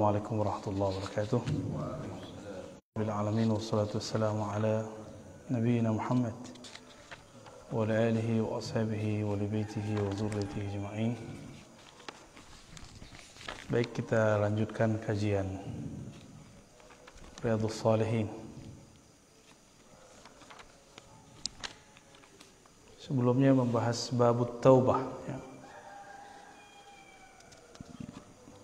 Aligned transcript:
Assalamualaikum 0.00 0.40
warahmatullahi 0.40 0.90
wabarakatuh. 0.96 1.40
Bil 2.96 3.12
alamin 3.12 3.52
wassalatu 3.52 4.00
wassalamu 4.00 4.48
ala 4.48 4.88
nabiyyina 5.52 5.92
Muhammad 5.92 6.32
wa 7.68 7.84
ala 7.84 8.08
alihi 8.08 8.40
wa 8.40 8.56
ashabihi 8.56 9.28
wa 9.28 9.36
li 9.36 9.44
baitihi 9.44 10.00
wa 10.00 10.08
dzurriyyatihi 10.16 10.64
ajma'in. 10.72 11.12
Baik 13.68 13.92
kita 13.92 14.40
lanjutkan 14.40 14.96
kajian 15.04 15.60
Riyadhus 17.44 17.76
Shalihin. 17.84 18.32
Sebelumnya 22.96 23.52
membahas 23.52 24.08
babut 24.16 24.64
taubah 24.64 25.04
ya. 25.28 25.49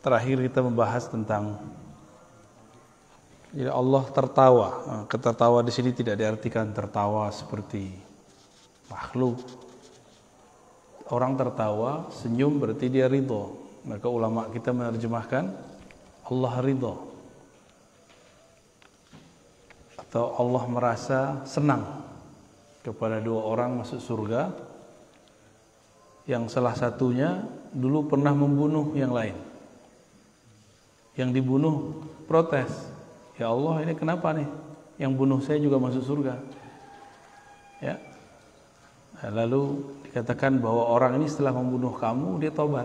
Terakhir 0.07 0.38
kita 0.38 0.62
membahas 0.62 1.11
tentang 1.11 1.59
jadi 3.51 3.74
Allah 3.74 4.05
tertawa. 4.12 4.69
Nah, 4.87 5.05
Ketertawa 5.10 5.66
di 5.66 5.73
sini 5.74 5.91
tidak 5.91 6.20
diartikan 6.20 6.70
tertawa 6.70 7.27
seperti 7.34 7.91
makhluk. 8.87 9.42
Orang 11.11 11.34
tertawa, 11.34 12.06
senyum 12.14 12.55
berarti 12.62 12.87
dia 12.87 13.11
ridho. 13.11 13.59
Maka 13.83 14.06
ulama 14.06 14.47
kita 14.52 14.70
menerjemahkan 14.70 15.50
Allah 16.28 16.55
ridho. 16.62 16.95
Atau 19.97 20.38
Allah 20.38 20.64
merasa 20.70 21.42
senang 21.50 21.83
kepada 22.84 23.19
dua 23.25 23.41
orang 23.42 23.83
masuk 23.83 23.98
surga 23.98 24.55
yang 26.30 26.47
salah 26.47 26.78
satunya 26.78 27.42
dulu 27.75 28.06
pernah 28.06 28.30
membunuh 28.30 28.95
yang 28.95 29.11
lain 29.11 29.45
yang 31.16 31.33
dibunuh 31.33 32.05
protes. 32.29 32.93
Ya 33.41 33.48
Allah 33.48 33.84
ini 33.84 33.93
kenapa 33.97 34.33
nih? 34.37 34.48
Yang 34.97 35.12
bunuh 35.17 35.41
saya 35.45 35.59
juga 35.61 35.77
masuk 35.81 36.05
surga. 36.05 36.41
Ya. 37.81 38.00
Lalu 39.33 39.81
dikatakan 40.09 40.61
bahwa 40.61 40.92
orang 40.92 41.17
ini 41.20 41.27
setelah 41.28 41.56
membunuh 41.56 41.97
kamu 41.97 42.37
dia 42.41 42.53
tobat 42.53 42.84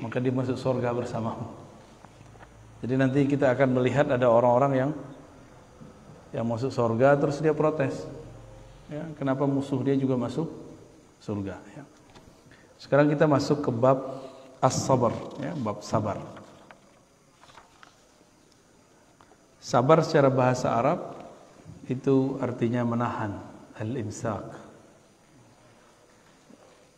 maka 0.00 0.16
dia 0.18 0.32
masuk 0.32 0.56
surga 0.56 0.90
bersamamu. 0.96 1.46
Jadi 2.82 2.94
nanti 2.98 3.20
kita 3.28 3.52
akan 3.54 3.78
melihat 3.78 4.08
ada 4.10 4.26
orang-orang 4.26 4.72
yang 4.74 4.90
yang 6.32 6.48
masuk 6.48 6.72
surga 6.72 7.20
terus 7.20 7.38
dia 7.38 7.52
protes. 7.52 8.08
Ya 8.88 9.04
kenapa 9.14 9.44
musuh 9.44 9.78
dia 9.84 9.94
juga 9.94 10.16
masuk 10.16 10.48
surga? 11.22 11.60
Ya. 11.76 11.84
sekarang 12.82 13.06
kita 13.14 13.30
masuk 13.30 13.62
ke 13.62 13.70
bab 13.70 14.26
as-sabar 14.58 15.14
ya 15.38 15.54
bab 15.54 15.86
sabar 15.86 16.18
Sabar 19.62 20.02
secara 20.02 20.26
bahasa 20.26 20.74
Arab 20.74 21.14
itu 21.86 22.34
artinya 22.42 22.82
menahan, 22.82 23.38
al-imsak. 23.78 24.42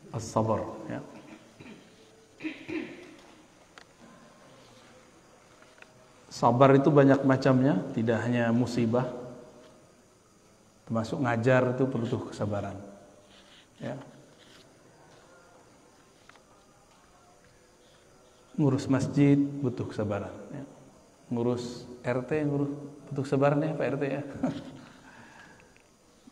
As-sabar, 0.09 0.65
ya. 0.89 1.05
Sabar 6.33 6.73
itu 6.73 6.89
banyak 6.89 7.21
macamnya, 7.29 7.85
tidak 7.93 8.25
hanya 8.25 8.49
musibah. 8.49 9.13
Termasuk 10.89 11.21
ngajar 11.21 11.77
itu 11.77 11.85
perlu 11.85 12.33
kesabaran. 12.33 12.81
Ya. 13.77 14.01
Ngurus 18.57 18.89
masjid 18.89 19.37
butuh 19.37 19.85
kesabaran, 19.93 20.33
ya 20.49 20.74
ngurus 21.35 21.83
RT 22.07 22.31
ngurus 22.47 22.71
butuh 23.11 23.23
kesabaran 23.27 23.59
ya 23.67 23.75
Pak 23.75 23.87
RT 23.99 24.03
ya. 24.07 24.23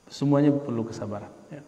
Semuanya 0.07 0.55
perlu 0.55 0.87
kesabaran 0.87 1.33
ya. 1.51 1.63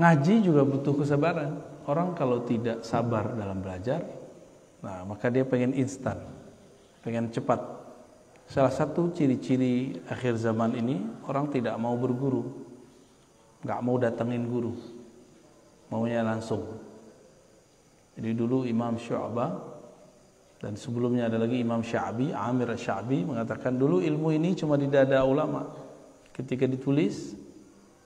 ngaji 0.00 0.34
juga 0.40 0.62
butuh 0.64 0.94
kesabaran. 0.96 1.60
Orang 1.84 2.14
kalau 2.14 2.46
tidak 2.46 2.86
sabar 2.86 3.34
dalam 3.34 3.58
belajar 3.58 4.06
nah 4.80 5.04
maka 5.04 5.28
dia 5.28 5.44
pengen 5.44 5.74
instan 5.74 6.16
pengen 7.02 7.28
cepat. 7.28 7.58
Salah 8.50 8.72
satu 8.72 9.14
ciri-ciri 9.14 10.02
akhir 10.10 10.40
zaman 10.40 10.74
ini 10.74 11.06
orang 11.26 11.52
tidak 11.52 11.76
mau 11.78 11.94
berguru 11.94 12.70
nggak 13.60 13.80
mau 13.84 13.96
datengin 14.00 14.48
guru 14.48 14.72
maunya 15.92 16.24
langsung 16.24 16.64
jadi 18.20 18.36
dulu 18.36 18.68
Imam 18.68 19.00
Syu'bah 19.00 19.80
dan 20.60 20.76
sebelumnya 20.76 21.32
ada 21.32 21.40
lagi 21.40 21.56
Imam 21.56 21.80
Sya'bi, 21.80 22.36
Amir 22.36 22.68
Sya'bi 22.76 23.24
mengatakan 23.24 23.80
dulu 23.80 24.04
ilmu 24.04 24.28
ini 24.36 24.52
cuma 24.52 24.76
di 24.76 24.92
dada 24.92 25.24
ulama. 25.24 25.72
Ketika 26.36 26.68
ditulis, 26.68 27.32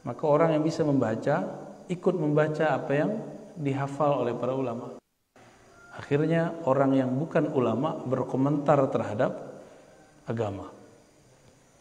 maka 0.06 0.22
orang 0.22 0.54
yang 0.54 0.62
bisa 0.62 0.86
membaca 0.86 1.66
ikut 1.90 2.14
membaca 2.14 2.78
apa 2.78 2.92
yang 2.94 3.10
dihafal 3.58 4.22
oleh 4.22 4.38
para 4.38 4.54
ulama. 4.54 4.94
Akhirnya 5.98 6.54
orang 6.62 6.94
yang 6.94 7.10
bukan 7.10 7.50
ulama 7.50 7.98
berkomentar 8.06 8.86
terhadap 8.86 9.34
agama. 10.30 10.70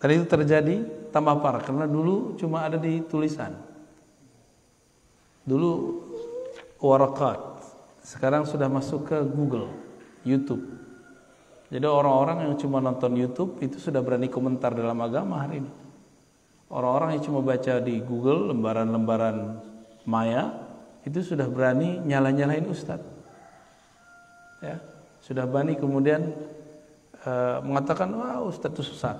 Dan 0.01 0.09
itu 0.09 0.25
terjadi 0.25 0.75
tambah 1.13 1.37
parah 1.37 1.61
karena 1.61 1.85
dulu 1.85 2.33
cuma 2.33 2.65
ada 2.65 2.81
di 2.81 2.97
tulisan. 3.05 3.53
Dulu 5.45 5.71
warakat 6.81 7.52
sekarang 8.03 8.43
sudah 8.43 8.67
masuk 8.67 9.07
ke 9.07 9.17
Google, 9.23 9.71
YouTube. 10.27 10.61
Jadi 11.71 11.87
orang-orang 11.87 12.51
yang 12.51 12.53
cuma 12.59 12.83
nonton 12.83 13.15
YouTube 13.15 13.63
itu 13.63 13.79
sudah 13.79 14.03
berani 14.03 14.27
komentar 14.27 14.75
dalam 14.75 14.99
agama 14.99 15.39
hari 15.39 15.63
ini. 15.63 15.71
Orang-orang 16.67 17.17
yang 17.17 17.23
cuma 17.23 17.39
baca 17.39 17.79
di 17.79 18.03
Google 18.03 18.51
lembaran-lembaran 18.51 19.57
maya 20.03 20.51
itu 21.07 21.23
sudah 21.23 21.47
berani 21.47 22.03
nyala-nyalain 22.03 22.67
ustadz. 22.67 23.07
Ya, 24.59 24.83
sudah 25.23 25.47
berani 25.47 25.79
kemudian 25.79 26.35
uh, 27.23 27.63
mengatakan 27.63 28.11
wah 28.19 28.43
ustadz 28.43 28.83
itu 28.83 28.83
sesat. 28.93 29.17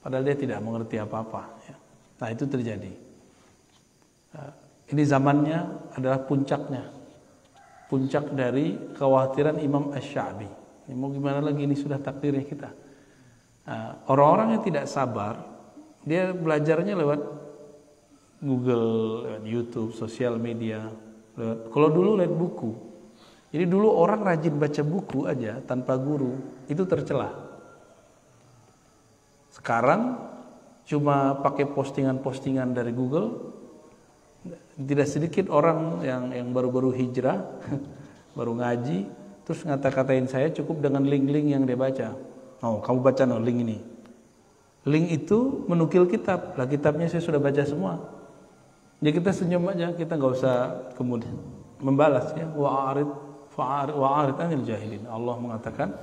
Padahal 0.00 0.22
dia 0.22 0.38
tidak 0.38 0.62
mengerti 0.62 1.02
apa-apa. 1.02 1.50
Ya. 1.66 1.76
Nah 2.22 2.28
itu 2.30 2.46
terjadi. 2.46 2.94
Uh, 4.38 4.52
ini 4.94 5.02
zamannya 5.02 5.90
adalah 5.98 6.22
puncaknya 6.22 7.01
puncak 7.92 8.32
dari 8.32 8.80
kekhawatiran 8.96 9.60
Imam 9.60 9.92
Ash-Sha'bi. 9.92 10.48
Ya, 10.88 10.96
mau 10.96 11.12
gimana 11.12 11.44
lagi 11.44 11.68
ini 11.68 11.76
sudah 11.76 12.00
takdirnya 12.00 12.40
kita. 12.40 12.72
Nah, 13.68 14.00
orang-orang 14.08 14.56
yang 14.56 14.62
tidak 14.64 14.88
sabar, 14.88 15.44
dia 16.00 16.32
belajarnya 16.32 16.96
lewat 16.96 17.20
Google, 18.40 19.28
lewat 19.28 19.42
YouTube, 19.44 19.92
sosial 19.92 20.40
media. 20.40 20.88
Lewat, 21.36 21.68
kalau 21.68 21.92
dulu 21.92 22.16
lewat 22.16 22.32
buku. 22.32 22.72
Jadi 23.52 23.68
dulu 23.68 23.92
orang 23.92 24.24
rajin 24.24 24.56
baca 24.56 24.80
buku 24.80 25.28
aja 25.28 25.60
tanpa 25.60 25.92
guru, 26.00 26.40
itu 26.72 26.88
tercela. 26.88 27.28
Sekarang 29.52 30.16
cuma 30.88 31.36
pakai 31.44 31.68
postingan-postingan 31.68 32.72
dari 32.72 32.96
Google, 32.96 33.52
tidak 34.76 35.08
sedikit 35.08 35.52
orang 35.52 36.00
yang 36.00 36.32
yang 36.32 36.48
baru-baru 36.56 36.96
hijrah, 36.96 37.44
baru 38.38 38.56
ngaji, 38.56 39.04
terus 39.44 39.60
ngata-katain 39.68 40.24
saya 40.28 40.48
cukup 40.48 40.80
dengan 40.80 41.04
link-link 41.04 41.52
yang 41.52 41.68
dia 41.68 41.76
baca. 41.76 42.16
Oh, 42.62 42.78
kamu 42.80 42.98
baca 43.02 43.22
no 43.26 43.42
link 43.42 43.58
ini. 43.66 43.78
Link 44.86 45.06
itu 45.12 45.66
menukil 45.66 46.06
kitab. 46.08 46.54
Lah 46.58 46.66
kitabnya 46.66 47.06
saya 47.10 47.22
sudah 47.22 47.38
baca 47.42 47.62
semua. 47.62 47.98
Ya 49.02 49.10
kita 49.10 49.34
senyum 49.34 49.66
aja, 49.66 49.90
kita 49.92 50.14
nggak 50.14 50.32
usah 50.38 50.56
kemudian 50.94 51.34
membalas 51.82 52.30
ya. 52.38 52.46
Wa'arid 52.46 53.10
wa'arid 53.58 54.36
anil 54.38 54.62
jahilin. 54.62 55.04
Allah 55.10 55.34
mengatakan 55.38 55.94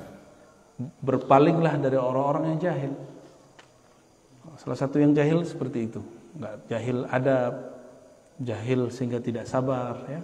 berpalinglah 1.00 1.80
dari 1.80 1.96
orang-orang 1.96 2.56
yang 2.56 2.60
jahil. 2.72 2.94
Salah 4.60 4.80
satu 4.80 5.00
yang 5.00 5.16
jahil 5.16 5.44
seperti 5.48 5.88
itu. 5.88 6.04
Enggak 6.36 6.56
jahil 6.68 6.98
ada 7.08 7.56
jahil 8.40 8.88
sehingga 8.88 9.20
tidak 9.20 9.46
sabar 9.46 10.00
ya. 10.08 10.22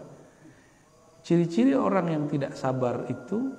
Ciri-ciri 1.25 1.73
orang 1.73 2.07
yang 2.13 2.23
tidak 2.29 2.53
sabar 2.53 3.09
itu 3.09 3.49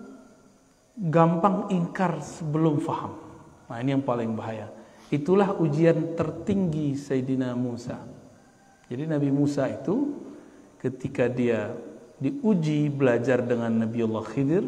gampang 0.96 1.68
ingkar 1.74 2.22
sebelum 2.22 2.78
faham. 2.78 3.18
Nah, 3.66 3.82
ini 3.82 3.98
yang 3.98 4.06
paling 4.06 4.38
bahaya. 4.38 4.70
Itulah 5.10 5.58
ujian 5.58 6.14
tertinggi 6.14 6.94
Sayyidina 6.94 7.58
Musa. 7.58 7.98
Jadi 8.86 9.10
Nabi 9.10 9.34
Musa 9.34 9.66
itu 9.66 10.14
ketika 10.78 11.26
dia 11.26 11.74
diuji 12.22 12.86
belajar 12.86 13.42
dengan 13.42 13.82
Nabi 13.82 13.98
Allah 14.06 14.24
Khidir, 14.24 14.64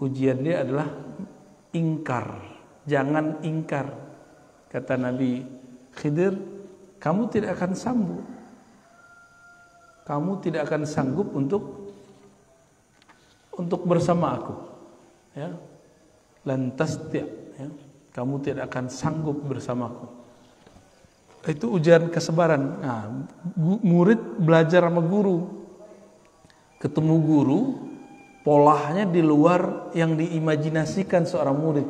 ujian 0.00 0.40
dia 0.40 0.64
adalah 0.64 0.88
ingkar. 1.76 2.40
Jangan 2.88 3.44
ingkar. 3.44 3.92
Kata 4.72 4.96
Nabi 4.96 5.44
Khidir, 5.92 6.32
kamu 6.96 7.28
tidak 7.28 7.60
akan 7.60 7.72
sambung 7.76 8.24
kamu 10.02 10.42
tidak 10.42 10.66
akan 10.70 10.82
sanggup 10.82 11.30
untuk 11.34 11.82
untuk 13.56 13.84
bersama 13.84 14.34
aku. 14.36 14.54
Ya. 15.36 15.52
Lantas 16.42 16.98
ya, 17.14 17.26
kamu 18.12 18.42
tidak 18.42 18.66
akan 18.72 18.90
sanggup 18.90 19.38
bersamaku. 19.46 20.10
Itu 21.46 21.74
ujian 21.74 22.10
kesabaran. 22.10 22.62
Nah, 22.82 23.02
murid 23.82 24.42
belajar 24.42 24.86
sama 24.86 25.02
guru. 25.02 25.66
Ketemu 26.82 27.14
guru, 27.22 27.60
polanya 28.42 29.06
di 29.06 29.22
luar 29.22 29.90
yang 29.94 30.18
diimajinasikan 30.18 31.26
seorang 31.26 31.56
murid. 31.58 31.88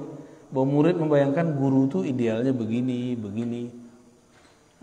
Bahwa 0.53 0.67
murid 0.69 1.01
membayangkan 1.01 1.57
guru 1.57 1.89
itu 1.89 1.99
idealnya 2.05 2.53
begini, 2.53 3.17
begini. 3.17 3.63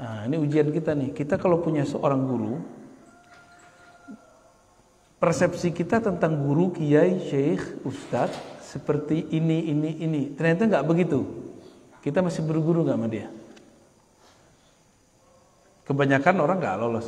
Nah, 0.02 0.26
ini 0.26 0.38
ujian 0.38 0.70
kita 0.74 0.98
nih. 0.98 1.14
Kita 1.14 1.38
kalau 1.38 1.62
punya 1.62 1.86
seorang 1.86 2.26
guru, 2.26 2.58
persepsi 5.20 5.76
kita 5.76 6.00
tentang 6.00 6.40
guru, 6.40 6.72
kiai, 6.72 7.20
syekh, 7.28 7.84
ustadz 7.84 8.40
seperti 8.64 9.28
ini, 9.36 9.68
ini, 9.68 10.00
ini. 10.00 10.22
Ternyata 10.34 10.66
nggak 10.66 10.88
begitu. 10.88 11.20
Kita 12.00 12.24
masih 12.24 12.48
berguru 12.48 12.88
nggak 12.88 12.98
sama 12.98 13.08
dia. 13.12 13.28
Kebanyakan 15.84 16.36
orang 16.40 16.58
nggak 16.64 16.78
lolos. 16.80 17.08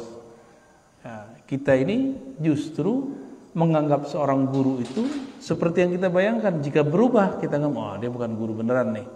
Ya, 1.01 1.31
kita 1.47 1.73
ini 1.79 2.19
justru 2.43 3.15
menganggap 3.55 4.07
seorang 4.07 4.47
guru 4.51 4.83
itu 4.83 5.07
seperti 5.39 5.87
yang 5.87 5.91
kita 5.95 6.07
bayangkan. 6.11 6.59
Jika 6.59 6.83
berubah, 6.83 7.39
kita 7.39 7.57
nggak 7.57 7.73
mau, 7.73 7.95
oh, 7.95 7.95
dia 7.95 8.11
bukan 8.11 8.31
guru 8.35 8.59
beneran 8.59 8.91
nih. 8.91 9.07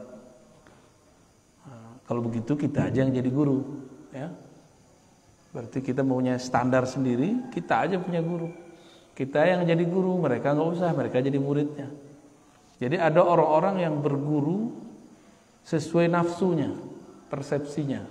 Kalau 2.05 2.21
begitu 2.21 2.53
kita 2.53 2.85
aja 2.85 3.01
yang 3.01 3.09
jadi 3.09 3.29
guru, 3.33 3.65
ya. 4.13 4.29
Berarti 5.49 5.81
kita 5.81 6.05
punya 6.05 6.37
standar 6.37 6.85
sendiri, 6.85 7.49
kita 7.49 7.89
aja 7.89 7.97
punya 7.97 8.21
guru. 8.21 8.64
Kita 9.15 9.47
yang 9.47 9.63
jadi 9.63 9.81
guru, 9.87 10.19
mereka 10.19 10.51
nggak 10.51 10.69
usah, 10.75 10.91
mereka 10.91 11.23
jadi 11.23 11.39
muridnya. 11.39 11.87
Jadi 12.77 12.99
ada 12.99 13.23
orang-orang 13.23 13.87
yang 13.87 13.95
berguru 14.03 14.75
sesuai 15.63 16.11
nafsunya, 16.11 16.75
persepsinya. 17.31 18.03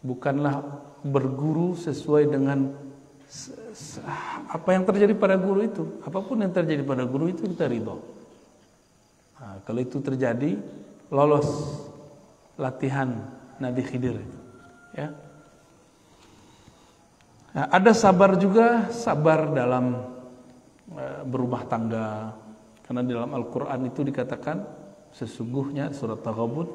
Bukanlah 0.00 0.64
berguru 1.04 1.76
sesuai 1.76 2.32
dengan 2.32 2.72
apa 4.48 4.68
yang 4.72 4.88
terjadi 4.88 5.12
pada 5.12 5.36
guru 5.36 5.60
itu. 5.68 5.84
Apa 6.00 6.24
pun 6.24 6.40
yang 6.40 6.50
terjadi 6.50 6.80
pada 6.80 7.04
guru 7.04 7.28
itu 7.28 7.44
kita 7.44 7.68
ridho. 7.68 8.00
Nah, 9.36 9.60
kalau 9.68 9.80
itu 9.84 10.00
terjadi, 10.00 10.56
lolos 11.12 11.48
latihan 12.56 13.20
Nabi 13.60 13.84
Khidir 13.84 14.16
ya 14.96 15.12
nah, 17.52 17.66
ada 17.68 17.92
sabar 17.92 18.36
juga 18.40 18.88
sabar 18.88 19.52
dalam 19.52 20.11
berumah 21.28 21.62
tangga 21.70 22.34
karena 22.82 23.00
di 23.06 23.12
dalam 23.14 23.32
Al-Quran 23.32 23.88
itu 23.88 24.02
dikatakan 24.02 24.62
sesungguhnya 25.14 25.94
surat 25.94 26.20
Taghabun 26.20 26.68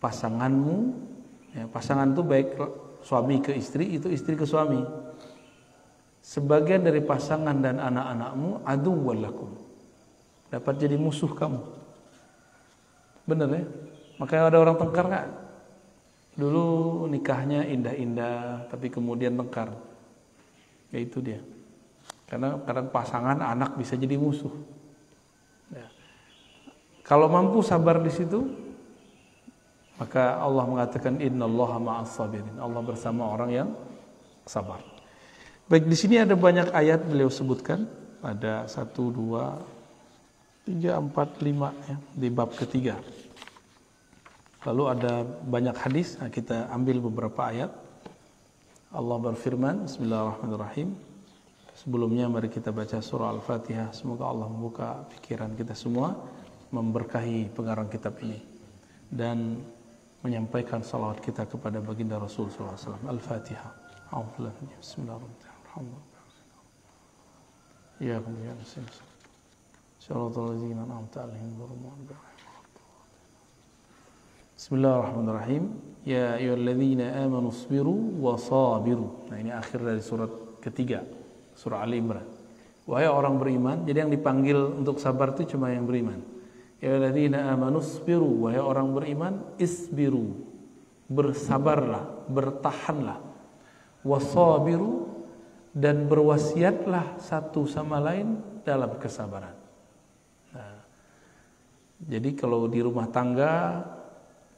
pasanganmu 0.00 0.76
ya, 1.52 1.64
pasangan 1.68 2.12
itu 2.14 2.22
baik 2.24 2.48
suami 3.04 3.42
ke 3.44 3.52
istri 3.54 4.00
itu 4.00 4.08
istri 4.08 4.34
ke 4.34 4.48
suami 4.48 4.80
sebagian 6.24 6.82
dari 6.82 7.04
pasangan 7.04 7.54
dan 7.60 7.78
anak-anakmu 7.78 8.64
adu 8.66 8.92
walakum 8.96 9.50
dapat 10.50 10.74
jadi 10.80 10.96
musuh 10.98 11.30
kamu 11.30 11.60
benar 13.26 13.50
ya 13.50 13.66
Makanya 14.16 14.48
ada 14.48 14.58
orang 14.64 14.76
tengkar 14.80 15.04
nggak? 15.08 15.26
Dulu 16.36 16.66
nikahnya 17.08 17.64
indah-indah, 17.64 18.68
tapi 18.68 18.88
kemudian 18.92 19.36
tengkar. 19.36 19.72
Ya 20.92 20.98
itu 21.00 21.20
dia. 21.20 21.40
Karena 22.26 22.58
kadang 22.66 22.90
pasangan 22.90 23.38
anak 23.38 23.78
bisa 23.78 23.94
jadi 23.94 24.18
musuh. 24.18 24.50
Ya. 25.70 25.86
Kalau 27.06 27.30
mampu 27.30 27.62
sabar 27.62 28.02
di 28.02 28.10
situ, 28.10 28.42
maka 29.96 30.42
Allah 30.42 30.66
mengatakan 30.66 31.22
innallaha 31.22 31.78
ma'as 31.78 32.18
sabirin. 32.18 32.58
Allah 32.58 32.82
bersama 32.82 33.30
orang 33.30 33.50
yang 33.54 33.68
sabar. 34.42 34.82
Baik 35.70 35.86
di 35.86 35.96
sini 35.98 36.18
ada 36.18 36.34
banyak 36.34 36.74
ayat 36.74 37.06
beliau 37.06 37.30
sebutkan. 37.30 37.86
Ada 38.26 38.66
satu, 38.66 39.14
dua, 39.14 39.54
tiga, 40.66 40.98
empat, 40.98 41.38
lima 41.46 41.70
ya 41.86 41.96
di 42.10 42.26
bab 42.26 42.50
ketiga. 42.58 42.98
Lalu 44.66 44.82
ada 44.98 45.22
banyak 45.22 45.78
hadis, 45.78 46.18
nah 46.18 46.26
kita 46.26 46.66
ambil 46.74 46.98
beberapa 46.98 47.54
ayat. 47.54 47.70
Allah 48.90 49.18
berfirman, 49.22 49.86
Bismillahirrahmanirrahim. 49.86 51.05
Sebelumnya 51.76 52.24
mari 52.32 52.48
kita 52.48 52.72
baca 52.72 53.04
surah 53.04 53.36
Al-Fatihah. 53.36 53.92
Semoga 53.92 54.32
Allah 54.32 54.48
membuka 54.48 55.04
pikiran 55.12 55.52
kita 55.52 55.76
semua, 55.76 56.16
memberkahi 56.72 57.52
pengarang 57.52 57.92
kitab 57.92 58.16
ini 58.24 58.40
dan 59.12 59.60
menyampaikan 60.24 60.80
salawat 60.80 61.20
kita 61.20 61.44
kepada 61.44 61.84
baginda 61.84 62.16
Rasul 62.16 62.48
SAW. 62.48 62.96
Al-Fatihah. 63.04 63.76
Bismillahirrahmanirrahim. 64.08 66.00
Ya, 68.00 68.24
kemudian. 68.24 68.56
Bismillahirrahmanirrahim. 74.56 75.64
Ya 76.08 76.40
ayyuhalladzina 76.40 77.20
amanu 77.20 77.52
sabiru 77.52 78.16
wa 78.16 78.40
sabiru. 78.40 79.28
Nah, 79.28 79.36
ini 79.36 79.52
akhir 79.52 79.84
dari 79.84 80.00
surat 80.00 80.30
ketiga, 80.64 81.02
surah 81.56 81.82
Ali 81.82 81.98
Imran. 81.98 82.28
Wahai 82.86 83.10
orang 83.10 83.40
beriman, 83.40 83.82
jadi 83.82 84.06
yang 84.06 84.12
dipanggil 84.14 84.54
untuk 84.78 85.02
sabar 85.02 85.34
itu 85.34 85.56
cuma 85.56 85.74
yang 85.74 85.88
beriman. 85.88 86.22
Ya 86.78 86.94
ayyuhalladzina 86.94 87.50
amanu 87.50 87.82
sabiru, 87.82 88.46
wahai 88.46 88.62
orang 88.62 88.94
beriman, 88.94 89.42
isbiru. 89.58 90.38
Bersabarlah, 91.10 92.28
bertahanlah. 92.30 93.18
Wasabiru 94.06 95.10
dan 95.74 96.06
berwasiatlah 96.06 97.18
satu 97.18 97.66
sama 97.66 97.98
lain 97.98 98.38
dalam 98.62 98.94
kesabaran. 99.02 99.58
Nah, 100.54 100.78
jadi 102.06 102.30
kalau 102.38 102.70
di 102.70 102.78
rumah 102.86 103.10
tangga 103.10 103.82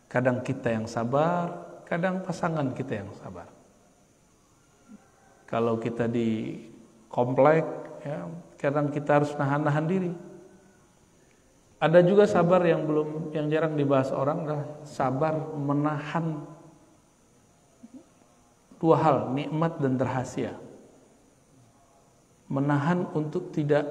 Kadang 0.09 0.41
kita 0.41 0.73
yang 0.73 0.89
sabar, 0.89 1.69
kadang 1.85 2.25
pasangan 2.25 2.73
kita 2.73 3.05
yang 3.05 3.13
sabar. 3.13 3.45
Kalau 5.45 5.77
kita 5.77 6.09
di 6.09 6.57
komplek, 7.09 7.65
ya, 8.05 8.29
kadang 8.61 8.93
kita 8.93 9.21
harus 9.21 9.33
nahan-nahan 9.37 9.87
diri. 9.89 10.13
Ada 11.79 12.03
juga 12.03 12.27
sabar 12.27 12.63
yang 12.67 12.85
belum, 12.85 13.31
yang 13.31 13.47
jarang 13.49 13.79
dibahas 13.79 14.11
orang 14.11 14.45
adalah 14.45 14.67
sabar 14.83 15.35
menahan 15.55 16.43
dua 18.83 18.97
hal, 18.99 19.17
nikmat 19.31 19.79
dan 19.79 19.95
rahasia. 19.99 20.59
Menahan 22.51 23.07
untuk 23.15 23.55
tidak 23.55 23.87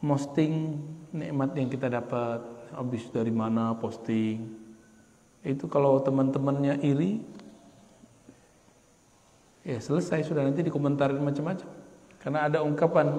posting 0.00 0.76
nikmat 1.12 1.56
yang 1.56 1.68
kita 1.72 1.88
dapat, 1.88 2.44
habis 2.76 3.08
dari 3.08 3.32
mana 3.32 3.72
posting, 3.80 4.60
itu 5.40 5.64
kalau 5.72 5.96
teman-temannya 6.04 6.84
iri 6.84 7.24
ya 9.64 9.80
selesai 9.80 10.24
sudah 10.28 10.44
nanti 10.44 10.60
dikomentarin 10.64 11.20
macam-macam 11.20 11.79
karena 12.20 12.46
ada 12.52 12.60
ungkapan 12.60 13.16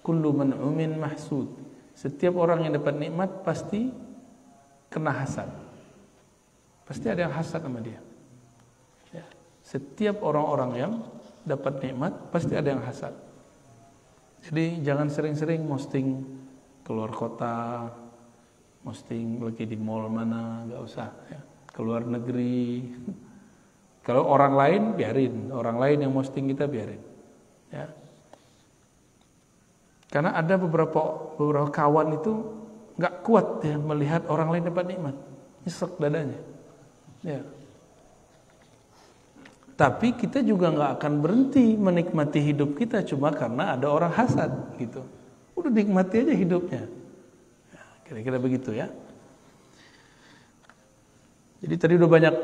kullu 0.00 0.32
man 0.32 0.56
umin 0.56 0.96
mahsud. 0.96 1.48
Setiap 1.92 2.40
orang 2.40 2.64
yang 2.66 2.72
dapat 2.80 2.96
nikmat 2.96 3.44
pasti 3.44 3.92
kena 4.88 5.12
hasad. 5.12 5.48
Pasti 6.88 7.06
ada 7.12 7.28
yang 7.28 7.34
hasad 7.36 7.60
sama 7.62 7.80
dia. 7.80 8.00
Ya. 9.12 9.28
setiap 9.60 10.24
orang-orang 10.24 10.70
yang 10.72 10.92
dapat 11.44 11.84
nikmat 11.84 12.32
pasti 12.32 12.56
ada 12.56 12.72
yang 12.72 12.80
hasad. 12.80 13.12
Jadi 14.42 14.80
jangan 14.80 15.12
sering-sering 15.12 15.68
posting 15.68 16.24
keluar 16.82 17.12
kota 17.12 17.86
posting 18.82 19.38
lagi 19.38 19.62
di 19.68 19.78
mall 19.78 20.10
mana 20.10 20.66
nggak 20.66 20.80
usah 20.82 21.08
ya. 21.28 21.40
keluar 21.76 22.08
negeri. 22.08 22.88
Kalau 24.06 24.26
orang 24.26 24.56
lain 24.56 24.82
biarin. 24.96 25.52
Orang 25.52 25.76
lain 25.76 26.08
yang 26.08 26.12
posting 26.16 26.50
kita 26.50 26.66
biarin. 26.66 26.98
Ya 27.70 28.01
karena 30.12 30.36
ada 30.36 30.60
beberapa 30.60 31.32
beberapa 31.40 31.72
kawan 31.72 32.20
itu 32.20 32.32
nggak 33.00 33.14
kuat 33.24 33.64
ya 33.64 33.80
melihat 33.80 34.28
orang 34.28 34.52
lain 34.52 34.68
dapat 34.68 34.84
nikmat 34.92 35.16
nyesek 35.64 35.96
dadanya 35.96 36.40
ya 37.24 37.40
tapi 39.72 40.12
kita 40.12 40.44
juga 40.44 40.68
nggak 40.68 40.90
akan 41.00 41.12
berhenti 41.24 41.74
menikmati 41.80 42.44
hidup 42.44 42.76
kita 42.76 43.00
cuma 43.08 43.32
karena 43.32 43.72
ada 43.72 43.88
orang 43.88 44.12
hasad 44.12 44.52
gitu 44.76 45.00
udah 45.56 45.72
nikmati 45.72 46.28
aja 46.28 46.36
hidupnya 46.36 46.84
Kira-kira 48.12 48.36
begitu 48.36 48.76
ya. 48.76 48.92
Jadi 51.64 51.74
tadi 51.80 51.92
udah 51.96 52.10
banyak 52.12 52.34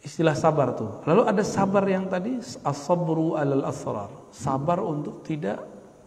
istilah 0.00 0.32
sabar 0.32 0.72
tuh. 0.72 1.04
Lalu 1.04 1.28
ada 1.28 1.44
sabar 1.44 1.84
yang 1.84 2.08
tadi 2.08 2.40
as-sabru 2.40 3.36
alal 3.36 3.68
asrar. 3.68 4.08
Sabar 4.32 4.80
untuk 4.80 5.20
tidak 5.28 5.60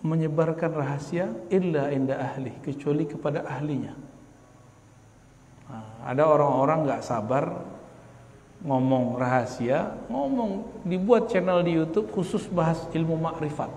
menyebarkan 0.06 0.72
rahasia 0.72 1.34
illa 1.50 1.90
inda 1.90 2.22
ahli 2.22 2.54
kecuali 2.62 3.10
kepada 3.10 3.42
ahlinya. 3.50 3.98
Nah, 5.66 6.06
ada 6.06 6.24
orang-orang 6.30 6.86
nggak 6.86 7.02
sabar 7.02 7.50
ngomong 8.62 9.18
rahasia, 9.18 9.98
ngomong 10.10 10.82
dibuat 10.86 11.34
channel 11.34 11.66
di 11.66 11.74
YouTube 11.74 12.14
khusus 12.14 12.46
bahas 12.46 12.86
ilmu 12.94 13.18
makrifat. 13.18 13.70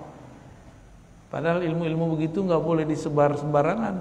Padahal 1.33 1.65
ilmu-ilmu 1.65 2.17
begitu 2.17 2.45
nggak 2.45 2.61
boleh 2.61 2.85
disebar 2.85 3.37
sembarangan. 3.37 3.97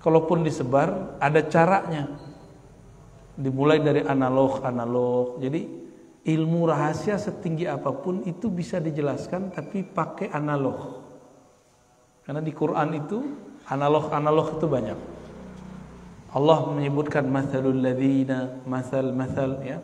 Kalaupun 0.00 0.44
disebar, 0.44 1.16
ada 1.16 1.40
caranya. 1.48 2.08
Dimulai 3.36 3.80
dari 3.80 4.04
analog-analog. 4.04 5.40
Jadi 5.40 5.64
ilmu 6.24 6.68
rahasia 6.68 7.16
setinggi 7.16 7.64
apa 7.64 7.92
pun 7.92 8.24
itu 8.28 8.52
bisa 8.52 8.76
dijelaskan 8.80 9.52
tapi 9.52 9.84
pakai 9.84 10.28
analog. 10.32 11.03
Karena 12.24 12.40
di 12.40 12.52
Quran 12.56 12.88
itu 12.96 13.18
analog-analog 13.68 14.56
itu 14.56 14.66
banyak. 14.66 14.98
Allah 16.34 16.58
menyebutkan 16.72 17.28
masalul 17.30 17.78
ladzina, 17.78 18.64
masal-masal 18.66 19.60
ya. 19.62 19.78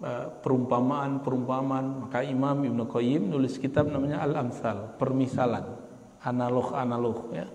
Eh, 0.00 0.26
perumpamaan-perumpamaan. 0.40 2.08
Maka 2.08 2.24
Imam 2.24 2.64
Ibnu 2.64 2.88
Qayyim 2.88 3.28
nulis 3.28 3.60
kitab 3.60 3.92
namanya 3.92 4.24
Al-Amsal, 4.24 4.96
permisalan, 4.96 5.76
analog-analog 6.24 7.36
ya 7.36 7.46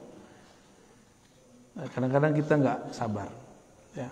kadang-kadang 1.76 2.32
kita 2.32 2.54
nggak 2.56 2.80
sabar. 2.96 3.28
Ya. 3.92 4.10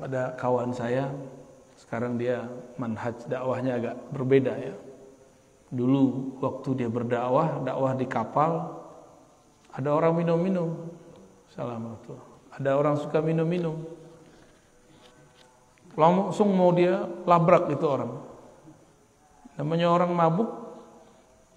Ada 0.00 0.32
kawan 0.40 0.72
saya, 0.72 1.12
sekarang 1.76 2.16
dia 2.16 2.48
manhaj 2.80 3.28
dakwahnya 3.28 3.76
agak 3.76 3.96
berbeda 4.14 4.54
ya. 4.56 4.74
Dulu 5.68 6.36
waktu 6.40 6.84
dia 6.84 6.88
berdakwah, 6.88 7.60
dakwah 7.60 7.92
di 7.92 8.06
kapal, 8.08 8.80
ada 9.68 9.88
orang 9.92 10.16
minum-minum. 10.16 10.88
Assalamualaikum. 11.52 12.16
Ada 12.56 12.70
orang 12.74 12.96
suka 12.96 13.20
minum-minum. 13.20 13.76
Langsung 15.98 16.54
mau 16.56 16.72
dia 16.72 17.04
labrak 17.28 17.68
itu 17.68 17.84
orang. 17.84 18.22
Namanya 19.60 19.90
orang 19.90 20.14
mabuk, 20.14 20.50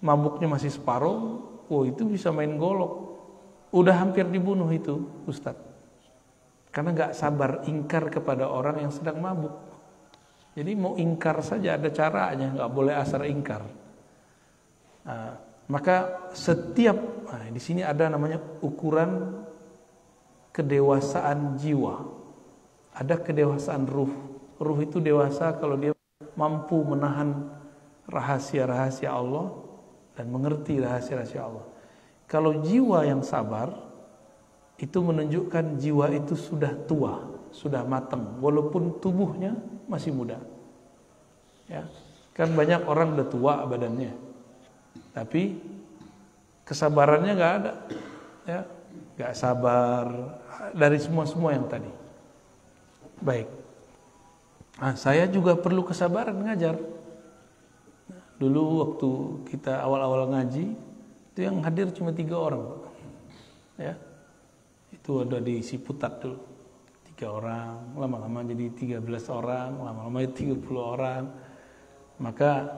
mabuknya 0.02 0.50
masih 0.50 0.74
separuh, 0.74 1.40
oh 1.70 1.82
itu 1.86 2.02
bisa 2.02 2.34
main 2.34 2.58
golok 2.58 3.12
Udah 3.72 3.96
hampir 4.04 4.28
dibunuh 4.28 4.68
itu 4.68 5.08
Ustadz. 5.24 5.72
Karena 6.68 6.92
gak 6.92 7.16
sabar 7.16 7.64
ingkar 7.64 8.12
kepada 8.12 8.44
orang 8.44 8.84
yang 8.84 8.92
sedang 8.92 9.16
mabuk. 9.16 9.56
Jadi 10.52 10.76
mau 10.76 10.92
ingkar 11.00 11.40
saja 11.40 11.80
ada 11.80 11.88
caranya, 11.88 12.52
gak 12.52 12.68
boleh 12.68 12.92
asal 12.92 13.24
ingkar. 13.24 13.64
Nah, 15.02 15.34
maka 15.66 16.28
setiap 16.36 16.94
nah, 17.26 17.48
di 17.50 17.60
sini 17.62 17.82
ada 17.82 18.06
namanya 18.06 18.38
ukuran 18.62 19.42
kedewasaan 20.52 21.58
jiwa. 21.58 22.06
Ada 22.92 23.16
kedewasaan 23.18 23.88
ruh. 23.88 24.12
Ruh 24.60 24.78
itu 24.84 25.00
dewasa 25.00 25.56
kalau 25.56 25.80
dia 25.80 25.96
mampu 26.36 26.76
menahan 26.84 27.50
rahasia-rahasia 28.06 29.10
Allah 29.10 29.50
dan 30.12 30.28
mengerti 30.28 30.78
rahasia-rahasia 30.78 31.42
Allah. 31.42 31.66
Kalau 32.28 32.60
jiwa 32.64 33.04
yang 33.04 33.24
sabar 33.24 33.72
itu 34.80 34.98
menunjukkan 35.00 35.80
jiwa 35.80 36.10
itu 36.12 36.34
sudah 36.36 36.72
tua, 36.88 37.22
sudah 37.52 37.84
matang 37.84 38.40
walaupun 38.40 39.00
tubuhnya 39.00 39.56
masih 39.88 40.12
muda. 40.12 40.40
Ya. 41.68 41.88
Kan 42.32 42.56
banyak 42.56 42.88
orang 42.88 43.16
udah 43.16 43.28
tua 43.28 43.54
badannya. 43.68 44.31
Tapi 45.12 45.60
kesabarannya 46.64 47.32
nggak 47.36 47.54
ada. 47.60 47.72
Ya, 48.48 48.60
nggak 49.20 49.32
sabar 49.36 50.06
dari 50.72 50.98
semua-semua 50.98 51.54
yang 51.54 51.68
tadi. 51.68 51.92
Baik. 53.22 53.48
Nah, 54.82 54.96
saya 54.98 55.28
juga 55.28 55.54
perlu 55.54 55.84
kesabaran 55.84 56.42
ngajar. 56.42 56.74
Dulu 58.40 58.62
waktu 58.82 59.10
kita 59.54 59.78
awal-awal 59.78 60.26
ngaji, 60.34 60.74
itu 61.32 61.48
yang 61.48 61.64
hadir 61.64 61.88
cuma 61.96 62.12
tiga 62.12 62.36
orang 62.36 62.60
ya 63.80 63.96
itu 64.92 65.24
ada 65.24 65.40
di 65.40 65.64
Siputat 65.64 66.20
dulu 66.20 66.36
tiga 67.08 67.32
orang 67.32 67.96
lama-lama 67.96 68.44
jadi 68.44 68.68
tiga 68.76 68.98
belas 69.00 69.32
orang 69.32 69.80
lama-lama 69.80 70.28
tiga 70.28 70.52
puluh 70.60 70.92
orang 70.92 71.32
maka 72.20 72.68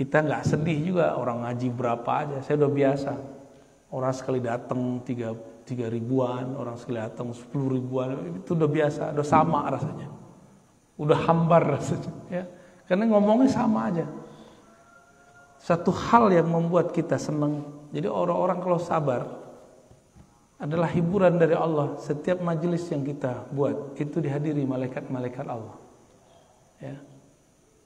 kita 0.00 0.24
nggak 0.24 0.48
sedih 0.48 0.78
juga 0.80 1.12
orang 1.20 1.44
ngaji 1.44 1.68
berapa 1.68 2.10
aja 2.24 2.40
saya 2.40 2.56
udah 2.64 2.72
biasa 2.72 3.12
orang 3.92 4.12
sekali 4.16 4.40
datang 4.40 5.04
tiga 5.04 5.36
tiga 5.68 5.92
ribuan 5.92 6.56
orang 6.56 6.80
sekali 6.80 7.04
datang 7.04 7.36
sepuluh 7.36 7.76
ribuan 7.76 8.40
itu 8.40 8.56
udah 8.56 8.70
biasa 8.72 9.12
udah 9.12 9.26
sama 9.28 9.68
rasanya 9.68 10.08
udah 10.96 11.18
hambar 11.28 11.76
rasanya 11.76 12.12
ya 12.32 12.44
karena 12.88 13.04
ngomongnya 13.12 13.52
sama 13.52 13.92
aja 13.92 14.08
satu 15.60 15.92
hal 15.92 16.32
yang 16.32 16.48
membuat 16.48 16.96
kita 16.96 17.20
senang. 17.20 17.84
Jadi 17.92 18.08
orang-orang 18.08 18.58
kalau 18.64 18.80
sabar 18.80 19.28
adalah 20.56 20.88
hiburan 20.88 21.36
dari 21.36 21.52
Allah. 21.52 22.00
Setiap 22.00 22.40
majelis 22.40 22.88
yang 22.88 23.04
kita 23.04 23.44
buat 23.52 23.92
itu 24.00 24.24
dihadiri 24.24 24.64
malaikat-malaikat 24.64 25.44
Allah. 25.44 25.76
Ya. 26.80 26.96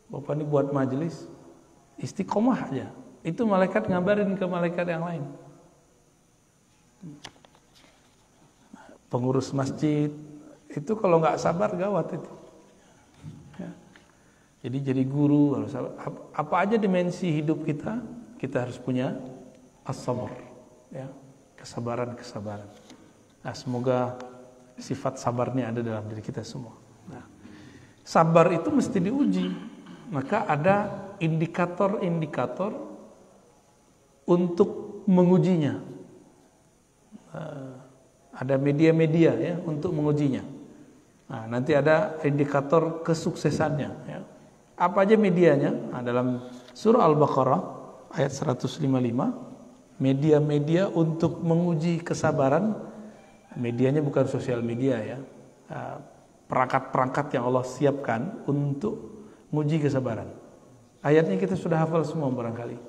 Bapak 0.06 0.38
ini 0.38 0.46
buat 0.46 0.70
majelis 0.70 1.26
istiqomah 1.98 2.70
aja. 2.70 2.86
Itu 3.24 3.48
malaikat 3.48 3.88
ngabarin 3.88 4.36
ke 4.36 4.44
malaikat 4.44 4.86
yang 4.88 5.04
lain. 5.04 5.24
Pengurus 9.08 9.54
masjid 9.54 10.10
itu 10.74 10.92
kalau 10.98 11.22
nggak 11.22 11.38
sabar 11.38 11.70
gawat 11.72 12.18
itu. 12.18 12.32
Jadi 14.64 14.80
jadi 14.80 15.04
guru 15.04 15.60
harus 15.60 15.76
apa 16.32 16.54
aja 16.56 16.80
dimensi 16.80 17.28
hidup 17.28 17.68
kita, 17.68 18.00
kita 18.40 18.64
harus 18.64 18.80
punya 18.80 19.12
as-sabr, 19.84 20.32
ya. 20.88 21.04
Kesabaran-kesabaran. 21.60 22.72
Nah, 23.44 23.52
semoga 23.52 24.16
sifat 24.80 25.20
sabarnya 25.20 25.68
ada 25.68 25.84
dalam 25.84 26.08
diri 26.08 26.24
kita 26.24 26.40
semua. 26.40 26.72
Nah, 27.12 27.28
sabar 28.00 28.56
itu 28.56 28.72
mesti 28.72 29.04
diuji. 29.04 29.52
Maka 30.08 30.48
ada 30.48 31.03
indikator-indikator 31.20 32.72
untuk 34.24 35.02
mengujinya. 35.04 35.74
Nah, 37.34 37.74
ada 38.34 38.54
media-media 38.58 39.32
ya 39.36 39.54
untuk 39.62 39.94
mengujinya. 39.94 40.42
Nah, 41.30 41.44
nanti 41.48 41.72
ada 41.72 42.18
indikator 42.26 43.02
kesuksesannya 43.06 43.90
ya. 44.08 44.20
Apa 44.74 45.06
aja 45.06 45.14
medianya? 45.14 45.70
Nah, 45.70 46.02
dalam 46.02 46.50
surah 46.74 47.06
Al-Baqarah 47.06 47.62
ayat 48.18 48.34
155, 48.34 48.82
media-media 50.02 50.90
untuk 50.90 51.38
menguji 51.40 52.02
kesabaran, 52.02 52.74
medianya 53.54 54.02
bukan 54.02 54.26
sosial 54.26 54.60
media 54.66 54.98
ya. 54.98 55.18
Ah, 55.70 55.96
perangkat-perangkat 56.50 57.38
yang 57.38 57.48
Allah 57.48 57.64
siapkan 57.64 58.44
untuk 58.50 59.26
menguji 59.54 59.80
kesabaran. 59.86 60.43
Ayatnya 61.04 61.36
kita 61.36 61.52
sudah 61.52 61.84
hafal 61.84 62.00
semua 62.08 62.32
barangkali. 62.32 62.80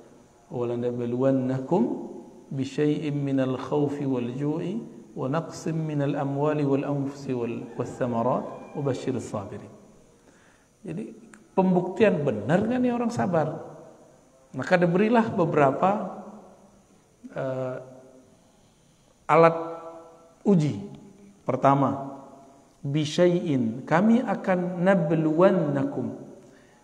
Walanabluwannakum 0.48 1.84
bisyai'im 2.48 3.12
minal 3.12 3.60
khawfi 3.60 4.08
wal 4.08 4.32
ju'i 4.32 4.80
wa 5.12 5.28
naqsim 5.28 5.76
minal 5.76 6.16
amwali 6.16 6.64
wal 6.64 6.88
anfusi 6.88 7.36
wal 7.36 7.68
wathamarat 7.76 8.48
wa 8.72 8.80
basyiris 8.80 9.28
sabirin. 9.28 9.68
Jadi 10.88 11.12
pembuktian 11.52 12.24
benar 12.24 12.64
kan 12.64 12.80
nih 12.80 12.96
orang 12.96 13.12
sabar. 13.12 13.52
Maka 14.56 14.80
diberilah 14.80 15.36
beberapa 15.36 16.24
uh, 17.36 17.78
alat 19.28 19.58
uji. 20.48 20.80
Pertama, 21.44 22.16
bisyai'in 22.80 23.84
kami 23.84 24.24
akan 24.24 24.88
nabluwannakum. 24.88 26.25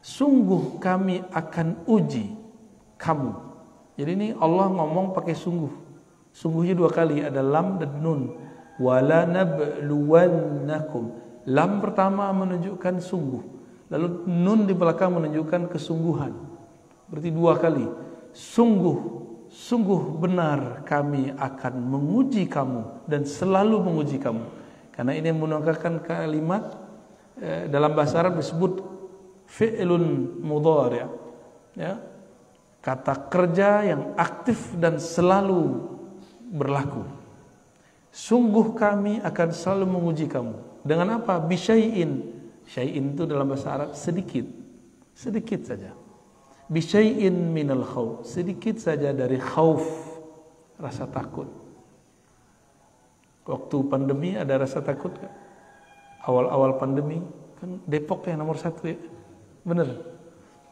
Sungguh 0.01 0.81
kami 0.81 1.21
akan 1.29 1.85
uji 1.85 2.33
kamu. 2.97 3.31
Jadi 4.01 4.11
ini 4.17 4.27
Allah 4.33 4.73
ngomong 4.73 5.13
pakai 5.13 5.37
sungguh. 5.37 5.69
Sungguhnya 6.33 6.73
dua 6.73 6.89
kali 6.89 7.21
ada 7.21 7.45
lam 7.45 7.77
dan 7.77 8.01
nun. 8.01 8.33
Wala 8.81 9.29
nabluwannakum. 9.29 11.03
Lam 11.45 11.71
pertama 11.85 12.33
menunjukkan 12.33 12.97
sungguh. 12.97 13.43
Lalu 13.93 14.25
nun 14.25 14.65
di 14.65 14.73
belakang 14.73 15.13
menunjukkan 15.21 15.69
kesungguhan. 15.69 16.33
Berarti 17.05 17.29
dua 17.29 17.61
kali. 17.61 17.85
Sungguh, 18.33 18.97
sungguh 19.53 20.17
benar 20.17 20.81
kami 20.87 21.29
akan 21.35 21.73
menguji 21.77 22.49
kamu 22.49 23.05
dan 23.05 23.21
selalu 23.27 23.85
menguji 23.85 24.17
kamu. 24.17 24.49
Karena 24.95 25.13
ini 25.13 25.29
menggunakan 25.29 26.01
kalimat 26.01 26.63
eh, 27.37 27.67
dalam 27.67 27.93
bahasa 27.93 28.23
Arab 28.23 28.39
disebut 28.39 28.90
fi'lun 29.51 30.39
mudhari' 30.39 31.03
ya. 31.75 31.99
Kata 32.81 33.29
kerja 33.29 33.85
yang 33.85 34.17
aktif 34.17 34.73
dan 34.79 34.97
selalu 34.97 35.85
berlaku. 36.49 37.05
Sungguh 38.09 38.73
kami 38.73 39.21
akan 39.21 39.49
selalu 39.53 39.85
menguji 39.85 40.25
kamu. 40.25 40.81
Dengan 40.81 41.21
apa? 41.21 41.37
Bisyai'in. 41.37 42.41
Syai'in 42.65 43.13
itu 43.13 43.29
dalam 43.29 43.53
bahasa 43.53 43.69
Arab 43.69 43.89
sedikit. 43.93 44.49
Sedikit 45.13 45.61
saja. 45.61 45.93
Bisyai'in 46.73 47.53
minal 47.53 47.85
khawf. 47.85 48.25
Sedikit 48.25 48.81
saja 48.81 49.13
dari 49.13 49.37
khauf. 49.37 49.85
Rasa 50.81 51.05
takut. 51.05 51.45
Waktu 53.45 53.77
pandemi 53.93 54.33
ada 54.33 54.57
rasa 54.57 54.81
takut? 54.81 55.13
Awal-awal 56.25 56.81
pandemi 56.81 57.21
kan 57.61 57.77
Depok 57.85 58.25
yang 58.25 58.41
nomor 58.41 58.57
satu 58.57 58.89
ya. 58.89 58.97
Bener. 59.61 59.89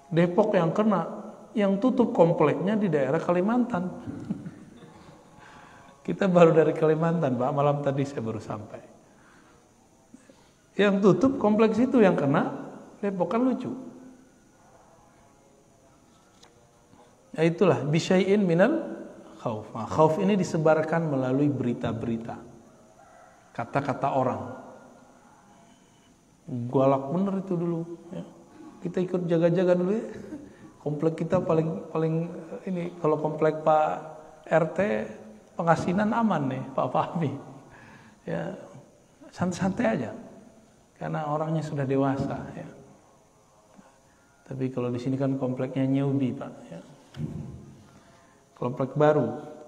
Depok 0.09 0.57
yang 0.57 0.73
kena 0.73 1.05
yang 1.53 1.77
tutup 1.81 2.13
kompleknya 2.13 2.77
di 2.77 2.89
daerah 2.89 3.21
Kalimantan. 3.21 3.89
Kita 6.05 6.25
baru 6.25 6.53
dari 6.53 6.73
Kalimantan, 6.73 7.37
Pak. 7.37 7.51
Malam 7.53 7.85
tadi 7.85 8.01
saya 8.05 8.25
baru 8.25 8.41
sampai. 8.41 8.81
Yang 10.79 10.95
tutup 11.03 11.37
kompleks 11.37 11.75
itu 11.75 11.99
yang 11.99 12.15
kena 12.15 12.71
Depok 12.99 13.31
kan 13.31 13.41
lucu. 13.43 13.71
Ya 17.37 17.47
itulah 17.47 17.79
bisyai'in 17.87 18.43
minal 18.43 18.99
khauf. 19.39 19.71
Nah, 19.71 19.87
khauf 19.87 20.19
ini 20.19 20.35
disebarkan 20.35 21.07
melalui 21.07 21.47
berita-berita. 21.47 22.35
Kata-kata 23.55 24.07
orang. 24.11 24.41
Galak 26.49 27.03
bener 27.13 27.33
itu 27.45 27.53
dulu. 27.55 27.81
Ya. 28.11 28.23
Kita 28.79 28.97
ikut 29.03 29.27
jaga-jaga 29.27 29.73
dulu 29.75 29.91
ya. 29.95 30.05
Komplek 30.79 31.25
kita 31.25 31.43
paling 31.43 31.91
paling 31.91 32.15
ini 32.65 32.95
kalau 33.03 33.19
komplek 33.19 33.61
Pak 33.67 33.91
RT 34.47 34.79
pengasinan 35.59 36.15
aman 36.15 36.47
nih 36.47 36.63
Pak 36.71 36.87
Fahmi. 36.87 37.31
Ya 38.23 38.55
santai-santai 39.29 39.85
aja 39.85 40.11
karena 40.95 41.27
orangnya 41.27 41.63
sudah 41.63 41.83
dewasa 41.83 42.39
ya. 42.55 42.67
Tapi 44.49 44.65
kalau 44.73 44.89
di 44.89 44.97
sini 44.97 45.19
kan 45.19 45.35
kompleknya 45.35 45.83
newbie 45.83 46.31
Pak 46.31 46.53
ya. 46.71 46.79
Komplek 48.55 48.95
baru. 48.95 49.59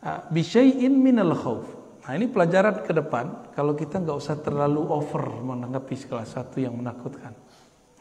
Ah, 0.00 0.24
bisyai'in 0.32 0.96
minal 0.96 1.36
khauf 1.36 1.68
nah 2.00 2.16
ini 2.16 2.24
pelajaran 2.24 2.80
ke 2.80 2.96
depan 2.96 3.52
kalau 3.52 3.76
kita 3.76 4.00
nggak 4.00 4.16
usah 4.16 4.40
terlalu 4.40 4.80
over 4.88 5.28
menanggapi 5.44 5.92
kelas 6.08 6.40
satu 6.40 6.56
yang 6.56 6.72
menakutkan 6.72 7.36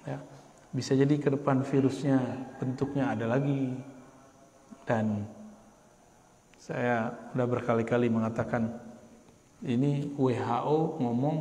ya. 0.08 0.20
Bisa 0.70 0.94
jadi 0.94 1.18
ke 1.18 1.34
depan 1.34 1.66
virusnya 1.66 2.22
bentuknya 2.62 3.10
ada 3.10 3.26
lagi. 3.26 3.74
Dan 4.86 5.26
saya 6.58 7.14
sudah 7.34 7.48
berkali-kali 7.50 8.10
mengatakan 8.10 8.78
ini 9.66 10.14
WHO 10.14 11.02
ngomong 11.02 11.38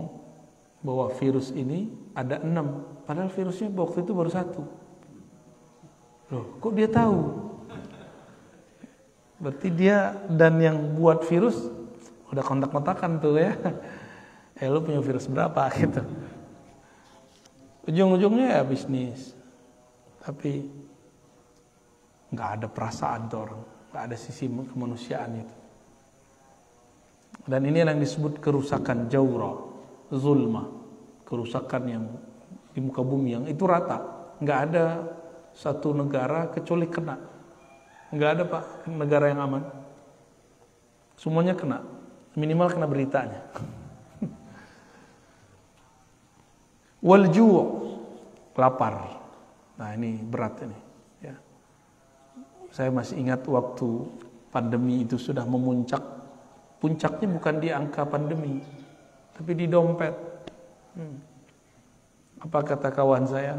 bahwa 0.81 1.13
virus 1.17 1.53
ini 1.53 1.93
ada 2.17 2.41
enam. 2.41 2.87
Padahal 3.05 3.29
virusnya 3.29 3.69
waktu 3.73 4.05
itu 4.05 4.13
baru 4.17 4.31
satu. 4.33 4.63
Loh 6.33 6.45
kok 6.61 6.73
dia 6.77 6.89
tahu? 6.89 7.21
Berarti 9.39 9.69
dia 9.71 10.19
dan 10.29 10.59
yang 10.59 10.99
buat 10.99 11.23
virus 11.29 11.57
udah 12.33 12.45
kontak-kontakan 12.45 13.21
tuh 13.21 13.37
ya. 13.37 13.53
Eh 14.59 14.67
lu 14.67 14.83
punya 14.83 14.99
virus 14.99 15.31
berapa? 15.31 15.71
Gitu 15.79 16.03
Ujung-ujungnya 17.89 18.61
ya 18.61 18.63
bisnis. 18.69 19.33
Tapi 20.21 20.61
nggak 22.29 22.51
ada 22.61 22.67
perasaan 22.69 23.33
tuh 23.33 23.41
orang, 23.49 23.63
nggak 23.89 24.03
ada 24.13 24.17
sisi 24.17 24.45
kemanusiaan 24.45 25.33
itu. 25.41 25.57
Dan 27.49 27.65
ini 27.65 27.81
yang 27.81 27.97
disebut 27.97 28.45
kerusakan 28.45 29.09
jawra, 29.09 29.57
zulma, 30.13 30.69
kerusakan 31.25 31.83
yang 31.89 32.05
di 32.77 32.81
muka 32.85 33.01
bumi 33.01 33.41
yang 33.41 33.45
itu 33.49 33.65
rata, 33.65 34.05
nggak 34.45 34.59
ada 34.69 34.85
satu 35.57 35.97
negara 35.97 36.53
kecuali 36.53 36.85
kena, 36.85 37.17
nggak 38.13 38.31
ada 38.37 38.45
pak 38.45 38.65
negara 38.93 39.33
yang 39.33 39.41
aman, 39.41 39.65
semuanya 41.17 41.57
kena, 41.57 41.81
minimal 42.37 42.69
kena 42.69 42.85
beritanya. 42.85 43.41
Wal 47.09 47.33
lapar. 48.59 48.95
Nah, 49.79 49.95
ini 49.95 50.19
berat 50.19 50.59
ini, 50.67 50.79
ya. 51.23 51.37
Saya 52.75 52.91
masih 52.91 53.23
ingat 53.23 53.47
waktu 53.47 53.87
pandemi 54.51 55.07
itu 55.07 55.15
sudah 55.15 55.47
memuncak. 55.47 56.03
Puncaknya 56.83 57.27
bukan 57.31 57.55
di 57.63 57.69
angka 57.71 58.03
pandemi, 58.07 58.59
tapi 59.35 59.55
di 59.55 59.71
dompet. 59.71 60.15
Hmm. 60.99 61.19
Apa 62.43 62.63
kata 62.63 62.91
kawan 62.91 63.27
saya? 63.27 63.59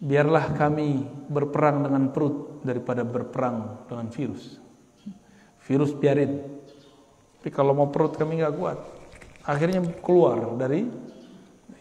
Biarlah 0.00 0.54
kami 0.54 1.02
berperang 1.28 1.86
dengan 1.86 2.14
perut 2.14 2.62
daripada 2.62 3.02
berperang 3.02 3.86
dengan 3.90 4.06
virus. 4.10 4.58
Virus 5.66 5.92
biarin. 5.92 6.40
Tapi 7.38 7.50
kalau 7.52 7.74
mau 7.74 7.90
perut 7.90 8.16
kami 8.16 8.40
nggak 8.40 8.54
kuat. 8.54 8.78
Akhirnya 9.44 9.82
keluar 10.00 10.56
dari 10.56 10.88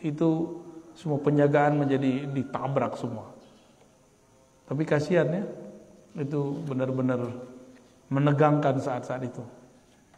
itu 0.04 0.59
semua 1.00 1.16
penjagaan 1.24 1.80
menjadi 1.80 2.28
ditabrak 2.28 3.00
semua. 3.00 3.32
Tapi 4.68 4.84
kasihan 4.84 5.32
ya, 5.32 5.44
itu 6.20 6.60
benar-benar 6.68 7.24
menegangkan 8.12 8.76
saat-saat 8.84 9.24
itu. 9.24 9.40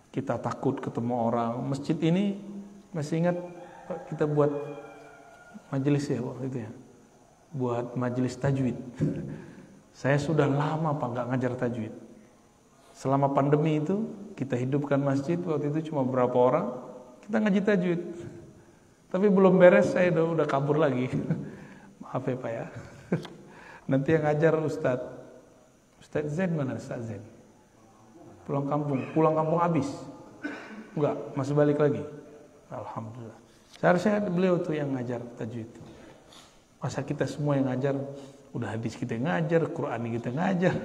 Kita 0.09 0.41
takut 0.41 0.81
ketemu 0.81 1.13
orang. 1.29 1.61
Masjid 1.69 1.95
ini 2.01 2.35
masih 2.91 3.21
ingat 3.21 3.37
kita 4.09 4.25
buat 4.25 4.49
majelis 5.69 6.09
ya 6.09 6.19
waktu 6.19 6.49
itu 6.49 6.57
ya. 6.65 6.71
Buat 7.53 7.93
majelis 7.93 8.33
tajwid. 8.35 8.75
Saya 10.01 10.17
sudah 10.17 10.49
lama 10.49 10.97
pak 10.97 11.07
nggak 11.13 11.27
ngajar 11.29 11.53
tajwid. 11.61 11.93
Selama 12.91 13.31
pandemi 13.31 13.77
itu 13.79 14.09
kita 14.33 14.57
hidupkan 14.57 14.97
masjid 14.97 15.37
waktu 15.45 15.69
itu 15.69 15.93
cuma 15.93 16.01
berapa 16.01 16.33
orang 16.33 16.65
kita 17.23 17.37
ngaji 17.37 17.61
tajwid. 17.61 18.01
Tapi 19.11 19.27
belum 19.27 19.59
beres 19.59 19.91
saya 19.91 20.07
udah, 20.15 20.25
udah 20.39 20.47
kabur 20.47 20.79
lagi. 20.79 21.11
Maaf 22.01 22.23
ya 22.23 22.35
Pak 22.39 22.51
ya. 22.51 22.65
Nanti 23.91 24.15
yang 24.15 24.23
ngajar 24.23 24.55
Ustadz. 24.63 25.11
Ustadz 25.99 26.31
Zen 26.31 26.55
mana 26.55 26.79
Ustadz 26.79 27.11
Zen? 27.11 27.23
Pulang 28.47 28.71
kampung. 28.71 29.03
Pulang 29.11 29.35
kampung 29.35 29.59
habis. 29.59 29.91
Enggak, 30.95 31.15
masih 31.35 31.53
balik 31.55 31.77
lagi. 31.79 32.03
Alhamdulillah. 32.71 33.39
Seharusnya 33.79 34.23
beliau 34.23 34.55
tuh 34.63 34.79
yang 34.79 34.95
ngajar 34.95 35.19
tajwid. 35.35 35.67
Masa 36.79 37.03
kita 37.03 37.27
semua 37.27 37.59
yang 37.59 37.67
ngajar, 37.67 37.95
udah 38.55 38.69
hadis 38.73 38.95
kita 38.95 39.19
yang 39.19 39.27
ngajar, 39.29 39.61
Quran 39.69 40.01
kita 40.17 40.29
ngajar, 40.33 40.75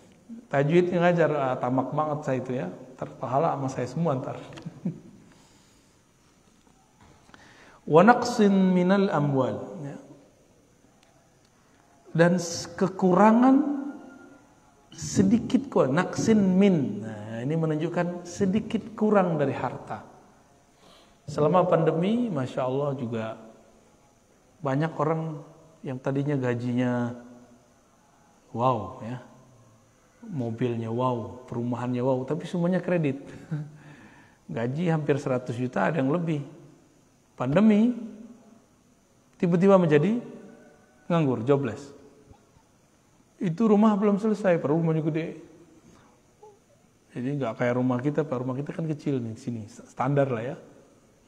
tajwid 0.52 0.86
yang 0.92 1.02
ngajar, 1.06 1.30
ah, 1.32 1.54
tamak 1.56 1.88
banget 1.94 2.18
saya 2.26 2.38
itu 2.42 2.52
ya. 2.58 2.66
Terpahala 2.98 3.54
sama 3.54 3.68
saya 3.70 3.86
semua 3.86 4.18
ntar. 4.18 4.36
Wa 7.88 8.04
naqsin 8.04 8.52
minal 8.52 9.08
amwal. 9.08 9.80
Ya. 9.80 9.96
dan 12.12 12.36
kekurangan 12.76 13.78
sedikit 14.92 15.70
kok 15.70 15.88
naqsin 15.88 16.36
min. 16.36 17.06
Nah, 17.06 17.38
ini 17.40 17.54
menunjukkan 17.54 18.26
sedikit 18.26 18.82
kurang 18.98 19.38
dari 19.38 19.54
harta. 19.54 20.02
Selama 21.28 21.68
pandemi 21.68 22.26
masya 22.32 22.64
Allah 22.66 22.96
juga 22.96 23.36
banyak 24.58 24.92
orang 24.98 25.38
yang 25.86 26.00
tadinya 26.02 26.34
gajinya 26.34 27.14
wow 28.50 28.98
ya. 29.06 29.22
Mobilnya 30.18 30.90
wow 30.90 31.46
perumahannya 31.46 32.02
wow 32.02 32.18
tapi 32.26 32.48
semuanya 32.48 32.82
kredit. 32.82 33.22
Gaji 34.56 34.88
hampir 34.88 35.20
100 35.20 35.52
juta 35.54 35.92
ada 35.92 36.00
yang 36.00 36.08
lebih 36.08 36.40
pandemi 37.38 37.94
tiba-tiba 39.38 39.78
menjadi 39.78 40.18
nganggur, 41.06 41.46
jobless. 41.46 41.94
Itu 43.38 43.70
rumah 43.70 43.94
belum 43.94 44.18
selesai, 44.18 44.58
per 44.58 44.74
rumahnya 44.74 45.06
gede. 45.06 45.26
Jadi 47.14 47.28
nggak 47.38 47.54
kayak 47.54 47.74
rumah 47.78 47.98
kita, 48.02 48.26
pak 48.26 48.36
rumah 48.42 48.58
kita 48.58 48.74
kan 48.74 48.84
kecil 48.84 49.22
nih 49.22 49.38
sini, 49.38 49.64
standar 49.70 50.28
lah 50.28 50.54
ya. 50.54 50.56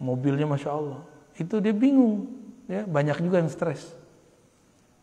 Mobilnya 0.03 0.45
masya 0.45 0.75
Allah. 0.75 1.01
Itu 1.39 1.63
dia 1.63 1.73
bingung, 1.73 2.27
ya 2.67 2.85
banyak 2.85 3.23
juga 3.23 3.39
yang 3.39 3.49
stres. 3.49 3.95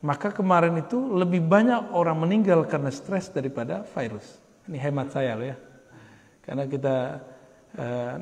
Maka 0.04 0.30
kemarin 0.30 0.78
itu 0.78 1.00
lebih 1.17 1.41
banyak 1.41 1.89
orang 1.96 2.22
meninggal 2.22 2.67
karena 2.70 2.93
stres 2.93 3.34
daripada 3.34 3.82
virus. 3.98 4.38
Ini 4.70 4.78
hemat 4.78 5.15
saya 5.15 5.34
loh 5.34 5.48
ya. 5.48 5.58
Karena 6.46 6.63
kita 6.70 6.96
eh, 7.74 8.15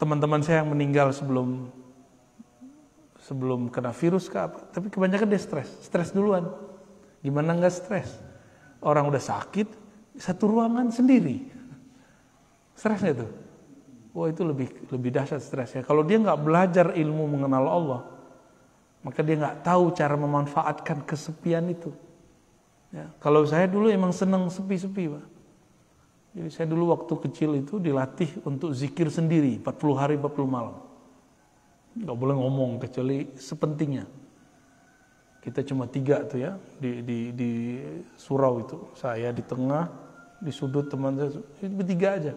teman-teman 0.00 0.40
saya 0.40 0.64
yang 0.64 0.72
meninggal 0.72 1.12
sebelum 1.12 1.68
sebelum 3.24 3.72
kena 3.72 3.96
virus 3.96 4.28
ke 4.28 4.36
apa. 4.36 4.60
Tapi 4.68 4.92
kebanyakan 4.92 5.28
dia 5.32 5.40
stres, 5.40 5.68
stres 5.80 6.12
duluan. 6.12 6.44
Gimana 7.24 7.56
nggak 7.56 7.72
stres? 7.72 8.20
Orang 8.84 9.08
udah 9.08 9.20
sakit, 9.20 9.64
satu 10.20 10.52
ruangan 10.52 10.92
sendiri. 10.92 11.48
Stresnya 12.76 13.16
itu. 13.16 13.26
Wah 14.14 14.30
itu 14.30 14.44
lebih 14.44 14.68
lebih 14.92 15.10
dahsyat 15.10 15.40
stresnya. 15.40 15.82
Kalau 15.82 16.04
dia 16.04 16.20
nggak 16.20 16.38
belajar 16.38 16.86
ilmu 16.92 17.24
mengenal 17.26 17.64
Allah, 17.66 18.00
maka 19.02 19.24
dia 19.24 19.40
nggak 19.40 19.64
tahu 19.64 19.90
cara 19.96 20.14
memanfaatkan 20.14 21.02
kesepian 21.02 21.64
itu. 21.72 21.90
Ya, 22.94 23.10
kalau 23.18 23.42
saya 23.42 23.66
dulu 23.66 23.90
emang 23.90 24.14
senang 24.14 24.46
sepi-sepi, 24.46 25.10
Pak. 25.10 25.24
Jadi 26.34 26.48
saya 26.50 26.66
dulu 26.70 26.94
waktu 26.94 27.14
kecil 27.26 27.58
itu 27.58 27.82
dilatih 27.82 28.42
untuk 28.46 28.70
zikir 28.70 29.10
sendiri 29.10 29.58
40 29.62 29.98
hari 29.98 30.14
40 30.14 30.46
malam. 30.46 30.83
Gak 31.94 32.16
boleh 32.18 32.34
ngomong 32.34 32.82
kecuali 32.82 33.30
sepentingnya. 33.38 34.06
Kita 35.38 35.60
cuma 35.62 35.84
tiga 35.86 36.24
tuh 36.24 36.40
ya 36.40 36.56
di, 36.80 37.04
di, 37.04 37.18
di 37.30 37.52
surau 38.16 38.64
itu. 38.64 38.78
Saya 38.96 39.30
di 39.30 39.44
tengah, 39.44 39.86
di 40.40 40.48
sudut 40.48 40.88
teman 40.88 41.14
saya, 41.14 41.36
itu 41.60 41.74
bertiga 41.76 42.16
aja. 42.16 42.34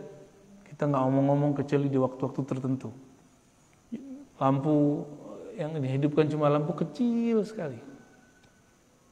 Kita 0.68 0.86
nggak 0.86 1.02
ngomong-ngomong 1.08 1.56
kecuali 1.56 1.88
di 1.88 1.98
waktu-waktu 1.98 2.42
tertentu. 2.44 2.92
Lampu 4.38 5.08
yang 5.58 5.74
dihidupkan 5.74 6.30
cuma 6.30 6.52
lampu 6.52 6.76
kecil 6.78 7.42
sekali. 7.42 7.80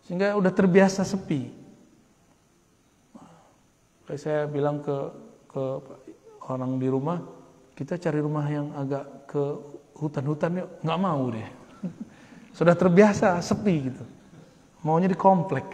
Sehingga 0.05 0.37
udah 0.37 0.51
terbiasa 0.53 1.01
sepi. 1.01 1.49
Kayak 4.05 4.21
saya 4.21 4.41
bilang 4.45 4.83
ke 4.85 4.93
ke 5.49 5.63
orang 6.51 6.77
di 6.77 6.91
rumah, 6.91 7.23
kita 7.73 7.97
cari 7.97 8.19
rumah 8.19 8.45
yang 8.45 8.75
agak 8.75 9.07
ke 9.25 9.43
hutan-hutan 9.95 10.59
yuk. 10.59 10.69
Nggak 10.83 10.99
mau 10.99 11.31
deh. 11.31 11.47
Sudah 12.57 12.75
terbiasa 12.75 13.39
sepi 13.39 13.75
gitu. 13.91 14.03
Maunya 14.83 15.07
di 15.09 15.17
komplek. 15.17 15.65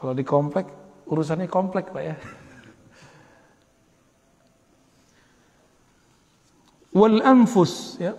Kalau 0.00 0.14
di 0.16 0.24
komplek, 0.24 0.66
urusannya 1.06 1.46
komplek 1.46 1.92
Pak 1.92 2.02
ya. 2.02 2.16
Wal 6.98 7.22
anfus 7.22 8.00
ya. 8.00 8.16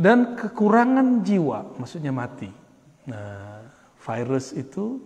Dan 0.00 0.32
kekurangan 0.32 1.20
jiwa, 1.20 1.76
maksudnya 1.76 2.08
mati. 2.08 2.48
Nah, 3.04 3.68
virus 4.00 4.56
itu 4.56 4.96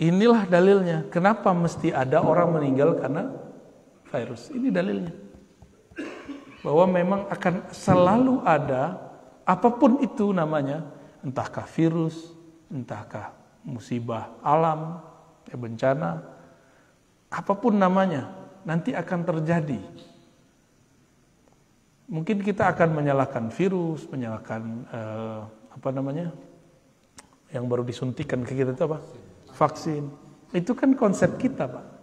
inilah 0.00 0.48
dalilnya. 0.48 1.04
Kenapa 1.12 1.52
mesti 1.52 1.92
ada 1.92 2.24
orang 2.24 2.56
meninggal 2.56 2.96
karena 2.96 3.28
virus? 4.08 4.48
Ini 4.48 4.72
dalilnya. 4.72 5.27
Bahwa 6.62 6.84
memang 6.90 7.20
akan 7.30 7.70
selalu 7.70 8.42
ada 8.42 8.98
apa 9.46 9.68
pun 9.72 10.02
itu 10.02 10.34
namanya, 10.34 10.84
entahkah 11.22 11.64
virus, 11.64 12.34
entahkah 12.68 13.32
musibah 13.64 14.34
alam, 14.44 15.00
ya 15.48 15.56
bencana, 15.56 16.20
apa 17.30 17.52
pun 17.56 17.78
namanya, 17.78 18.28
nanti 18.66 18.92
akan 18.92 19.20
terjadi. 19.24 19.80
Mungkin 22.08 22.40
kita 22.40 22.72
akan 22.72 22.88
menyalahkan 22.96 23.52
virus, 23.52 24.08
menyalahkan 24.08 24.62
uh, 24.88 25.40
apa 25.72 25.88
namanya 25.92 26.32
yang 27.52 27.68
baru 27.68 27.84
disuntikan 27.84 28.44
ke 28.44 28.56
kita 28.56 28.72
itu 28.72 28.84
apa? 28.88 28.98
Vaksin. 29.52 30.08
Itu 30.52 30.72
kan 30.72 30.96
konsep 30.96 31.36
kita 31.36 31.68
pak 31.68 31.97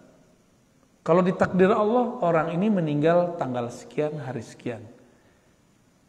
kalau 1.06 1.22
ditakdir 1.22 1.70
Allah 1.70 2.18
orang 2.18 2.50
ini 2.50 2.66
meninggal 2.66 3.38
tanggal 3.38 3.70
sekian 3.70 4.18
hari 4.18 4.42
sekian. 4.42 4.82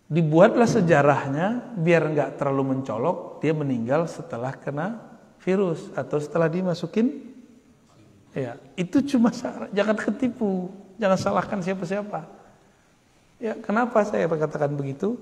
Dibuatlah 0.10 0.66
sejarahnya 0.66 1.78
biar 1.78 2.10
nggak 2.18 2.42
terlalu 2.42 2.74
mencolok 2.74 3.38
dia 3.38 3.54
meninggal 3.54 4.10
setelah 4.10 4.58
kena 4.58 4.98
virus 5.46 5.94
atau 5.94 6.18
setelah 6.18 6.50
dimasukin. 6.50 7.30
Ya 8.34 8.58
itu 8.74 9.06
cuma 9.06 9.30
jangan 9.70 9.94
ketipu. 10.02 10.74
Jangan 10.98 11.18
salahkan 11.22 11.62
siapa-siapa. 11.62 12.26
Ya 13.38 13.54
kenapa 13.54 14.02
saya 14.02 14.26
katakan 14.26 14.74
begitu? 14.74 15.22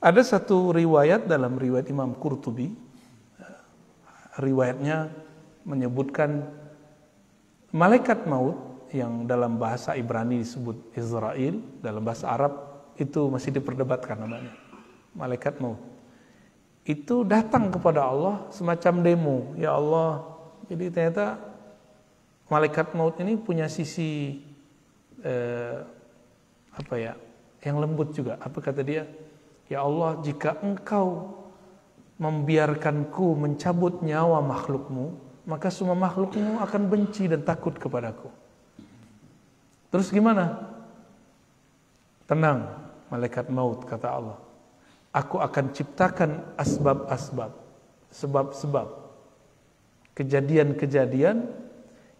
Ada 0.00 0.24
satu 0.24 0.72
riwayat 0.72 1.28
dalam 1.28 1.60
riwayat 1.60 1.92
Imam 1.92 2.16
Qurtubi, 2.16 2.72
riwayatnya 4.40 5.12
menyebutkan 5.68 6.48
malaikat 7.76 8.24
maut 8.24 8.75
yang 8.96 9.28
dalam 9.28 9.60
bahasa 9.60 9.92
Ibrani 9.92 10.40
disebut 10.40 10.96
Israel, 10.96 11.60
dalam 11.84 12.00
bahasa 12.00 12.32
Arab 12.32 12.52
itu 12.96 13.28
masih 13.28 13.52
diperdebatkan 13.52 14.16
namanya. 14.16 14.52
Malaikat 15.12 15.60
maut. 15.60 15.80
Itu 16.86 17.26
datang 17.26 17.68
kepada 17.68 18.06
Allah 18.08 18.46
semacam 18.48 18.94
demo, 19.04 19.38
ya 19.58 19.76
Allah. 19.76 20.24
Jadi 20.70 20.84
ternyata 20.88 21.36
malaikat 22.48 22.94
maut 22.96 23.18
ini 23.20 23.36
punya 23.36 23.68
sisi 23.68 24.40
eh, 25.20 25.76
apa 26.72 26.94
ya? 26.96 27.12
Yang 27.60 27.76
lembut 27.82 28.08
juga. 28.14 28.38
Apa 28.38 28.62
kata 28.62 28.80
dia? 28.86 29.04
Ya 29.66 29.82
Allah, 29.82 30.22
jika 30.22 30.54
engkau 30.62 31.34
membiarkanku 32.16 33.34
mencabut 33.34 34.00
nyawa 34.00 34.40
makhlukmu, 34.40 35.18
maka 35.44 35.68
semua 35.68 35.98
makhlukmu 35.98 36.62
akan 36.62 36.82
benci 36.86 37.26
dan 37.26 37.42
takut 37.42 37.74
kepadaku. 37.76 38.45
Terus 39.96 40.12
gimana? 40.12 40.60
Tenang, 42.28 42.68
malaikat 43.08 43.48
maut, 43.48 43.80
kata 43.88 44.12
Allah. 44.12 44.36
Aku 45.08 45.40
akan 45.40 45.72
ciptakan 45.72 46.52
asbab-asbab, 46.60 47.48
sebab-sebab, 48.12 48.92
kejadian-kejadian 50.12 51.48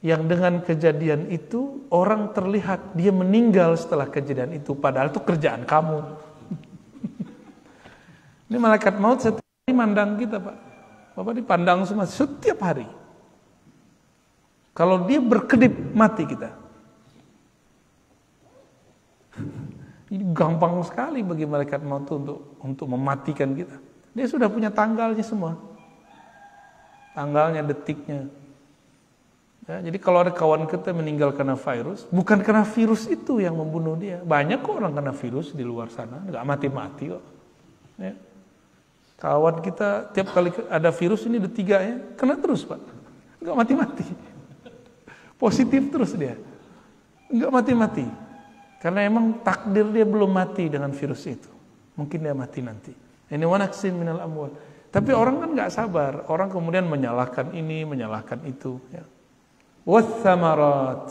yang 0.00 0.24
dengan 0.24 0.64
kejadian 0.64 1.28
itu 1.28 1.84
orang 1.92 2.32
terlihat 2.32 2.96
dia 2.96 3.12
meninggal 3.12 3.76
setelah 3.76 4.08
kejadian 4.08 4.56
itu 4.56 4.72
padahal 4.72 5.08
itu 5.08 5.20
kerjaan 5.24 5.64
kamu 5.64 6.04
ini 8.52 8.56
malaikat 8.60 9.00
maut 9.00 9.20
setiap 9.20 9.40
hari 9.40 9.72
mandang 9.76 10.16
kita 10.20 10.40
Pak. 10.40 10.56
Bapak 11.16 11.32
dipandang 11.32 11.84
semua 11.84 12.08
setiap 12.08 12.60
hari. 12.60 12.88
Kalau 14.72 15.08
dia 15.08 15.20
berkedip 15.20 15.72
mati 15.92 16.28
kita. 16.28 16.65
Ini 20.16 20.32
gampang 20.32 20.80
sekali 20.80 21.20
bagi 21.20 21.44
malaikat 21.44 21.84
maut 21.84 22.08
untuk 22.08 22.56
untuk 22.64 22.88
mematikan 22.88 23.52
kita. 23.52 23.76
Dia 24.16 24.24
sudah 24.24 24.48
punya 24.48 24.72
tanggalnya 24.72 25.20
semua. 25.20 25.60
Tanggalnya, 27.12 27.60
detiknya. 27.60 28.24
Ya, 29.68 29.82
jadi 29.82 29.98
kalau 30.00 30.24
ada 30.24 30.32
kawan 30.32 30.64
kita 30.70 30.94
meninggal 30.96 31.36
karena 31.36 31.58
virus, 31.58 32.08
bukan 32.08 32.40
karena 32.40 32.64
virus 32.64 33.04
itu 33.10 33.44
yang 33.44 33.60
membunuh 33.60 33.98
dia. 33.98 34.22
Banyak 34.24 34.64
kok 34.64 34.78
orang 34.78 34.96
kena 34.96 35.12
virus 35.12 35.52
di 35.52 35.66
luar 35.66 35.92
sana, 35.92 36.22
nggak 36.24 36.44
mati-mati 36.48 37.04
kok. 37.12 37.24
Ya. 38.00 38.14
Kawan 39.20 39.60
kita 39.60 40.12
tiap 40.16 40.32
kali 40.32 40.48
ada 40.72 40.88
virus 40.92 41.28
ini 41.28 41.36
ada 41.40 41.50
tiga 41.52 41.82
ya, 41.84 41.96
kena 42.16 42.40
terus 42.40 42.64
pak. 42.64 42.80
Enggak 43.40 43.56
mati-mati. 43.56 44.06
Positif 45.36 45.82
terus 45.92 46.16
dia. 46.16 46.40
Enggak 47.28 47.52
mati-mati. 47.52 48.06
Karena 48.86 49.02
emang 49.02 49.42
takdir 49.42 49.90
dia 49.90 50.06
belum 50.06 50.30
mati 50.30 50.70
dengan 50.70 50.94
virus 50.94 51.26
itu. 51.26 51.50
Mungkin 51.98 52.22
dia 52.22 52.38
mati 52.38 52.62
nanti. 52.62 52.94
Ini 53.26 53.42
wanaksin 53.42 53.98
minal 53.98 54.22
amwal. 54.22 54.54
Tapi 54.94 55.10
orang 55.10 55.42
kan 55.42 55.50
nggak 55.58 55.72
sabar. 55.74 56.22
Orang 56.30 56.54
kemudian 56.54 56.86
menyalahkan 56.86 57.50
ini, 57.50 57.82
menyalahkan 57.82 58.46
itu. 58.46 58.78
Ya. 58.94 59.02
Wathamarat. 59.82 61.10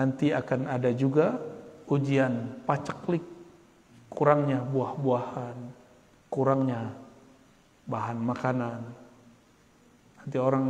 Nanti 0.00 0.32
akan 0.32 0.64
ada 0.64 0.88
juga 0.96 1.36
ujian 1.84 2.64
paceklik. 2.64 3.20
Kurangnya 4.08 4.64
buah-buahan 4.64 5.76
kurangnya 6.30 6.94
bahan 7.90 8.18
makanan. 8.22 8.80
Nanti 10.22 10.36
orang 10.38 10.64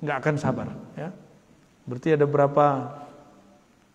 nggak 0.00 0.18
akan 0.22 0.36
sabar. 0.38 0.70
Ya. 0.94 1.10
Berarti 1.84 2.14
ada 2.14 2.24
berapa 2.24 2.66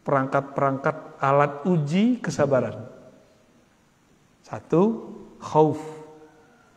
perangkat-perangkat 0.05 1.17
alat 1.17 1.65
uji 1.65 2.21
kesabaran. 2.21 2.85
Satu, 4.45 5.09
khauf, 5.41 5.81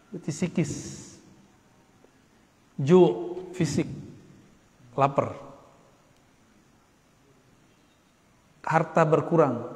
berarti 0.08 0.32
psikis. 0.32 0.72
Ju, 2.80 3.00
fisik, 3.52 3.86
lapar. 4.96 5.36
Harta 8.64 9.04
berkurang, 9.04 9.68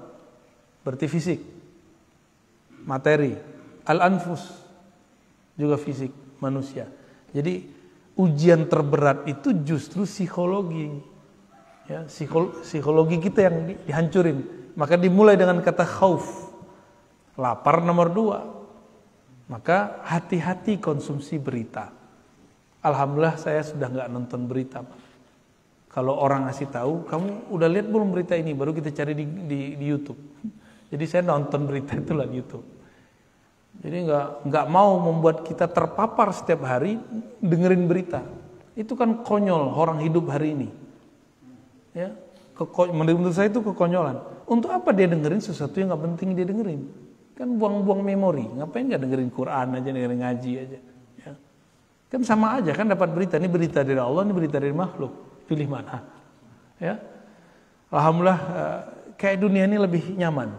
berarti 0.81 1.07
fisik. 1.07 1.41
Materi, 2.83 3.53
Al-anfus 3.83 4.47
juga 5.59 5.75
fisik 5.75 6.15
manusia. 6.39 6.87
Jadi 7.35 7.67
ujian 8.15 8.71
terberat 8.71 9.27
itu 9.27 9.51
justru 9.67 10.07
psikologi. 10.07 11.12
Ya, 11.91 12.07
psikologi 12.63 13.19
kita 13.19 13.51
yang 13.51 13.57
dihancurin. 13.87 14.39
Maka 14.79 14.95
dimulai 14.95 15.35
dengan 15.35 15.59
kata 15.59 15.83
khauf. 15.83 16.51
Lapar 17.35 17.83
nomor 17.83 18.09
dua. 18.13 18.39
Maka 19.51 20.01
hati-hati 20.07 20.79
konsumsi 20.79 21.37
berita. 21.37 21.91
Alhamdulillah 22.83 23.37
saya 23.37 23.61
sudah 23.67 23.89
nggak 23.91 24.09
nonton 24.11 24.47
berita. 24.47 24.81
Kalau 25.93 26.17
orang 26.17 26.49
ngasih 26.49 26.73
tahu, 26.73 27.05
kamu 27.05 27.53
udah 27.53 27.69
lihat 27.69 27.87
belum 27.93 28.17
berita 28.17 28.33
ini? 28.33 28.57
Baru 28.57 28.73
kita 28.73 28.89
cari 28.97 29.13
di, 29.13 29.25
di, 29.29 29.61
di 29.77 29.87
YouTube. 29.87 30.17
Jadi 30.93 31.05
saya 31.05 31.23
nonton 31.29 31.69
berita 31.69 31.93
itu 31.99 32.17
lah 32.17 32.25
di 32.25 32.41
YouTube. 32.41 32.65
Jadi 33.83 33.97
nggak 34.05 34.27
nggak 34.47 34.67
mau 34.69 35.01
membuat 35.01 35.49
kita 35.49 35.65
terpapar 35.65 36.33
setiap 36.37 36.69
hari 36.69 37.01
dengerin 37.41 37.85
berita. 37.89 38.21
Itu 38.77 38.97
kan 38.97 39.25
konyol 39.25 39.73
orang 39.73 40.05
hidup 40.05 40.29
hari 40.29 40.53
ini. 40.57 40.69
Ya, 41.93 42.09
menurut 42.93 43.37
saya 43.37 43.53
itu 43.53 43.61
kekonyolan. 43.61 44.49
Untuk 44.49 44.73
apa 44.73 44.93
dia 44.97 45.09
dengerin 45.09 45.41
sesuatu 45.41 45.77
yang 45.77 45.93
nggak 45.93 46.03
penting 46.13 46.29
dia 46.33 46.47
dengerin? 46.49 46.83
Kan 47.37 47.57
buang-buang 47.57 48.01
memori. 48.05 48.45
Ngapain 48.49 48.89
nggak 48.89 49.03
dengerin 49.03 49.31
Quran 49.33 49.67
aja, 49.77 49.89
dengerin 49.89 50.21
ngaji 50.21 50.53
aja. 50.57 50.79
Ya. 51.21 51.33
Kan 52.13 52.21
sama 52.25 52.61
aja 52.61 52.73
kan 52.73 52.89
dapat 52.89 53.13
berita. 53.13 53.37
Ini 53.37 53.49
berita 53.49 53.85
dari 53.85 54.01
Allah, 54.01 54.25
ini 54.25 54.33
berita 54.37 54.57
dari 54.61 54.73
makhluk. 54.73 55.13
Pilih 55.49 55.69
mana? 55.69 56.01
Ya. 56.81 57.01
Alhamdulillah 57.93 58.41
eh, 58.41 58.81
kayak 59.21 59.37
dunia 59.41 59.65
ini 59.69 59.77
lebih 59.77 60.17
nyaman. 60.17 60.53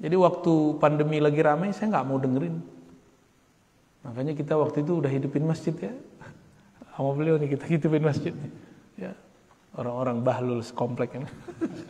Jadi 0.00 0.16
waktu 0.16 0.52
pandemi 0.80 1.20
lagi 1.20 1.40
ramai 1.40 1.72
saya 1.76 1.92
nggak 1.92 2.06
mau 2.08 2.16
dengerin. 2.20 2.56
Makanya 4.04 4.32
kita 4.36 4.56
waktu 4.60 4.84
itu 4.84 5.00
udah 5.00 5.08
hidupin 5.12 5.44
masjid 5.48 5.72
ya. 5.76 5.92
Sama 6.92 7.16
beliau 7.16 7.40
nih 7.40 7.56
kita 7.56 7.64
hidupin 7.68 8.04
masjid. 8.04 8.32
Ya. 8.32 8.50
Orang-orang 9.74 10.22
bahlul 10.22 10.60
sekomplek 10.62 11.18
ini. 11.18 11.28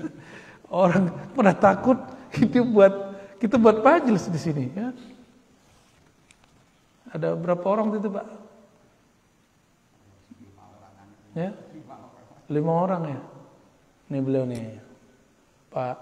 Orang 0.73 1.13
pada 1.37 1.53
takut 1.53 2.01
hidup 2.35 2.67
buat 2.73 2.95
kita 3.39 3.61
buat 3.61 3.85
majelis 3.85 4.27
di 4.33 4.41
sini 4.41 4.65
ya. 4.73 4.89
Ada 7.15 7.39
berapa 7.39 7.63
orang 7.63 7.95
itu 7.95 8.11
Pak? 8.11 8.27
Ya? 11.39 11.55
Lima 12.51 12.73
orang 12.75 13.03
ya. 13.07 13.21
Ini 14.11 14.19
beliau 14.19 14.45
nih. 14.51 14.67
Pak 15.71 15.97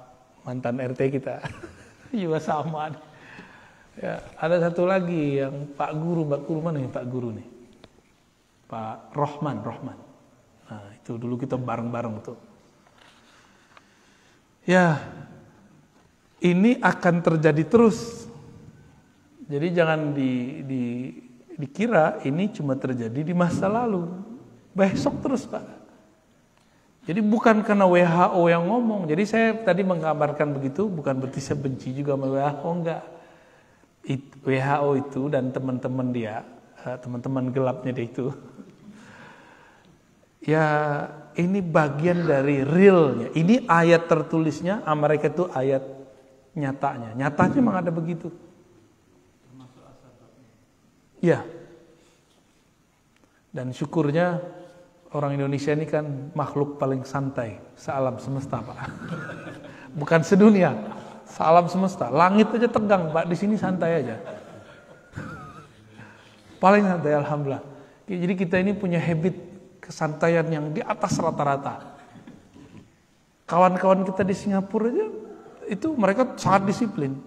mantan 0.49 0.81
RT 0.81 1.21
kita. 1.21 1.45
Juga 2.13 2.41
sama. 2.41 2.97
Ya, 4.01 4.25
ada 4.41 4.57
satu 4.57 4.89
lagi 4.89 5.37
yang 5.37 5.69
Pak 5.77 5.93
Guru, 6.01 6.25
Pak 6.25 6.41
Guru 6.49 6.61
mana 6.65 6.81
nih 6.81 6.89
Pak 6.89 7.07
Guru 7.13 7.29
nih? 7.37 7.49
Pak 8.73 9.13
Rohman, 9.13 9.61
Rohman. 9.61 9.99
Itu 11.03 11.19
dulu 11.19 11.35
kita 11.35 11.59
bareng-bareng 11.59 12.15
tuh. 12.23 12.39
Ya, 14.63 15.03
ini 16.39 16.79
akan 16.79 17.15
terjadi 17.19 17.67
terus. 17.67 18.31
Jadi 19.51 19.75
jangan 19.75 20.15
di, 20.15 20.63
di, 20.63 20.83
dikira 21.59 22.23
ini 22.23 22.47
cuma 22.55 22.79
terjadi 22.79 23.27
di 23.27 23.35
masa 23.35 23.67
lalu. 23.67 24.07
Besok 24.71 25.19
terus 25.27 25.43
Pak. 25.51 25.83
Jadi 27.03 27.19
bukan 27.19 27.67
karena 27.67 27.83
WHO 27.83 28.43
yang 28.47 28.71
ngomong. 28.71 29.11
Jadi 29.11 29.23
saya 29.27 29.59
tadi 29.59 29.83
menggambarkan 29.83 30.55
begitu 30.55 30.87
bukan 30.87 31.19
berarti 31.19 31.43
saya 31.43 31.59
benci 31.59 31.91
juga 31.91 32.15
sama 32.15 32.31
WHO 32.31 32.69
enggak. 32.71 33.03
It, 34.07 34.23
WHO 34.47 34.91
itu 35.03 35.23
dan 35.27 35.51
teman-teman 35.51 36.15
dia, 36.15 36.47
eh, 36.87 36.97
teman-teman 37.03 37.51
gelapnya 37.51 37.91
dia 37.91 38.07
itu. 38.07 38.31
Ya 40.43 40.67
ini 41.39 41.63
bagian 41.63 42.27
dari 42.27 42.67
realnya. 42.67 43.31
Ini 43.33 43.65
ayat 43.71 44.11
tertulisnya, 44.11 44.83
mereka 44.93 45.31
itu 45.33 45.49
ayat 45.49 45.87
nyatanya. 46.53 47.17
Nyatanya 47.17 47.55
memang 47.57 47.77
ada 47.81 47.91
begitu. 47.95 48.29
Ya. 51.23 51.47
Dan 53.53 53.71
syukurnya 53.71 54.43
orang 55.13 55.39
Indonesia 55.39 55.71
ini 55.77 55.87
kan 55.87 56.33
makhluk 56.33 56.81
paling 56.81 57.05
santai 57.07 57.61
sealam 57.79 58.19
semesta, 58.19 58.59
Pak. 58.59 58.77
Bukan 60.01 60.21
sedunia, 60.25 60.73
sealam 61.29 61.69
semesta. 61.69 62.09
Langit 62.11 62.51
aja 62.57 62.69
tegang, 62.69 63.13
Pak. 63.13 63.29
Di 63.29 63.37
sini 63.37 63.55
santai 63.61 64.03
aja. 64.03 64.17
Paling 66.65 66.85
santai, 66.89 67.13
alhamdulillah. 67.13 67.65
Jadi 68.09 68.35
kita 68.35 68.57
ini 68.59 68.73
punya 68.73 68.99
habit 68.99 69.52
kesantaian 69.83 70.47
yang 70.47 70.71
di 70.71 70.79
atas 70.79 71.19
rata-rata. 71.19 71.99
Kawan-kawan 73.51 74.07
kita 74.07 74.23
di 74.23 74.33
Singapura 74.39 74.87
aja 74.89 75.07
itu 75.67 75.91
mereka 75.99 76.39
sangat 76.39 76.71
disiplin. 76.71 77.19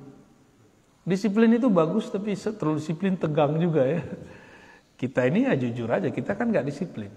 Disiplin 1.03 1.51
itu 1.53 1.67
bagus 1.67 2.07
tapi 2.07 2.33
terlalu 2.33 2.79
disiplin 2.79 3.13
tegang 3.19 3.59
juga 3.59 3.83
ya. 3.83 4.01
Kita 4.95 5.27
ini 5.27 5.43
ya 5.43 5.53
jujur 5.59 5.91
aja, 5.91 6.07
kita 6.07 6.33
kan 6.39 6.49
nggak 6.49 6.65
disiplin. 6.65 7.11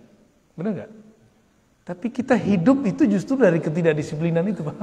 Benar 0.58 0.70
nggak? 0.74 0.90
Tapi 1.86 2.06
kita 2.12 2.36
hidup 2.36 2.84
itu 2.84 3.08
justru 3.08 3.40
dari 3.40 3.62
ketidakdisiplinan 3.62 4.44
itu, 4.50 4.60
Pak. 4.60 4.76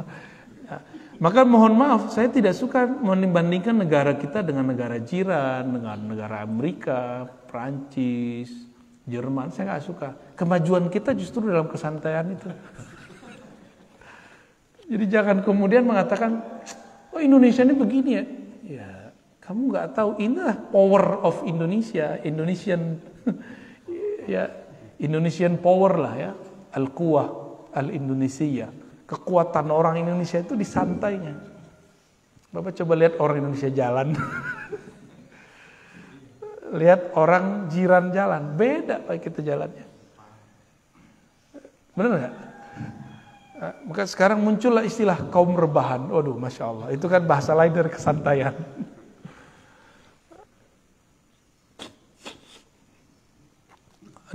Ya. 0.66 0.78
Maka 1.22 1.46
mohon 1.46 1.78
maaf, 1.78 2.10
saya 2.10 2.32
tidak 2.34 2.58
suka 2.58 2.88
membandingkan 2.88 3.78
negara 3.78 4.18
kita 4.18 4.42
dengan 4.42 4.74
negara 4.74 4.98
jiran, 4.98 5.70
dengan 5.70 6.02
negara 6.02 6.42
Amerika, 6.42 7.30
Prancis, 7.46 8.50
Jerman. 9.06 9.54
Saya 9.54 9.74
nggak 9.74 9.86
suka. 9.86 10.10
Kemajuan 10.34 10.90
kita 10.90 11.14
justru 11.14 11.46
dalam 11.50 11.70
kesantaian 11.70 12.26
itu. 12.26 12.50
Jadi 14.86 15.06
jangan 15.10 15.42
kemudian 15.42 15.86
mengatakan, 15.86 16.42
oh 17.14 17.22
Indonesia 17.22 17.66
ini 17.66 17.74
begini 17.74 18.12
ya. 18.14 18.26
Ya, 18.66 18.90
kamu 19.42 19.74
nggak 19.74 19.88
tahu 19.94 20.18
inilah 20.18 20.58
power 20.74 21.22
of 21.22 21.46
Indonesia, 21.46 22.18
Indonesian 22.26 22.98
ya 24.34 24.50
Indonesian 24.98 25.62
power 25.62 26.02
lah 26.02 26.14
ya, 26.18 26.32
al 26.74 26.90
kuwah 26.94 27.30
al 27.74 27.94
Indonesia. 27.94 28.70
Kekuatan 29.06 29.70
orang 29.70 30.02
Indonesia 30.02 30.42
itu 30.42 30.58
di 30.58 30.66
santainya. 30.66 31.38
Bapak 32.50 32.74
coba 32.82 32.94
lihat 32.98 33.22
orang 33.22 33.46
Indonesia 33.46 33.70
jalan. 33.70 34.18
lihat 36.74 37.14
orang 37.14 37.70
jiran 37.70 38.10
jalan, 38.10 38.58
beda 38.58 39.06
pak 39.06 39.22
kita 39.22 39.46
jalannya. 39.46 39.86
Benar 41.94 42.12
nggak? 42.12 42.36
Eh, 43.56 43.74
maka 43.88 44.04
sekarang 44.04 44.44
muncullah 44.44 44.84
istilah 44.84 45.32
kaum 45.32 45.56
rebahan. 45.56 46.12
Waduh, 46.12 46.36
masya 46.36 46.68
Allah. 46.68 46.88
Itu 46.92 47.08
kan 47.08 47.24
bahasa 47.24 47.56
lain 47.56 47.72
dari 47.72 47.88
kesantaian. 47.88 48.52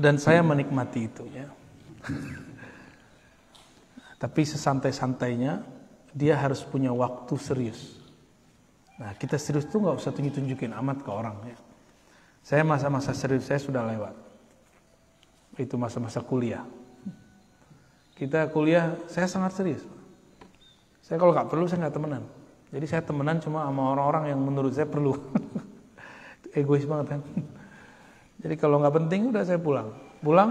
Dan 0.01 0.17
saya 0.17 0.41
menikmati 0.41 1.05
itu 1.05 1.29
ya. 1.29 1.45
Tapi 4.17 4.41
sesantai-santainya 4.49 5.61
dia 6.17 6.41
harus 6.41 6.65
punya 6.65 6.89
waktu 6.89 7.37
serius. 7.37 8.01
Nah 8.97 9.13
kita 9.17 9.37
serius 9.37 9.69
tuh 9.69 9.85
nggak 9.85 10.01
usah 10.01 10.13
tunjuk-tunjukin 10.17 10.73
amat 10.81 11.05
ke 11.05 11.11
orang 11.13 11.37
ya. 11.45 11.59
Saya 12.41 12.65
masa-masa 12.65 13.13
serius 13.13 13.47
saya 13.47 13.61
sudah 13.61 13.85
lewat. 13.85 14.15
Itu 15.61 15.77
masa-masa 15.77 16.25
kuliah. 16.25 16.65
Kita 18.17 18.53
kuliah, 18.53 19.01
saya 19.09 19.25
sangat 19.25 19.57
serius. 19.57 19.85
Saya 21.01 21.17
kalau 21.17 21.33
nggak 21.33 21.49
perlu 21.49 21.65
saya 21.65 21.89
nggak 21.89 21.97
temenan. 21.97 22.23
Jadi 22.71 22.87
saya 22.87 23.03
temenan 23.03 23.43
cuma 23.43 23.67
sama 23.67 23.83
orang-orang 23.97 24.31
yang 24.31 24.41
menurut 24.41 24.71
saya 24.71 24.87
perlu. 24.87 25.17
Egois 26.59 26.87
banget 26.87 27.17
kan. 27.19 27.21
Jadi 28.41 28.55
kalau 28.57 28.79
nggak 28.81 28.95
penting 28.95 29.35
udah 29.35 29.43
saya 29.43 29.59
pulang. 29.59 29.91
Pulang 30.23 30.51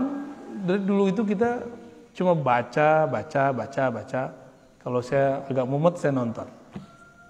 dari 0.65 0.81
dulu 0.83 1.07
itu 1.07 1.23
kita 1.23 1.63
cuma 2.11 2.35
baca, 2.35 3.07
baca, 3.07 3.43
baca, 3.55 3.83
baca. 3.87 4.21
Kalau 4.79 4.99
saya 4.99 5.45
agak 5.47 5.65
mumet 5.67 5.95
saya 5.95 6.11
nonton. 6.11 6.47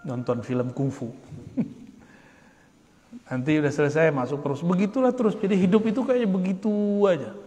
Nonton 0.07 0.41
film 0.41 0.73
kungfu. 0.73 1.13
Nanti 3.29 3.61
udah 3.61 3.69
selesai 3.69 4.09
masuk 4.09 4.41
terus. 4.41 4.65
Begitulah 4.65 5.13
terus. 5.13 5.37
Jadi 5.37 5.53
hidup 5.53 5.85
itu 5.85 6.01
kayaknya 6.01 6.29
begitu 6.29 6.73
aja. 7.05 7.37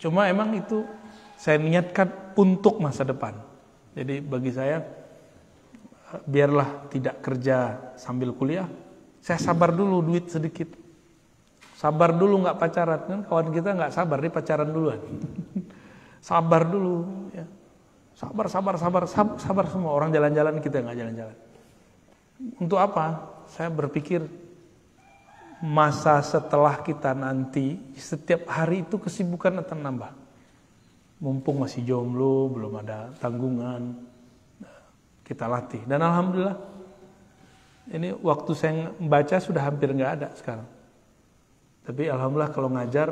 Cuma 0.00 0.28
emang 0.28 0.52
itu 0.56 0.84
saya 1.40 1.56
niatkan 1.56 2.36
untuk 2.36 2.76
masa 2.80 3.04
depan. 3.04 3.36
Jadi 3.96 4.20
bagi 4.20 4.52
saya 4.52 4.84
biarlah 6.28 6.88
tidak 6.92 7.24
kerja 7.24 7.78
sambil 7.96 8.36
kuliah, 8.36 8.68
saya 9.20 9.40
sabar 9.40 9.72
dulu 9.72 10.04
duit 10.04 10.28
sedikit. 10.28 10.72
Sabar 11.76 12.12
dulu 12.12 12.44
nggak 12.44 12.58
pacaran 12.60 13.00
kan 13.08 13.20
kawan 13.24 13.48
kita 13.56 13.72
nggak 13.72 13.92
sabar 13.92 14.20
dia 14.20 14.32
pacaran 14.32 14.68
duluan. 14.68 15.00
sabar 16.28 16.68
dulu 16.68 17.08
ya. 17.32 17.48
Sabar, 18.12 18.52
sabar, 18.52 18.74
sabar, 18.76 19.04
sabar, 19.08 19.36
sabar 19.40 19.64
semua 19.72 19.96
orang 19.96 20.12
jalan-jalan 20.12 20.60
kita 20.60 20.84
nggak 20.84 20.96
jalan-jalan. 20.96 21.36
Untuk 22.60 22.76
apa? 22.76 23.39
Saya 23.50 23.66
berpikir 23.66 24.22
masa 25.60 26.22
setelah 26.22 26.78
kita 26.80 27.12
nanti 27.12 27.76
setiap 27.98 28.46
hari 28.46 28.86
itu 28.86 28.96
kesibukan 28.96 29.60
akan 29.60 29.78
nambah. 29.82 30.12
Mumpung 31.20 31.60
masih 31.60 31.84
jomblo, 31.84 32.48
belum 32.48 32.80
ada 32.80 33.12
tanggungan, 33.20 33.92
kita 35.26 35.44
latih. 35.44 35.82
Dan 35.84 36.00
alhamdulillah 36.00 36.72
Ini 37.90 38.22
waktu 38.22 38.54
saya 38.54 38.94
membaca 39.02 39.34
sudah 39.42 39.66
hampir 39.66 39.90
nggak 39.90 40.12
ada 40.14 40.28
sekarang. 40.38 40.68
Tapi 41.82 42.06
alhamdulillah 42.06 42.54
kalau 42.54 42.70
ngajar 42.70 43.10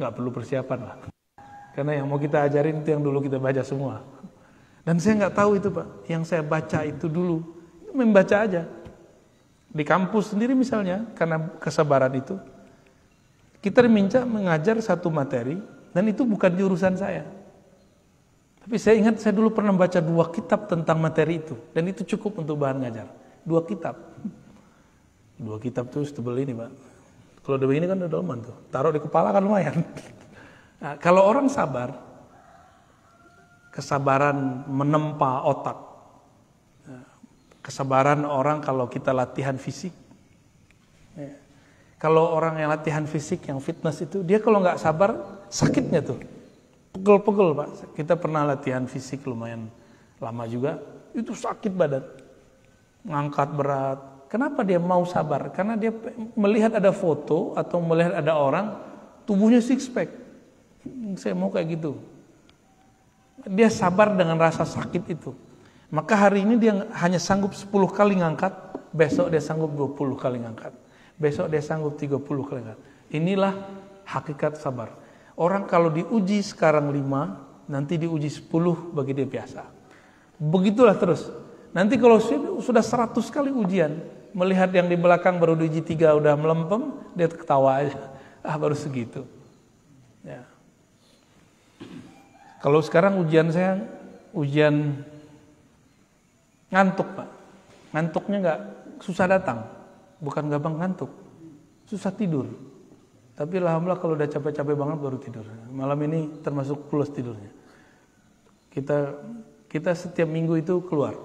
nggak 0.00 0.12
perlu 0.16 0.30
persiapan 0.32 0.80
lah. 0.80 0.96
Karena 1.76 2.00
yang 2.00 2.08
mau 2.08 2.16
kita 2.16 2.48
ajarin 2.48 2.80
itu 2.80 2.96
yang 2.96 3.04
dulu 3.04 3.20
kita 3.20 3.36
baca 3.36 3.60
semua. 3.60 4.00
Dan 4.88 4.96
saya 4.96 5.20
nggak 5.20 5.36
tahu 5.36 5.50
itu 5.60 5.68
pak. 5.68 5.86
Yang 6.08 6.22
saya 6.32 6.40
baca 6.40 6.80
itu 6.88 7.12
dulu 7.12 7.44
membaca 7.92 8.36
aja. 8.40 8.64
Di 9.70 9.86
kampus 9.86 10.34
sendiri 10.34 10.52
misalnya 10.52 11.06
karena 11.14 11.38
kesabaran 11.62 12.10
itu 12.18 12.34
kita 13.62 13.86
diminta 13.86 14.26
mengajar 14.26 14.80
satu 14.82 15.12
materi 15.12 15.60
dan 15.94 16.04
itu 16.10 16.26
bukan 16.26 16.50
jurusan 16.50 16.98
saya. 16.98 17.22
Tapi 18.60 18.76
saya 18.76 18.98
ingat 18.98 19.22
saya 19.22 19.32
dulu 19.32 19.54
pernah 19.54 19.72
baca 19.72 20.02
dua 20.02 20.28
kitab 20.28 20.66
tentang 20.66 20.98
materi 21.00 21.38
itu 21.40 21.54
dan 21.72 21.86
itu 21.86 22.02
cukup 22.16 22.42
untuk 22.42 22.60
bahan 22.60 22.82
ngajar. 22.82 23.08
Dua 23.46 23.64
kitab. 23.64 23.96
Dua 25.40 25.56
kitab 25.56 25.88
tuh 25.88 26.04
setebel 26.04 26.44
ini, 26.44 26.52
Pak. 26.52 26.70
Kalau 27.40 27.56
udah 27.56 27.68
begini 27.72 27.88
kan 27.88 27.96
udah 27.96 28.10
dalaman 28.12 28.38
tuh. 28.44 28.56
Taruh 28.68 28.92
di 28.92 29.00
kepala 29.00 29.32
kan 29.32 29.40
lumayan. 29.40 29.80
Nah, 30.80 30.96
kalau 31.00 31.24
orang 31.24 31.48
sabar, 31.48 31.92
kesabaran 33.68 34.64
menempa 34.64 35.44
otak, 35.44 35.76
kesabaran 37.70 38.26
orang 38.26 38.58
kalau 38.58 38.90
kita 38.90 39.14
latihan 39.14 39.54
fisik. 39.54 39.94
Ya. 41.14 41.38
Kalau 42.02 42.34
orang 42.34 42.58
yang 42.58 42.74
latihan 42.74 43.06
fisik, 43.06 43.46
yang 43.46 43.62
fitness 43.62 44.02
itu, 44.02 44.26
dia 44.26 44.42
kalau 44.42 44.58
nggak 44.58 44.82
sabar, 44.82 45.14
sakitnya 45.46 46.02
tuh. 46.02 46.18
Pegel-pegel 46.90 47.54
pak. 47.54 47.68
Kita 47.94 48.18
pernah 48.18 48.42
latihan 48.42 48.84
fisik 48.90 49.22
lumayan 49.22 49.70
lama 50.18 50.44
juga, 50.50 50.82
itu 51.14 51.30
sakit 51.30 51.70
badan. 51.70 52.04
Ngangkat 53.06 53.48
berat, 53.54 54.00
Kenapa 54.30 54.62
dia 54.62 54.78
mau 54.78 55.02
sabar? 55.02 55.50
Karena 55.50 55.74
dia 55.74 55.90
melihat 56.38 56.78
ada 56.78 56.94
foto 56.94 57.50
atau 57.58 57.82
melihat 57.82 58.14
ada 58.14 58.38
orang 58.38 58.78
tubuhnya 59.26 59.58
six 59.58 59.90
pack. 59.90 60.06
Saya 61.18 61.34
mau 61.34 61.50
kayak 61.50 61.74
gitu. 61.74 61.98
Dia 63.50 63.66
sabar 63.66 64.14
dengan 64.14 64.38
rasa 64.38 64.62
sakit 64.62 65.02
itu. 65.10 65.34
Maka 65.90 66.14
hari 66.14 66.46
ini 66.46 66.54
dia 66.54 66.86
hanya 67.02 67.18
sanggup 67.18 67.50
10 67.50 67.66
kali 67.90 68.22
ngangkat, 68.22 68.54
besok 68.94 69.34
dia 69.34 69.42
sanggup 69.42 69.74
20 69.74 70.14
kali 70.14 70.38
ngangkat. 70.38 70.70
Besok 71.18 71.50
dia 71.50 71.58
sanggup 71.58 71.98
30 71.98 72.22
kali 72.22 72.62
ngangkat. 72.62 72.80
Inilah 73.10 73.54
hakikat 74.06 74.54
sabar. 74.62 74.94
Orang 75.34 75.66
kalau 75.66 75.90
diuji 75.90 76.46
sekarang 76.46 76.94
5, 76.94 77.66
nanti 77.66 77.98
diuji 77.98 78.30
10 78.30 78.94
bagi 78.94 79.18
dia 79.18 79.26
biasa. 79.26 79.66
Begitulah 80.38 80.94
terus. 80.94 81.26
Nanti 81.74 81.98
kalau 81.98 82.22
sudah 82.62 82.82
100 82.86 83.18
kali 83.26 83.50
ujian, 83.50 83.98
melihat 84.30 84.70
yang 84.70 84.86
di 84.86 84.94
belakang 84.94 85.42
baru 85.42 85.58
diuji 85.58 85.82
tiga 85.82 86.14
udah 86.14 86.38
melempem, 86.38 86.94
dia 87.18 87.26
ketawa 87.26 87.82
aja. 87.82 87.98
Ah 88.40 88.56
baru 88.56 88.72
segitu. 88.72 89.28
Ya. 90.24 90.48
Kalau 92.64 92.80
sekarang 92.80 93.20
ujian 93.20 93.52
saya 93.52 93.84
ujian 94.32 95.04
ngantuk 96.70 97.08
pak, 97.18 97.28
ngantuknya 97.92 98.38
nggak 98.40 98.60
susah 99.02 99.26
datang, 99.26 99.66
bukan 100.22 100.46
gampang 100.46 100.78
ngantuk, 100.78 101.10
susah 101.86 102.14
tidur. 102.14 102.46
Tapi 103.34 103.56
alhamdulillah 103.56 104.00
kalau 104.00 104.14
udah 104.14 104.28
capek-capek 104.28 104.76
banget 104.76 104.98
baru 105.00 105.16
tidur. 105.16 105.46
Malam 105.72 105.98
ini 106.06 106.44
termasuk 106.44 106.92
plus 106.92 107.08
tidurnya. 107.08 107.48
Kita 108.68 109.16
kita 109.70 109.96
setiap 109.96 110.28
minggu 110.28 110.60
itu 110.60 110.84
keluar. 110.84 111.16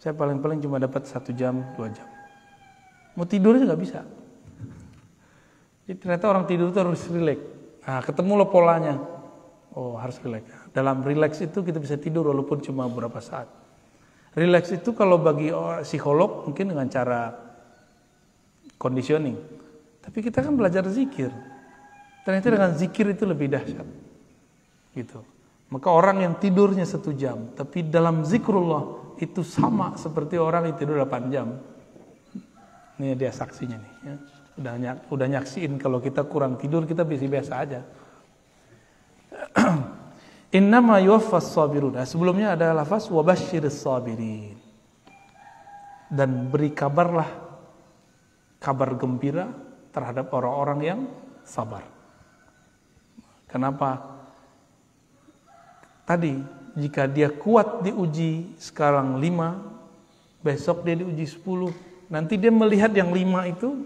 Saya 0.00 0.16
paling-paling 0.16 0.64
cuma 0.64 0.80
dapat 0.80 1.04
satu 1.04 1.36
jam, 1.36 1.60
dua 1.76 1.92
jam. 1.92 2.08
Mau 3.14 3.28
tidur 3.28 3.60
nggak 3.60 3.80
bisa. 3.80 4.02
Jadi 5.84 5.96
ternyata 6.00 6.32
orang 6.32 6.48
tidur 6.48 6.72
itu 6.72 6.80
harus 6.80 7.04
rileks. 7.12 7.44
Nah, 7.84 8.00
ketemu 8.00 8.32
lo 8.40 8.46
polanya. 8.48 8.96
Oh, 9.76 10.00
harus 10.00 10.16
rileks. 10.24 10.48
Dalam 10.72 11.04
rileks 11.04 11.44
itu 11.44 11.60
kita 11.60 11.76
bisa 11.76 12.00
tidur 12.00 12.32
walaupun 12.32 12.64
cuma 12.64 12.88
beberapa 12.88 13.20
saat. 13.20 13.63
Rileks 14.34 14.74
itu 14.74 14.90
kalau 14.98 15.22
bagi 15.22 15.54
psikolog 15.86 16.50
mungkin 16.50 16.74
dengan 16.74 16.90
cara 16.90 17.30
conditioning. 18.74 19.38
Tapi 20.02 20.18
kita 20.20 20.42
kan 20.42 20.58
belajar 20.58 20.82
zikir. 20.90 21.30
Ternyata 22.26 22.46
dengan 22.50 22.72
zikir 22.74 23.14
itu 23.14 23.24
lebih 23.24 23.46
dahsyat. 23.54 23.86
Gitu. 24.92 25.22
Maka 25.70 25.88
orang 25.90 26.26
yang 26.26 26.34
tidurnya 26.38 26.84
satu 26.86 27.14
jam, 27.14 27.50
tapi 27.56 27.86
dalam 27.86 28.22
zikrullah 28.26 29.16
itu 29.22 29.42
sama 29.46 29.94
seperti 29.94 30.38
orang 30.38 30.70
yang 30.70 30.76
tidur 30.76 30.98
8 31.02 31.34
jam. 31.34 31.54
Ini 32.98 33.14
dia 33.18 33.30
saksinya 33.34 33.78
nih. 33.78 33.92
Ya. 34.06 34.16
Udah, 34.54 34.74
nyak, 34.78 34.96
udah 35.10 35.26
nyaksiin 35.34 35.82
kalau 35.82 35.98
kita 35.98 36.22
kurang 36.30 36.54
tidur 36.58 36.86
kita 36.86 37.02
bisa 37.02 37.26
biasa 37.26 37.52
aja. 37.58 37.80
Innama 40.54 41.02
yuwaffas 41.02 41.50
sabirun. 41.50 41.98
Nah, 41.98 42.06
sebelumnya 42.06 42.54
ada 42.54 42.70
lafaz 42.70 43.10
wabashiris 43.10 43.82
sabirin. 43.82 44.54
Dan 46.06 46.46
beri 46.46 46.70
kabarlah 46.70 47.26
kabar 48.62 48.94
gembira 48.94 49.50
terhadap 49.90 50.30
orang-orang 50.30 50.78
yang 50.80 51.00
sabar. 51.42 51.82
Kenapa? 53.50 53.98
Tadi 56.06 56.38
jika 56.78 57.10
dia 57.10 57.34
kuat 57.34 57.82
diuji 57.82 58.54
sekarang 58.62 59.18
lima, 59.18 59.58
besok 60.38 60.86
dia 60.86 60.94
diuji 60.94 61.26
sepuluh, 61.26 61.74
Nanti 62.14 62.36
dia 62.36 62.52
melihat 62.52 62.92
yang 62.92 63.10
lima 63.10 63.48
itu 63.48 63.82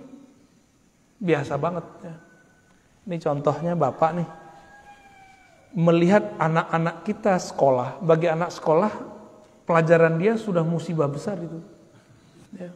biasa 1.22 1.54
banget. 1.57 1.87
Ya. 2.02 2.14
Ini 3.09 3.16
contohnya 3.22 3.72
bapak 3.78 4.11
nih. 4.20 4.28
Melihat 5.76 6.33
anak-anak 6.40 7.04
kita 7.04 7.37
sekolah, 7.37 8.00
bagi 8.00 8.28
anak 8.28 8.50
sekolah, 8.52 8.92
pelajaran 9.68 10.16
dia 10.16 10.40
sudah 10.40 10.64
musibah 10.64 11.04
besar 11.04 11.37
itu. 11.37 11.61
Ya. 12.57 12.72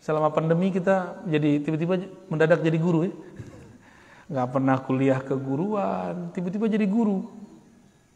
Selama 0.00 0.32
pandemi 0.32 0.72
kita 0.72 1.20
jadi 1.28 1.60
tiba-tiba 1.60 2.00
mendadak 2.32 2.64
jadi 2.64 2.76
guru 2.80 3.08
ya. 3.08 3.14
Gak 4.24 4.56
pernah 4.56 4.76
kuliah 4.80 5.20
keguruan, 5.20 6.32
tiba-tiba 6.32 6.64
jadi 6.64 6.88
guru. 6.88 7.28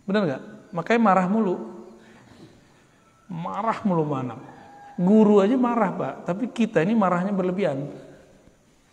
Benar 0.08 0.24
nggak? 0.24 0.42
Makanya 0.72 1.00
marah 1.04 1.26
mulu. 1.28 1.56
Marah 3.28 3.78
mulu 3.84 4.08
mana? 4.08 4.40
Guru 4.96 5.44
aja 5.44 5.52
marah 5.54 5.92
pak, 5.92 6.14
tapi 6.24 6.48
kita 6.48 6.80
ini 6.80 6.96
marahnya 6.96 7.30
berlebihan. 7.30 7.92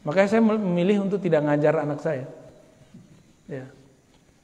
Makanya 0.03 0.27
saya 0.27 0.43
memilih 0.43 1.07
untuk 1.07 1.23
tidak 1.23 1.47
ngajar 1.47 1.81
anak 1.81 1.99
saya. 2.03 2.27
Ya. 3.47 3.65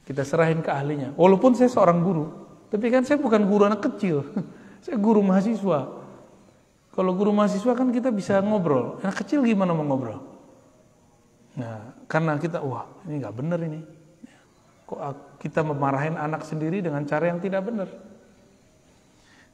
Kita 0.02 0.26
serahin 0.26 0.60
ke 0.60 0.70
ahlinya. 0.70 1.14
Walaupun 1.14 1.54
saya 1.54 1.70
seorang 1.70 2.02
guru, 2.02 2.26
tapi 2.68 2.90
kan 2.90 3.06
saya 3.06 3.22
bukan 3.22 3.46
guru 3.46 3.68
anak 3.70 3.84
kecil. 3.86 4.26
saya 4.84 4.98
guru 4.98 5.22
mahasiswa. 5.22 6.02
Kalau 6.92 7.12
guru 7.16 7.32
mahasiswa 7.32 7.72
kan 7.72 7.88
kita 7.94 8.12
bisa 8.12 8.42
ngobrol. 8.42 9.00
Anak 9.00 9.24
kecil 9.24 9.40
gimana 9.46 9.72
mau 9.72 9.86
ngobrol? 9.86 10.20
Nah, 11.56 11.96
karena 12.08 12.36
kita, 12.36 12.60
wah 12.60 12.88
ini 13.08 13.22
nggak 13.22 13.36
benar 13.36 13.60
ini. 13.62 13.80
Kok 14.88 15.00
kita 15.40 15.64
memarahin 15.64 16.20
anak 16.20 16.44
sendiri 16.44 16.84
dengan 16.84 17.04
cara 17.08 17.32
yang 17.32 17.40
tidak 17.40 17.64
benar? 17.64 17.88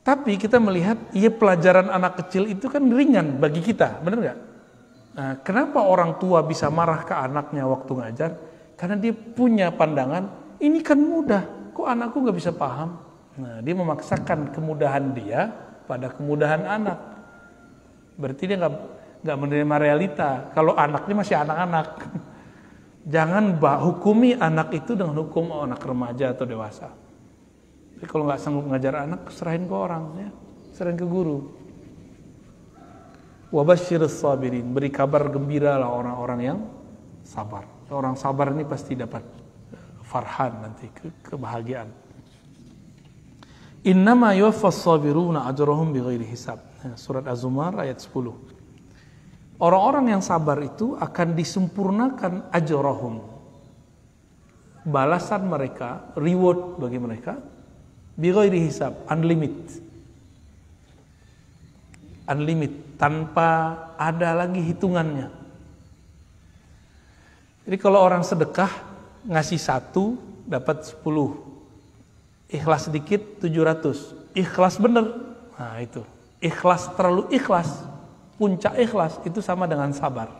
Tapi 0.02 0.40
kita 0.40 0.56
melihat, 0.56 0.96
iya 1.12 1.28
pelajaran 1.28 1.92
anak 1.92 2.24
kecil 2.24 2.48
itu 2.48 2.66
kan 2.72 2.80
ringan 2.80 3.36
bagi 3.36 3.60
kita, 3.60 4.00
benar 4.00 4.18
nggak? 4.18 4.38
Nah, 5.18 5.32
kenapa 5.42 5.84
orang 5.84 6.16
tua 6.16 6.40
bisa 6.46 6.70
marah 6.70 7.02
ke 7.04 7.12
anaknya 7.12 7.66
waktu 7.66 7.92
ngajar? 7.92 8.30
Karena 8.78 8.94
dia 8.94 9.10
punya 9.10 9.74
pandangan, 9.74 10.54
ini 10.62 10.78
kan 10.86 11.02
mudah, 11.02 11.74
kok 11.74 11.82
anakku 11.82 12.22
nggak 12.22 12.38
bisa 12.38 12.54
paham? 12.54 12.94
Nah, 13.34 13.58
dia 13.58 13.74
memaksakan 13.74 14.54
kemudahan 14.54 15.10
dia 15.18 15.50
pada 15.90 16.14
kemudahan 16.14 16.62
anak. 16.62 16.98
Berarti 18.14 18.46
dia 18.46 18.54
nggak 18.54 18.74
nggak 19.26 19.38
menerima 19.38 19.76
realita. 19.82 20.30
Kalau 20.54 20.78
anaknya 20.78 21.14
masih 21.18 21.36
anak-anak, 21.42 21.88
jangan 23.14 23.58
bah, 23.58 23.82
hukumi 23.82 24.38
anak 24.38 24.70
itu 24.70 24.94
dengan 24.94 25.26
hukum 25.26 25.50
anak 25.58 25.82
remaja 25.82 26.30
atau 26.30 26.46
dewasa. 26.46 26.94
Tapi 27.98 28.06
kalau 28.06 28.30
nggak 28.30 28.38
sanggup 28.38 28.62
ngajar 28.70 28.94
anak, 29.10 29.26
serahin 29.34 29.66
ke 29.66 29.74
orang, 29.74 30.04
ya. 30.22 30.30
serahin 30.70 30.94
ke 30.94 31.06
guru. 31.06 31.50
Wabashir 33.50 34.06
sabirin, 34.06 34.70
beri 34.70 34.92
kabar 34.92 35.26
gembira 35.34 35.74
lah 35.82 35.90
orang-orang 35.90 36.40
yang 36.46 36.58
sabar. 37.26 37.77
Orang 37.88 38.20
sabar 38.20 38.52
ini 38.52 38.68
pasti 38.68 38.92
dapat 38.92 39.24
farhan 40.04 40.60
nanti, 40.60 40.88
ke 40.92 41.08
kebahagiaan. 41.24 41.88
Innama 43.88 44.36
yuwaffas 44.36 44.84
sabiruna 44.84 45.48
ajrahum 45.48 45.92
bighairi 45.92 46.24
hisab. 46.28 46.60
Ya, 46.84 46.94
surat 47.00 47.24
Az-Zumar 47.24 47.72
ayat 47.80 48.00
10. 48.00 48.36
Orang-orang 49.58 50.14
yang 50.14 50.22
sabar 50.22 50.60
itu 50.62 50.94
akan 51.00 51.34
disempurnakan 51.34 52.52
ajrahum. 52.54 53.24
Balasan 54.86 55.50
mereka, 55.50 56.14
reward 56.14 56.78
bagi 56.78 56.98
mereka 57.02 57.34
Bighairi 58.18 58.66
hisab, 58.66 59.06
unlimited. 59.06 59.78
Unlimited. 62.26 62.88
tanpa 62.98 63.78
ada 63.94 64.34
lagi 64.34 64.58
hitungannya. 64.58 65.30
Jadi 67.68 67.76
kalau 67.76 68.00
orang 68.00 68.24
sedekah 68.24 68.72
ngasih 69.28 69.60
satu 69.60 70.16
dapat 70.48 70.88
sepuluh, 70.88 71.36
ikhlas 72.48 72.88
sedikit 72.88 73.44
tujuh 73.44 73.60
ratus, 73.60 74.16
ikhlas 74.32 74.80
bener, 74.80 75.04
nah 75.52 75.76
itu 75.76 76.00
ikhlas 76.40 76.94
terlalu 76.94 77.28
ikhlas, 77.34 77.84
puncak 78.38 78.74
ikhlas 78.78 79.18
itu 79.26 79.42
sama 79.42 79.66
dengan 79.66 79.90
sabar. 79.92 80.30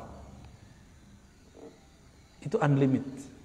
Itu 2.43 2.57
unlimited. 2.63 3.37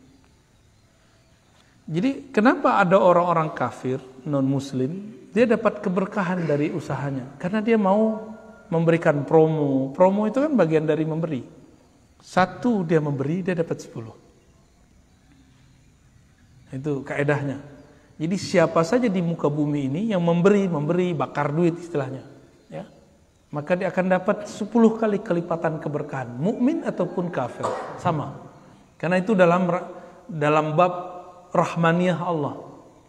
Jadi 1.83 2.31
kenapa 2.31 2.79
ada 2.79 2.95
orang-orang 2.95 3.51
kafir 3.51 3.99
non 4.23 4.47
muslim 4.47 5.11
dia 5.35 5.43
dapat 5.43 5.83
keberkahan 5.83 6.47
dari 6.47 6.71
usahanya 6.71 7.35
karena 7.35 7.59
dia 7.59 7.75
mau 7.75 8.31
memberikan 8.71 9.27
promo. 9.27 9.91
Promo 9.91 10.23
itu 10.23 10.39
kan 10.39 10.55
bagian 10.55 10.87
dari 10.87 11.03
memberi. 11.03 11.62
Satu 12.23 12.87
dia 12.87 13.03
memberi 13.03 13.43
dia 13.43 13.51
dapat 13.51 13.83
sepuluh. 13.83 14.15
Itu 16.71 17.03
kaedahnya. 17.03 17.59
Jadi 18.15 18.35
siapa 18.39 18.79
saja 18.87 19.11
di 19.11 19.19
muka 19.19 19.51
bumi 19.51 19.91
ini 19.91 20.01
yang 20.15 20.23
memberi, 20.23 20.71
memberi, 20.71 21.11
bakar 21.11 21.51
duit 21.51 21.75
istilahnya. 21.75 22.23
Ya. 22.71 22.87
Maka 23.51 23.75
dia 23.75 23.91
akan 23.91 24.05
dapat 24.07 24.47
sepuluh 24.47 24.95
kali 24.95 25.19
kelipatan 25.19 25.83
keberkahan. 25.83 26.31
Mukmin 26.39 26.87
ataupun 26.87 27.27
kafir. 27.27 27.67
Sama. 27.99 28.39
Karena 28.95 29.19
itu 29.19 29.35
dalam 29.35 29.67
dalam 30.31 30.79
bab 30.79 30.93
rahmaniyah 31.51 32.23
Allah. 32.23 32.55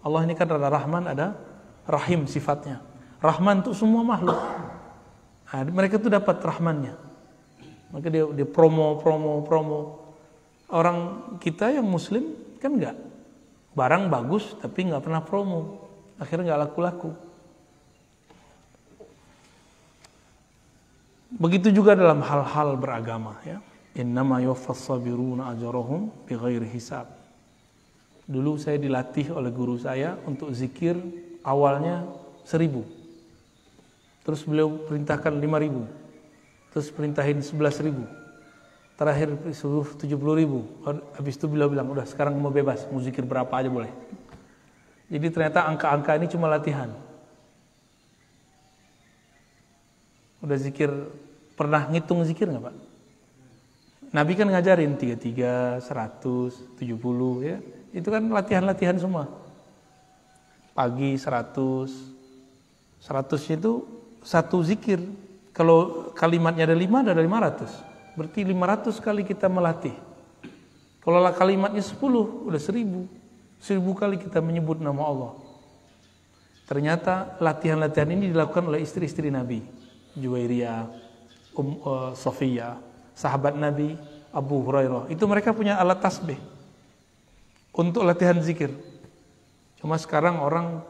Allah 0.02 0.20
ini 0.26 0.34
kan 0.34 0.50
ada 0.50 0.68
rahman, 0.68 1.06
ada 1.06 1.38
rahim 1.86 2.26
sifatnya. 2.26 2.82
Rahman 3.22 3.62
untuk 3.62 3.78
semua 3.78 4.02
makhluk. 4.02 4.36
Nah, 5.48 5.62
mereka 5.70 6.02
itu 6.02 6.10
dapat 6.10 6.42
rahmannya. 6.42 7.03
Maka 7.94 8.10
dia, 8.10 8.26
dia 8.26 8.42
promo, 8.42 8.98
promo, 8.98 9.46
promo. 9.46 9.80
Orang 10.66 10.98
kita 11.38 11.70
yang 11.70 11.86
muslim 11.86 12.34
kan 12.58 12.74
enggak. 12.74 12.98
Barang 13.70 14.10
bagus 14.10 14.58
tapi 14.58 14.90
enggak 14.90 15.06
pernah 15.06 15.22
promo. 15.22 15.86
Akhirnya 16.18 16.50
enggak 16.50 16.62
laku-laku. 16.66 17.14
Begitu 21.34 21.70
juga 21.70 21.94
dalam 21.94 22.18
hal-hal 22.18 22.74
beragama 22.74 23.38
ya. 23.46 23.62
Innama 23.94 24.42
yuwaffas 24.42 24.90
sabiruna 24.90 25.54
ajrahum 25.54 26.10
bighairi 26.26 26.66
hisab. 26.74 27.06
Dulu 28.26 28.58
saya 28.58 28.74
dilatih 28.74 29.30
oleh 29.30 29.54
guru 29.54 29.78
saya 29.78 30.18
untuk 30.26 30.50
zikir 30.50 30.98
awalnya 31.46 32.02
seribu. 32.42 32.82
Terus 34.26 34.42
beliau 34.42 34.82
perintahkan 34.82 35.38
lima 35.38 35.62
ribu. 35.62 35.86
Terus 36.74 36.90
perintahin 36.90 37.38
sebelas 37.38 37.78
ribu. 37.78 38.02
Terakhir 38.98 39.30
suruh 39.54 39.86
tujuh 39.94 40.18
puluh 40.18 40.34
ribu. 40.42 40.66
Habis 41.14 41.38
itu 41.38 41.46
beliau 41.46 41.70
bilang, 41.70 41.86
udah 41.86 42.02
sekarang 42.02 42.34
mau 42.34 42.50
bebas, 42.50 42.82
mau 42.90 42.98
zikir 42.98 43.22
berapa 43.22 43.50
aja 43.50 43.70
boleh. 43.70 43.90
Jadi 45.06 45.26
ternyata 45.30 45.70
angka-angka 45.70 46.18
ini 46.18 46.26
cuma 46.26 46.50
latihan. 46.50 46.90
Udah 50.42 50.58
zikir, 50.58 50.90
pernah 51.54 51.86
ngitung 51.86 52.26
zikir 52.26 52.50
nggak 52.50 52.64
Pak? 52.66 52.74
Nabi 54.14 54.32
kan 54.38 54.46
ngajarin 54.46 54.94
33, 54.94 55.78
100, 55.82 56.78
70 56.78 57.42
ya. 57.42 57.58
Itu 57.90 58.10
kan 58.14 58.22
latihan-latihan 58.30 58.98
semua. 58.98 59.26
Pagi 60.70 61.18
100. 61.18 61.90
100 62.98 63.58
itu 63.58 63.72
satu 64.22 64.62
zikir. 64.62 65.02
Kalau 65.54 66.10
kalimatnya 66.18 66.66
ada 66.66 66.74
5 66.74 67.06
ada 67.06 67.14
500. 67.14 68.18
Berarti 68.18 68.40
500 68.42 68.98
kali 68.98 69.22
kita 69.22 69.46
melatih. 69.46 69.94
Kalau 70.98 71.22
kalimatnya 71.30 71.78
10 71.78 72.50
udah 72.50 72.58
1000. 72.58 73.06
1000 73.62 73.80
kali 73.94 74.16
kita 74.18 74.42
menyebut 74.42 74.82
nama 74.82 75.02
Allah. 75.06 75.32
Ternyata 76.66 77.38
latihan-latihan 77.38 78.10
ini 78.10 78.34
dilakukan 78.34 78.66
oleh 78.66 78.82
istri-istri 78.82 79.30
Nabi. 79.30 79.62
Juwairiyah, 80.18 81.06
Um 81.54 81.78
uh, 81.86 82.10
Sofia, 82.18 82.82
sahabat 83.14 83.54
Nabi, 83.54 83.94
Abu 84.34 84.66
Hurairah. 84.66 85.06
Itu 85.06 85.30
mereka 85.30 85.54
punya 85.54 85.78
alat 85.78 86.02
tasbih 86.02 86.38
untuk 87.70 88.02
latihan 88.02 88.34
zikir. 88.42 88.74
Cuma 89.78 89.94
sekarang 89.94 90.42
orang 90.42 90.82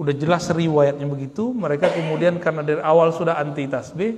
udah 0.00 0.14
jelas 0.16 0.48
riwayatnya 0.48 1.04
begitu, 1.04 1.52
mereka 1.52 1.92
kemudian 1.92 2.40
karena 2.40 2.64
dari 2.64 2.80
awal 2.80 3.12
sudah 3.12 3.36
anti 3.36 3.68
tasbih, 3.68 4.16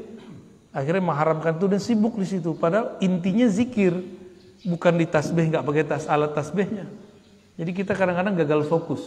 akhirnya 0.71 1.03
mengharamkan 1.03 1.59
itu 1.59 1.67
dan 1.67 1.83
sibuk 1.83 2.15
di 2.15 2.27
situ. 2.31 2.55
Padahal 2.55 3.03
intinya 3.03 3.51
zikir, 3.51 3.91
bukan 4.63 4.95
di 4.95 5.11
tasbih 5.11 5.51
nggak 5.51 5.67
pakai 5.67 5.83
tas 5.83 6.07
alat 6.07 6.31
tasbihnya. 6.39 6.87
Jadi 7.59 7.71
kita 7.75 7.99
kadang-kadang 7.99 8.39
gagal 8.39 8.71
fokus. 8.71 9.03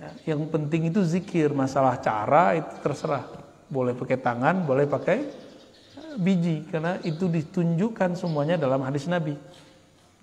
Ya, 0.00 0.34
yang 0.34 0.48
penting 0.48 0.88
itu 0.88 1.04
zikir, 1.04 1.52
masalah 1.52 2.00
cara 2.00 2.56
itu 2.56 2.72
terserah. 2.80 3.28
Boleh 3.68 3.92
pakai 3.92 4.16
tangan, 4.16 4.64
boleh 4.64 4.88
pakai 4.88 5.28
biji, 6.16 6.64
karena 6.72 6.96
itu 7.04 7.28
ditunjukkan 7.28 8.16
semuanya 8.16 8.56
dalam 8.56 8.80
hadis 8.82 9.04
Nabi. 9.04 9.36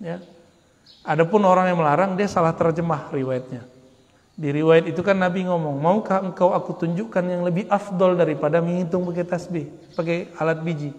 Ya, 0.02 0.18
Adapun 1.02 1.42
orang 1.42 1.66
yang 1.66 1.78
melarang 1.82 2.14
dia 2.14 2.30
salah 2.30 2.54
terjemah 2.54 3.10
riwayatnya. 3.10 3.71
Di 4.32 4.48
riwayat 4.48 4.88
itu 4.88 5.04
kan 5.04 5.20
Nabi 5.20 5.44
ngomong, 5.44 5.76
maukah 5.76 6.24
engkau 6.24 6.56
aku 6.56 6.72
tunjukkan 6.74 7.24
yang 7.24 7.42
lebih 7.44 7.68
afdol 7.68 8.16
daripada 8.16 8.64
menghitung 8.64 9.04
pakai 9.04 9.24
tasbih, 9.28 9.66
pakai 9.92 10.32
alat 10.40 10.64
biji. 10.64 10.90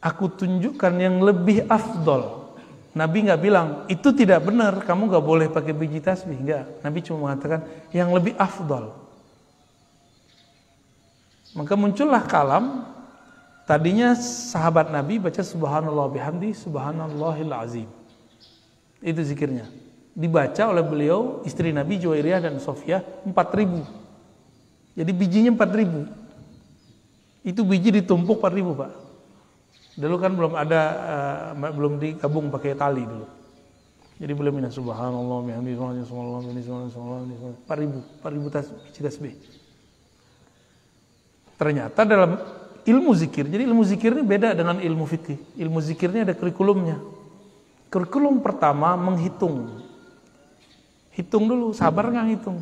Aku 0.00 0.32
tunjukkan 0.32 0.92
yang 0.96 1.20
lebih 1.20 1.68
afdol. 1.68 2.48
Nabi 2.96 3.28
nggak 3.28 3.40
bilang 3.44 3.68
itu 3.92 4.08
tidak 4.16 4.48
benar, 4.48 4.80
kamu 4.80 5.12
nggak 5.12 5.24
boleh 5.24 5.46
pakai 5.52 5.76
biji 5.76 6.00
tasbih, 6.00 6.40
enggak. 6.40 6.64
Nabi 6.80 6.98
cuma 7.04 7.28
mengatakan 7.28 7.68
yang 7.92 8.08
lebih 8.16 8.32
afdol. 8.40 8.96
Maka 11.52 11.72
muncullah 11.76 12.24
kalam 12.24 12.96
Tadinya 13.66 14.14
sahabat 14.14 14.94
Nabi 14.94 15.18
baca 15.18 15.42
subhanallah 15.42 16.06
bihamdi 16.14 16.54
subhanallahil 16.54 17.50
azim. 17.50 17.90
Itu 19.02 19.18
zikirnya. 19.26 19.66
Dibaca 20.16 20.72
oleh 20.72 20.80
beliau 20.80 21.44
istri 21.44 21.76
Nabi 21.76 22.00
Juwairiyah 22.00 22.48
dan 22.48 22.56
Sofia 22.56 23.04
4000. 23.28 24.96
Jadi 24.96 25.12
bijinya 25.12 25.52
4000. 25.52 27.44
Itu 27.44 27.68
biji 27.68 27.92
ditumpuk 28.00 28.40
4000, 28.40 28.80
Pak. 28.80 28.92
Dulu 29.96 30.16
kan 30.16 30.32
belum 30.32 30.52
ada 30.56 30.80
uh, 31.54 31.72
belum 31.72 32.00
digabung 32.00 32.48
pakai 32.48 32.72
tali 32.74 33.04
dulu. 33.04 33.28
Jadi 34.16 34.32
boleh 34.32 34.48
minta 34.48 34.72
subhanallah 34.72 35.44
bihamdi 35.44 35.76
subhanallah 35.76 36.40
bihamdi 36.48 36.64
subhanallah 36.64 37.20
4000 37.68 38.24
4000 38.24 38.48
tas 38.56 38.66
biji 38.72 39.00
tasbih. 39.04 39.34
Ternyata 41.56 42.04
dalam 42.04 42.40
ilmu 42.84 43.12
zikir. 43.16 43.48
Jadi 43.48 43.62
ilmu 43.64 43.84
zikir 43.84 44.12
ini 44.16 44.24
beda 44.24 44.52
dengan 44.52 44.80
ilmu 44.80 45.04
fikih. 45.04 45.60
Ilmu 45.60 45.80
zikirnya 45.80 46.28
ada 46.28 46.34
kurikulumnya. 46.36 47.00
Kurikulum 47.88 48.44
pertama 48.44 48.96
menghitung. 48.96 49.84
Hitung 51.16 51.48
dulu, 51.48 51.72
sabar 51.72 52.12
nggak 52.12 52.28
hitung. 52.36 52.60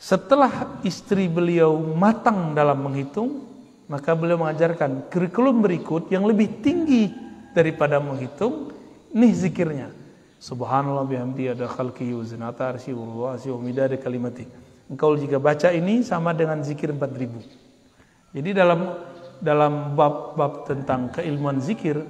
Setelah 0.00 0.82
istri 0.82 1.30
beliau 1.30 1.78
matang 1.94 2.58
dalam 2.58 2.82
menghitung, 2.82 3.46
maka 3.86 4.18
beliau 4.18 4.42
mengajarkan 4.42 5.06
kurikulum 5.12 5.62
berikut 5.62 6.10
yang 6.10 6.26
lebih 6.26 6.58
tinggi 6.58 7.14
daripada 7.54 8.02
menghitung, 8.02 8.74
nih 9.14 9.30
zikirnya. 9.30 9.94
Subhanallah 10.40 11.06
bihamdi 11.06 11.52
ada 11.52 11.68
khalqi 11.70 12.10
wa 12.16 12.24
zinata 12.26 12.74
arsi 12.74 12.90
wa 12.96 13.36
umida 13.54 13.86
ada 13.86 13.94
kalimati. 14.00 14.48
Engkau 14.90 15.14
jika 15.14 15.38
baca 15.38 15.70
ini 15.70 16.02
sama 16.02 16.34
dengan 16.34 16.64
zikir 16.66 16.90
4000. 16.90 18.34
Jadi 18.34 18.50
dalam 18.50 18.98
dalam 19.38 19.94
bab-bab 19.94 20.66
tentang 20.66 21.14
keilmuan 21.14 21.62
zikir 21.62 22.02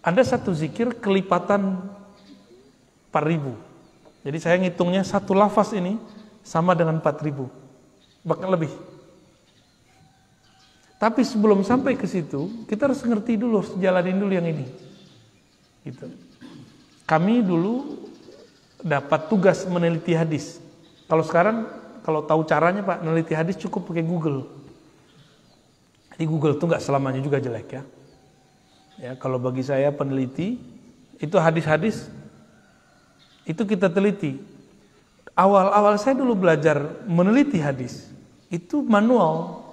ada 0.00 0.22
satu 0.24 0.54
zikir 0.56 1.02
kelipatan 1.02 1.82
4000. 3.12 3.73
Jadi 4.24 4.38
saya 4.40 4.56
ngitungnya 4.56 5.04
satu 5.04 5.36
lafaz 5.36 5.76
ini 5.76 6.00
sama 6.40 6.72
dengan 6.72 6.96
4000. 6.98 7.44
Bahkan 8.24 8.48
lebih. 8.48 8.72
Tapi 10.96 11.20
sebelum 11.20 11.60
sampai 11.60 12.00
ke 12.00 12.08
situ, 12.08 12.64
kita 12.64 12.88
harus 12.88 13.04
ngerti 13.04 13.36
dulu, 13.36 13.60
jalanin 13.76 14.16
dulu 14.16 14.32
yang 14.32 14.48
ini. 14.48 14.64
Gitu. 15.84 16.08
Kami 17.04 17.44
dulu 17.44 18.00
dapat 18.80 19.28
tugas 19.28 19.68
meneliti 19.68 20.16
hadis. 20.16 20.56
Kalau 21.04 21.20
sekarang 21.20 21.68
kalau 22.00 22.24
tahu 22.24 22.48
caranya 22.48 22.80
Pak, 22.80 23.04
meneliti 23.04 23.36
hadis 23.36 23.60
cukup 23.60 23.92
pakai 23.92 24.04
Google. 24.04 24.48
Di 26.16 26.24
Google 26.24 26.56
itu 26.56 26.64
nggak 26.64 26.80
selamanya 26.80 27.20
juga 27.20 27.36
jelek 27.36 27.68
ya. 27.68 27.82
Ya 28.96 29.12
kalau 29.20 29.36
bagi 29.36 29.60
saya 29.60 29.92
peneliti 29.92 30.56
itu 31.20 31.36
hadis-hadis 31.36 32.08
itu 33.44 33.62
kita 33.64 33.92
teliti. 33.92 34.40
Awal-awal 35.34 35.98
saya 35.98 36.14
dulu 36.14 36.38
belajar 36.38 37.04
meneliti 37.10 37.58
hadis 37.58 38.08
itu 38.52 38.86
manual 38.86 39.64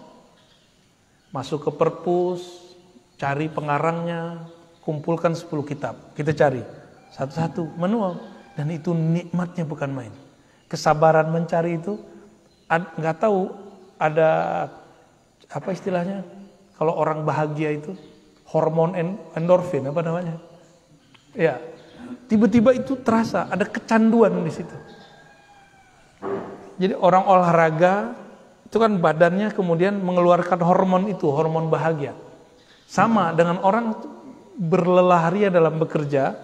Masuk 1.31 1.63
ke 1.63 1.71
perpus, 1.71 2.75
cari 3.15 3.47
pengarangnya, 3.47 4.51
kumpulkan 4.83 5.31
10 5.31 5.47
kitab. 5.63 6.11
Kita 6.11 6.35
cari 6.35 6.59
satu-satu 7.15 7.79
manual 7.79 8.19
dan 8.59 8.67
itu 8.67 8.91
nikmatnya 8.91 9.63
bukan 9.63 9.95
main. 9.95 10.13
Kesabaran 10.67 11.31
mencari 11.31 11.79
itu 11.79 11.95
nggak 12.67 13.17
tahu 13.23 13.47
ada 13.95 14.67
apa 15.47 15.69
istilahnya 15.71 16.23
kalau 16.75 16.99
orang 16.99 17.23
bahagia 17.23 17.79
itu 17.79 17.95
hormon 18.51 18.91
endorfin 19.31 19.87
apa 19.87 20.03
namanya? 20.03 20.35
Ya, 21.31 21.63
tiba-tiba 22.31 22.71
itu 22.71 22.95
terasa 22.99 23.47
ada 23.51 23.67
kecanduan 23.67 24.31
di 24.43 24.51
situ. 24.51 24.75
Jadi 26.81 26.97
orang 26.97 27.23
olahraga 27.27 28.17
itu 28.65 28.77
kan 28.79 28.97
badannya 28.97 29.51
kemudian 29.51 29.99
mengeluarkan 29.99 30.63
hormon 30.63 31.11
itu, 31.11 31.27
hormon 31.27 31.67
bahagia. 31.67 32.15
Sama 32.87 33.35
dengan 33.35 33.59
orang 33.61 33.93
berlelah 34.55 35.27
ria 35.29 35.51
dalam 35.51 35.75
bekerja, 35.75 36.39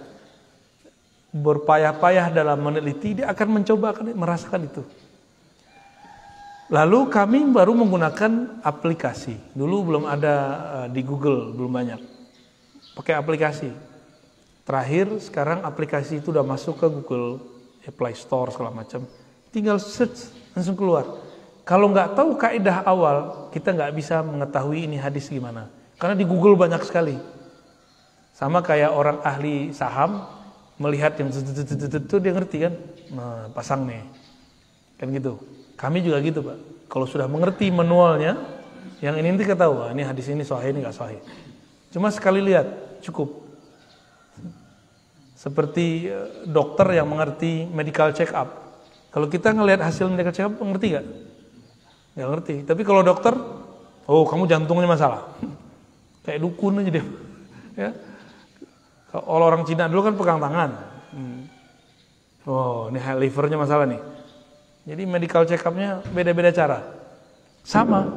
berpayah-payah 1.32 2.36
dalam 2.36 2.60
meneliti, 2.60 3.24
dia 3.24 3.32
akan 3.32 3.48
mencoba 3.62 3.96
akan 3.96 4.06
merasakan 4.14 4.62
itu. 4.68 4.84
Lalu 6.68 7.08
kami 7.08 7.48
baru 7.48 7.72
menggunakan 7.72 8.60
aplikasi. 8.60 9.40
Dulu 9.56 9.76
belum 9.88 10.04
ada 10.04 10.36
uh, 10.84 10.88
di 10.92 11.00
Google, 11.00 11.56
belum 11.56 11.72
banyak. 11.72 12.00
Pakai 12.92 13.16
aplikasi. 13.16 13.72
Terakhir 14.68 15.08
sekarang 15.24 15.64
aplikasi 15.64 16.20
itu 16.20 16.36
udah 16.36 16.44
masuk 16.44 16.76
ke 16.76 16.92
Google 16.92 17.40
Play 17.96 18.20
Store 18.20 18.52
segala 18.52 18.76
macam. 18.76 19.08
Tinggal 19.56 19.80
search 19.80 20.28
langsung 20.52 20.76
keluar. 20.76 21.24
Kalau 21.64 21.88
nggak 21.88 22.20
tahu 22.20 22.36
kaidah 22.36 22.84
awal, 22.84 23.48
kita 23.56 23.72
nggak 23.72 23.96
bisa 23.96 24.20
mengetahui 24.20 24.84
ini 24.84 25.00
hadis 25.00 25.32
gimana. 25.32 25.72
Karena 25.96 26.20
di 26.20 26.28
Google 26.28 26.60
banyak 26.60 26.84
sekali. 26.84 27.16
Sama 28.36 28.60
kayak 28.60 28.92
orang 28.92 29.24
ahli 29.24 29.72
saham 29.72 30.28
melihat 30.84 31.16
yang 31.16 31.32
itu 31.32 32.16
dia 32.20 32.32
ngerti 32.36 32.58
kan, 32.68 32.74
nah, 33.16 33.48
pasang 33.56 33.88
nih, 33.88 34.04
kan 35.00 35.08
gitu. 35.10 35.40
Kami 35.80 36.04
juga 36.04 36.20
gitu 36.22 36.44
pak. 36.44 36.58
Kalau 36.92 37.08
sudah 37.08 37.26
mengerti 37.26 37.72
manualnya, 37.72 38.36
yang 39.00 39.16
ini 39.16 39.32
nanti 39.32 39.48
ketahui, 39.48 39.96
ini 39.96 40.04
hadis 40.04 40.28
ini 40.28 40.44
sahih, 40.44 40.76
ini 40.76 40.84
nggak 40.84 40.94
sahih. 40.94 41.24
Cuma 41.90 42.12
sekali 42.12 42.44
lihat, 42.44 43.00
cukup. 43.00 43.47
Seperti 45.38 46.10
eh, 46.10 46.50
dokter 46.50 46.98
yang 46.98 47.06
mengerti 47.06 47.70
medical 47.70 48.10
check 48.18 48.34
up. 48.34 48.82
Kalau 49.14 49.30
kita 49.30 49.54
ngelihat 49.54 49.86
hasil 49.86 50.10
medical 50.10 50.34
check 50.34 50.50
up, 50.50 50.58
ngerti 50.58 50.98
nggak? 50.98 51.06
Nggak 52.18 52.30
ngerti. 52.34 52.56
Tapi 52.66 52.82
kalau 52.82 53.06
dokter, 53.06 53.38
oh 54.10 54.26
kamu 54.26 54.50
jantungnya 54.50 54.90
masalah. 54.90 55.30
Kayak 56.26 56.42
dukun 56.42 56.82
aja 56.82 56.90
dia. 56.90 57.06
Ya. 57.78 57.94
Kalau 59.14 59.46
orang 59.54 59.62
Cina 59.70 59.86
dulu 59.86 60.10
kan 60.10 60.18
pegang 60.18 60.42
tangan. 60.42 60.82
Hmm. 61.14 61.46
Oh, 62.50 62.90
ini 62.90 62.98
livernya 62.98 63.54
masalah 63.54 63.86
nih. 63.86 64.02
Jadi 64.90 65.06
medical 65.06 65.46
check 65.46 65.62
up-nya 65.62 66.02
beda-beda 66.10 66.50
cara. 66.50 66.82
Sama 67.62 68.10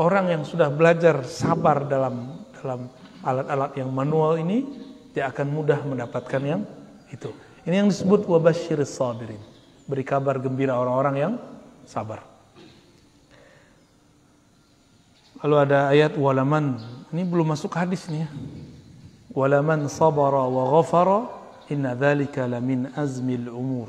orang 0.00 0.32
yang 0.32 0.42
sudah 0.48 0.72
belajar 0.72 1.28
sabar 1.28 1.84
dalam 1.84 2.40
dalam 2.56 2.88
alat-alat 3.20 3.76
yang 3.76 3.92
manual 3.92 4.40
ini 4.40 4.64
dia 5.16 5.32
akan 5.32 5.48
mudah 5.48 5.80
mendapatkan 5.80 6.42
yang 6.44 6.60
itu. 7.08 7.32
Ini 7.64 7.80
yang 7.80 7.88
disebut 7.88 8.28
wabashir 8.28 8.76
sabirin. 8.84 9.40
Beri 9.88 10.04
kabar 10.04 10.36
gembira 10.36 10.76
orang-orang 10.76 11.16
yang 11.16 11.32
sabar. 11.88 12.20
Lalu 15.40 15.56
ada 15.56 15.88
ayat 15.88 16.12
walaman. 16.20 16.76
Ini 17.16 17.24
belum 17.24 17.56
masuk 17.56 17.72
hadis 17.72 18.04
nih 18.12 18.28
ya. 18.28 18.30
Walaman 19.32 19.88
sabara 19.88 20.44
wa 20.44 20.68
ghafara 20.76 21.32
inna 21.72 21.96
dzalika 21.96 22.44
lamin 22.44 22.92
azmil 22.92 23.48
umur 23.48 23.88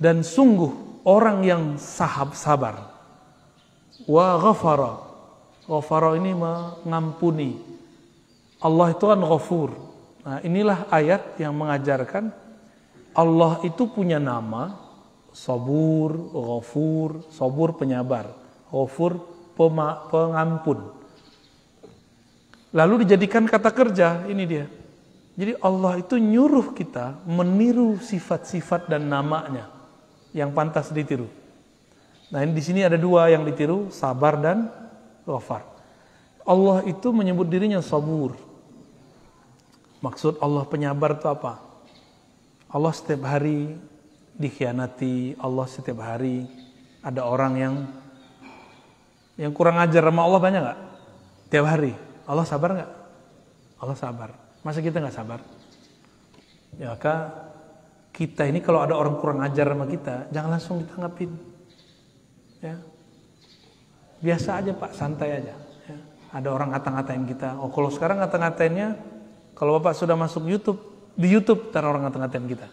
dan 0.00 0.24
sungguh 0.24 1.02
orang 1.04 1.44
yang 1.44 1.62
sahab 1.76 2.32
sabar 2.32 2.88
wa 4.08 4.26
ghafara 4.40 4.92
ghafara 5.68 6.16
ini 6.16 6.32
mengampuni 6.32 7.71
Allah 8.62 8.94
itu 8.94 9.04
kan 9.04 9.20
ghafur 9.20 9.70
nah 10.22 10.38
inilah 10.46 10.86
ayat 10.88 11.36
yang 11.42 11.52
mengajarkan 11.58 12.30
Allah 13.12 13.60
itu 13.66 13.90
punya 13.90 14.22
nama 14.22 14.78
sabur 15.34 16.14
ghafur 16.30 17.26
sabur 17.28 17.74
penyabar 17.74 18.30
ghafur 18.70 19.18
pengampun 19.58 20.94
lalu 22.72 23.04
dijadikan 23.04 23.44
kata 23.44 23.70
kerja 23.74 24.24
ini 24.30 24.44
dia 24.46 24.66
jadi 25.32 25.56
Allah 25.64 25.96
itu 25.96 26.20
nyuruh 26.20 26.76
kita 26.76 27.24
meniru 27.24 27.96
sifat-sifat 27.96 28.92
dan 28.92 29.08
namanya 29.08 29.72
yang 30.36 30.52
pantas 30.52 30.92
ditiru. 30.92 31.28
Nah, 32.32 32.44
ini 32.44 32.52
di 32.52 32.62
sini 32.64 32.80
ada 32.84 33.00
dua 33.00 33.32
yang 33.32 33.44
ditiru, 33.44 33.88
sabar 33.88 34.36
dan 34.40 34.68
ghafar. 35.24 35.64
Allah 36.44 36.84
itu 36.84 37.12
menyebut 37.12 37.48
dirinya 37.48 37.80
sabur. 37.80 38.36
Maksud 40.02 40.42
Allah 40.42 40.66
penyabar 40.66 41.14
itu 41.14 41.30
apa? 41.30 41.62
Allah 42.66 42.90
setiap 42.90 43.22
hari 43.30 43.78
dikhianati, 44.34 45.38
Allah 45.38 45.66
setiap 45.70 46.02
hari 46.02 46.50
ada 47.06 47.22
orang 47.22 47.52
yang 47.54 47.74
yang 49.38 49.54
kurang 49.54 49.78
ajar 49.78 50.02
sama 50.02 50.26
Allah 50.26 50.40
banyak 50.42 50.60
nggak? 50.60 50.80
Tiap 51.54 51.66
hari. 51.66 51.92
Allah 52.26 52.46
sabar 52.46 52.70
nggak? 52.74 52.90
Allah 53.78 53.96
sabar. 53.98 54.30
Masa 54.66 54.78
kita 54.82 54.98
nggak 54.98 55.16
sabar? 55.16 55.40
Ya, 56.78 56.94
maka 56.94 57.14
kita 58.14 58.46
ini 58.46 58.60
kalau 58.60 58.82
ada 58.84 58.94
orang 58.96 59.18
kurang 59.18 59.40
ajar 59.42 59.70
sama 59.70 59.86
kita, 59.88 60.30
jangan 60.34 60.50
langsung 60.56 60.76
ditanggapin. 60.82 61.30
Ya. 62.62 62.76
Biasa 64.22 64.62
aja 64.62 64.72
Pak, 64.74 64.92
santai 64.94 65.42
aja. 65.42 65.54
Ya. 65.90 65.98
Ada 66.30 66.48
orang 66.50 66.72
ngata-ngatain 66.72 67.24
kita. 67.26 67.58
Oh 67.58 67.68
kalau 67.74 67.90
sekarang 67.90 68.22
ngata-ngatainnya, 68.22 69.11
kalau 69.56 69.78
Bapak 69.78 69.94
sudah 69.96 70.16
masuk 70.16 70.48
YouTube, 70.48 70.80
di 71.16 71.28
YouTube 71.28 71.70
ntar 71.70 71.84
orang 71.84 72.08
ngata-ngatain 72.08 72.46
kita. 72.48 72.68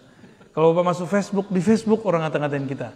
Kalau 0.56 0.74
Bapak 0.74 0.96
masuk 0.96 1.08
Facebook, 1.08 1.48
di 1.52 1.62
Facebook 1.62 2.02
orang 2.08 2.28
ngata-ngatain 2.28 2.66
kita. 2.68 2.90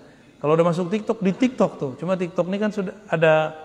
Kalau 0.43 0.59
udah 0.59 0.67
masuk 0.67 0.91
TikTok, 0.91 1.23
di 1.23 1.31
TikTok 1.31 1.71
tuh. 1.79 1.91
Cuma 1.95 2.19
TikTok 2.19 2.51
ini 2.51 2.57
kan 2.59 2.71
sudah 2.75 2.91
ada 3.07 3.55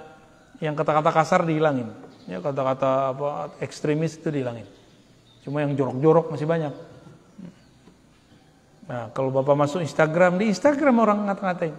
yang 0.63 0.79
kata-kata 0.79 1.11
kasar 1.11 1.43
dihilangin. 1.43 1.91
Ya 2.31 2.39
kata-kata 2.39 3.11
apa 3.11 3.29
ekstremis 3.59 4.15
itu 4.15 4.31
dihilangin. 4.31 4.69
Cuma 5.43 5.65
yang 5.65 5.75
jorok-jorok 5.75 6.31
masih 6.31 6.47
banyak. 6.47 6.75
Nah, 8.89 9.11
kalau 9.11 9.35
Bapak 9.35 9.59
masuk 9.59 9.83
Instagram, 9.83 10.39
di 10.39 10.49
Instagram 10.55 10.95
orang 11.03 11.19
ngata-ngatain. 11.27 11.75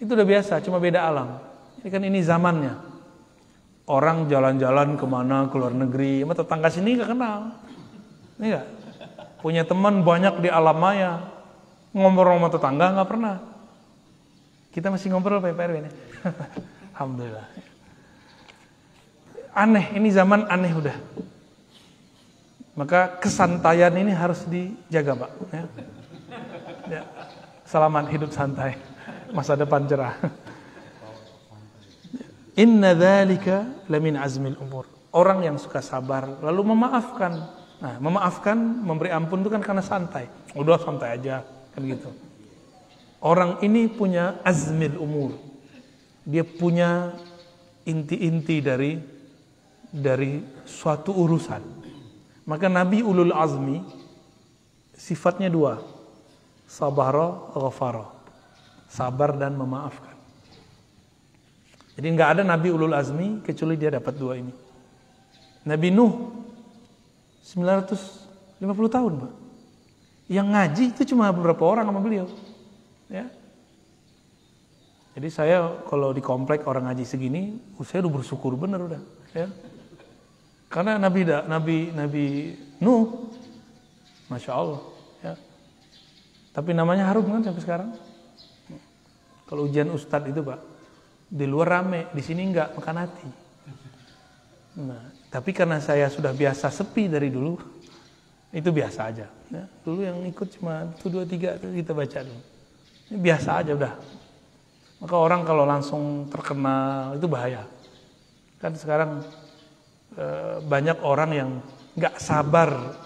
Itu 0.00 0.16
udah 0.16 0.24
biasa, 0.24 0.64
cuma 0.64 0.80
beda 0.80 1.04
alam. 1.04 1.38
Ini 1.82 1.88
kan 1.92 2.02
ini 2.02 2.18
zamannya. 2.24 2.87
Orang 3.88 4.28
jalan-jalan 4.28 5.00
ke 5.00 5.06
mana, 5.08 5.48
ke 5.48 5.56
luar 5.56 5.72
negeri, 5.72 6.20
sama 6.20 6.36
tetangga 6.36 6.68
sini 6.68 7.00
gak 7.00 7.08
kenal. 7.08 7.56
Ini 8.36 8.46
gak? 8.52 8.66
Punya 9.40 9.64
teman 9.64 10.04
banyak 10.04 10.44
di 10.44 10.52
alam 10.52 10.76
maya. 10.76 11.24
Ngobrol 11.96 12.36
sama 12.36 12.48
tetangga 12.52 12.92
gak 13.00 13.08
pernah. 13.08 13.40
Kita 14.68 14.92
masih 14.92 15.08
ngobrol 15.08 15.40
Pak 15.40 15.56
PRW 15.56 15.76
ini. 15.80 15.90
Alhamdulillah. 16.94 17.48
Aneh, 19.56 19.86
ini 19.96 20.12
zaman 20.12 20.44
aneh 20.52 20.70
udah. 20.76 20.96
Maka 22.78 23.18
kesantaian 23.18 23.90
ini 23.96 24.14
harus 24.14 24.44
dijaga, 24.46 25.26
Pak. 25.26 25.30
Ya. 25.50 25.64
Ya. 26.86 27.02
Selamat 27.66 28.06
hidup 28.12 28.30
santai, 28.30 28.78
masa 29.34 29.58
depan 29.58 29.82
cerah. 29.88 30.14
Inna 32.58 32.90
dzalika 32.90 33.86
lamin 33.86 34.18
azmil 34.18 34.58
umur. 34.58 34.90
Orang 35.14 35.46
yang 35.46 35.54
suka 35.62 35.78
sabar 35.78 36.42
lalu 36.42 36.74
memaafkan. 36.74 37.54
Nah, 37.78 37.94
memaafkan, 38.02 38.58
memberi 38.58 39.14
ampun 39.14 39.46
itu 39.46 39.54
kan 39.54 39.62
karena 39.62 39.78
santai. 39.78 40.26
Udah 40.58 40.82
santai 40.82 41.14
aja, 41.14 41.46
kan 41.70 41.86
gitu. 41.86 42.10
Orang 43.22 43.62
ini 43.62 43.86
punya 43.86 44.42
azmil 44.42 44.98
umur. 44.98 45.38
Dia 46.26 46.42
punya 46.42 47.14
inti-inti 47.86 48.58
dari 48.58 48.98
dari 49.94 50.42
suatu 50.66 51.14
urusan. 51.14 51.62
Maka 52.42 52.66
Nabi 52.66 53.06
ulul 53.06 53.30
azmi 53.30 53.78
sifatnya 54.98 55.46
dua. 55.46 55.78
Sabara, 56.66 57.54
ghafara. 57.54 58.10
Sabar 58.90 59.38
dan 59.38 59.54
memaafkan. 59.54 60.17
Jadi 61.98 62.06
nggak 62.14 62.30
ada 62.38 62.42
Nabi 62.46 62.70
ulul 62.70 62.94
azmi 62.94 63.42
kecuali 63.42 63.74
dia 63.74 63.90
dapat 63.90 64.14
dua 64.14 64.38
ini. 64.38 64.54
Nabi 65.66 65.90
Nuh 65.90 66.30
950 67.42 68.62
tahun, 68.86 69.12
Pak. 69.18 69.32
Yang 70.30 70.46
ngaji 70.46 70.84
itu 70.94 71.02
cuma 71.10 71.34
beberapa 71.34 71.66
orang 71.66 71.90
sama 71.90 71.98
beliau. 71.98 72.30
Ya. 73.10 73.26
Jadi 75.18 75.28
saya 75.34 75.82
kalau 75.90 76.14
di 76.14 76.22
komplek 76.22 76.62
orang 76.70 76.86
ngaji 76.86 77.02
segini, 77.02 77.58
saya 77.82 78.06
udah 78.06 78.22
bersyukur 78.22 78.54
bener 78.54 78.78
udah, 78.78 79.02
ya. 79.34 79.50
Karena 80.70 81.02
Nabi 81.02 81.26
Nabi 81.26 81.76
Nabi 81.90 82.24
Nuh, 82.78 83.26
masya 84.30 84.54
Allah, 84.54 84.80
ya. 85.18 85.34
Tapi 86.54 86.70
namanya 86.70 87.10
harum 87.10 87.26
kan 87.26 87.42
sampai 87.42 87.64
sekarang. 87.66 87.90
Kalau 89.50 89.66
ujian 89.66 89.90
ustadz 89.90 90.30
itu 90.30 90.44
pak, 90.44 90.62
di 91.28 91.44
luar 91.44 91.80
rame, 91.80 92.08
di 92.16 92.22
sini 92.24 92.48
enggak 92.48 92.72
makan 92.72 92.96
hati. 92.96 93.28
Nah, 94.80 95.02
tapi 95.28 95.52
karena 95.52 95.76
saya 95.76 96.08
sudah 96.08 96.32
biasa 96.32 96.72
sepi 96.72 97.04
dari 97.04 97.28
dulu, 97.28 97.60
itu 98.48 98.70
biasa 98.72 99.00
aja. 99.12 99.28
Ya, 99.52 99.64
dulu 99.84 100.00
yang 100.04 100.24
ikut 100.24 100.48
cuma 100.56 100.88
satu 100.96 101.12
dua 101.12 101.24
tiga 101.28 101.60
kita 101.60 101.92
baca 101.92 102.18
dulu. 102.24 102.42
Ini 103.12 103.18
biasa 103.20 103.48
aja 103.60 103.72
udah. 103.76 103.94
Maka 104.98 105.14
orang 105.14 105.44
kalau 105.44 105.64
langsung 105.68 106.26
terkenal 106.32 107.16
itu 107.20 107.28
bahaya. 107.28 107.64
Kan 108.58 108.74
sekarang 108.74 109.22
e, 110.16 110.26
banyak 110.64 110.98
orang 111.04 111.30
yang 111.30 111.50
nggak 111.94 112.18
sabar 112.18 112.98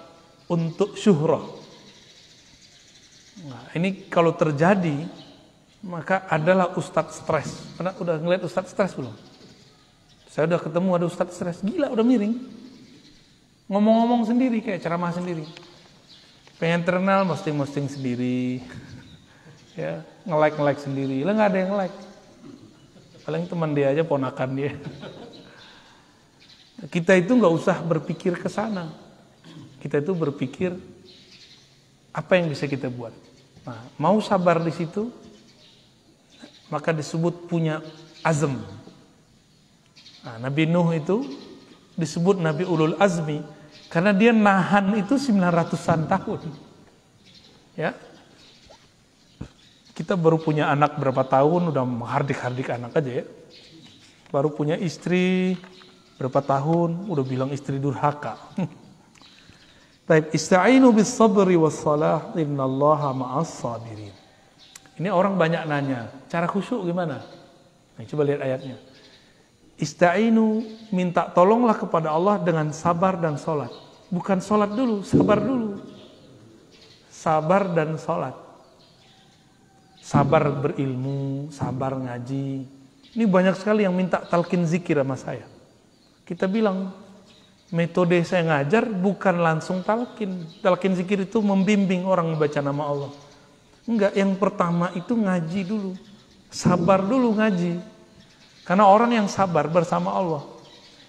untuk 0.46 0.94
syuhroh. 0.96 1.58
Nah, 3.48 3.64
ini 3.74 4.06
kalau 4.06 4.32
terjadi 4.36 5.08
maka 5.82 6.24
adalah 6.30 6.78
ustadz 6.78 7.20
stres. 7.20 7.74
Pernah 7.74 7.92
udah 7.98 8.16
ngeliat 8.22 8.42
ustadz 8.46 8.70
stres 8.70 8.94
belum? 8.94 9.12
Saya 10.30 10.46
udah 10.48 10.60
ketemu 10.62 10.88
ada 10.94 11.06
ustadz 11.10 11.34
stres, 11.34 11.58
gila 11.60 11.90
udah 11.90 12.06
miring. 12.06 12.38
Ngomong-ngomong 13.66 14.30
sendiri 14.30 14.62
kayak 14.62 14.80
ceramah 14.80 15.10
sendiri. 15.10 15.44
Pengen 16.62 16.86
terkenal 16.86 17.26
posting-posting 17.26 17.90
sendiri. 17.90 18.62
ya, 19.80 20.06
nge-like-nge-like 20.22 20.80
sendiri. 20.80 21.26
Lah 21.26 21.34
nggak 21.34 21.50
ada 21.50 21.58
yang 21.58 21.74
like. 21.74 21.96
Paling 23.22 23.44
teman 23.50 23.70
dia 23.74 23.90
aja 23.90 24.02
ponakan 24.06 24.50
dia. 24.54 24.72
Kita 26.94 27.14
itu 27.14 27.34
nggak 27.34 27.54
usah 27.54 27.78
berpikir 27.82 28.38
ke 28.38 28.46
sana. 28.50 28.90
Kita 29.82 29.98
itu 29.98 30.14
berpikir 30.14 30.74
apa 32.14 32.38
yang 32.38 32.50
bisa 32.50 32.66
kita 32.66 32.86
buat. 32.92 33.14
Nah, 33.62 33.82
mau 33.98 34.18
sabar 34.18 34.58
di 34.60 34.70
situ, 34.74 35.10
maka 36.72 36.96
disebut 36.96 37.52
punya 37.52 37.84
azm. 38.24 38.56
Nah, 40.24 40.40
Nabi 40.40 40.64
Nuh 40.64 40.88
itu 40.96 41.28
disebut 41.92 42.40
Nabi 42.40 42.64
Ulul 42.64 42.96
Azmi 42.96 43.44
karena 43.92 44.16
dia 44.16 44.32
nahan 44.32 44.96
itu 44.96 45.20
900-an 45.20 46.08
tahun. 46.08 46.40
Ya. 47.76 47.92
Kita 49.92 50.16
baru 50.16 50.40
punya 50.40 50.72
anak 50.72 50.96
berapa 50.96 51.20
tahun 51.28 51.68
udah 51.68 51.84
menghardik-hardik 51.84 52.72
anak 52.72 52.96
aja 52.96 53.20
ya. 53.20 53.24
Baru 54.32 54.48
punya 54.48 54.80
istri 54.80 55.60
berapa 56.16 56.40
tahun 56.40 57.12
udah 57.12 57.24
bilang 57.28 57.50
istri 57.52 57.76
durhaka. 57.76 58.40
Baik, 60.08 60.32
ista'inu 60.32 60.88
bis 60.96 61.12
sabri 61.12 61.60
was 61.60 61.76
salah 61.76 62.32
innallaha 62.32 63.12
ma'as 63.12 63.52
sabirin. 63.60 64.21
Ini 65.00 65.08
orang 65.08 65.40
banyak 65.40 65.64
nanya, 65.64 66.12
cara 66.28 66.44
khusyuk 66.44 66.84
gimana? 66.84 67.24
Nah, 67.96 68.04
coba 68.04 68.22
lihat 68.28 68.40
ayatnya. 68.44 68.76
Ista'inu 69.80 70.62
minta 70.92 71.26
tolonglah 71.32 71.74
kepada 71.74 72.12
Allah 72.12 72.36
dengan 72.38 72.68
sabar 72.76 73.16
dan 73.16 73.40
sholat. 73.40 73.72
Bukan 74.12 74.44
sholat 74.44 74.76
dulu, 74.76 75.00
sabar 75.00 75.40
dulu. 75.40 75.80
Sabar 77.08 77.72
dan 77.72 77.96
sholat. 77.96 78.36
Sabar 80.02 80.44
berilmu, 80.60 81.48
sabar 81.48 81.96
ngaji. 81.96 82.68
Ini 83.16 83.24
banyak 83.24 83.56
sekali 83.56 83.88
yang 83.88 83.96
minta 83.96 84.20
talkin 84.20 84.68
zikir 84.68 85.00
sama 85.00 85.16
saya. 85.16 85.48
Kita 86.28 86.44
bilang, 86.44 86.92
metode 87.72 88.20
saya 88.28 88.44
ngajar 88.44 88.84
bukan 88.92 89.40
langsung 89.40 89.80
talkin. 89.80 90.44
Talkin 90.60 90.92
zikir 90.92 91.24
itu 91.24 91.40
membimbing 91.40 92.04
orang 92.04 92.36
membaca 92.36 92.60
nama 92.60 92.82
Allah. 92.84 93.31
Enggak, 93.82 94.14
yang 94.14 94.38
pertama 94.38 94.94
itu 94.94 95.14
ngaji 95.14 95.60
dulu. 95.66 95.92
Sabar 96.52 97.02
dulu 97.02 97.34
ngaji. 97.34 97.82
Karena 98.62 98.86
orang 98.86 99.10
yang 99.10 99.26
sabar 99.26 99.66
bersama 99.66 100.14
Allah. 100.14 100.42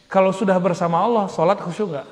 Kalau 0.09 0.33
sudah 0.33 0.57
bersama 0.57 1.01
Allah, 1.01 1.29
sholat 1.29 1.61
khusyuk 1.61 1.93
enggak? 1.93 2.07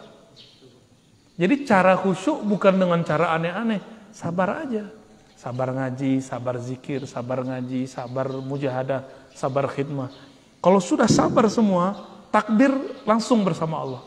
Jadi 1.42 1.56
cara 1.66 1.98
khusyuk 1.98 2.46
bukan 2.46 2.78
dengan 2.78 3.02
cara 3.02 3.34
aneh-aneh. 3.34 3.82
Sabar 4.14 4.62
aja. 4.62 4.86
Sabar 5.34 5.74
ngaji, 5.74 6.22
sabar 6.22 6.62
zikir, 6.62 7.10
sabar 7.10 7.42
ngaji, 7.42 7.90
sabar 7.90 8.30
mujahadah, 8.30 9.10
sabar 9.34 9.66
khidmah. 9.66 10.14
Kalau 10.62 10.78
sudah 10.78 11.10
sabar 11.10 11.50
semua, 11.50 11.98
takdir 12.30 12.70
langsung 13.10 13.42
bersama 13.42 13.82
Allah. 13.82 14.02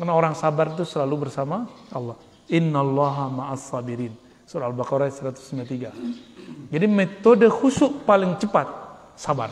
Karena 0.00 0.16
orang 0.16 0.32
sabar 0.32 0.72
itu 0.72 0.88
selalu 0.88 1.28
bersama 1.28 1.68
Allah. 1.92 2.16
Inna 2.48 2.80
allaha 2.80 3.28
ma'as 3.28 3.68
sabirin. 3.68 4.23
Surah 4.54 4.70
Al-Baqarah 4.70 5.10
193. 5.10 6.70
Jadi 6.70 6.86
metode 6.86 7.50
khusyuk 7.50 8.06
paling 8.06 8.38
cepat 8.38 8.70
sabar. 9.18 9.50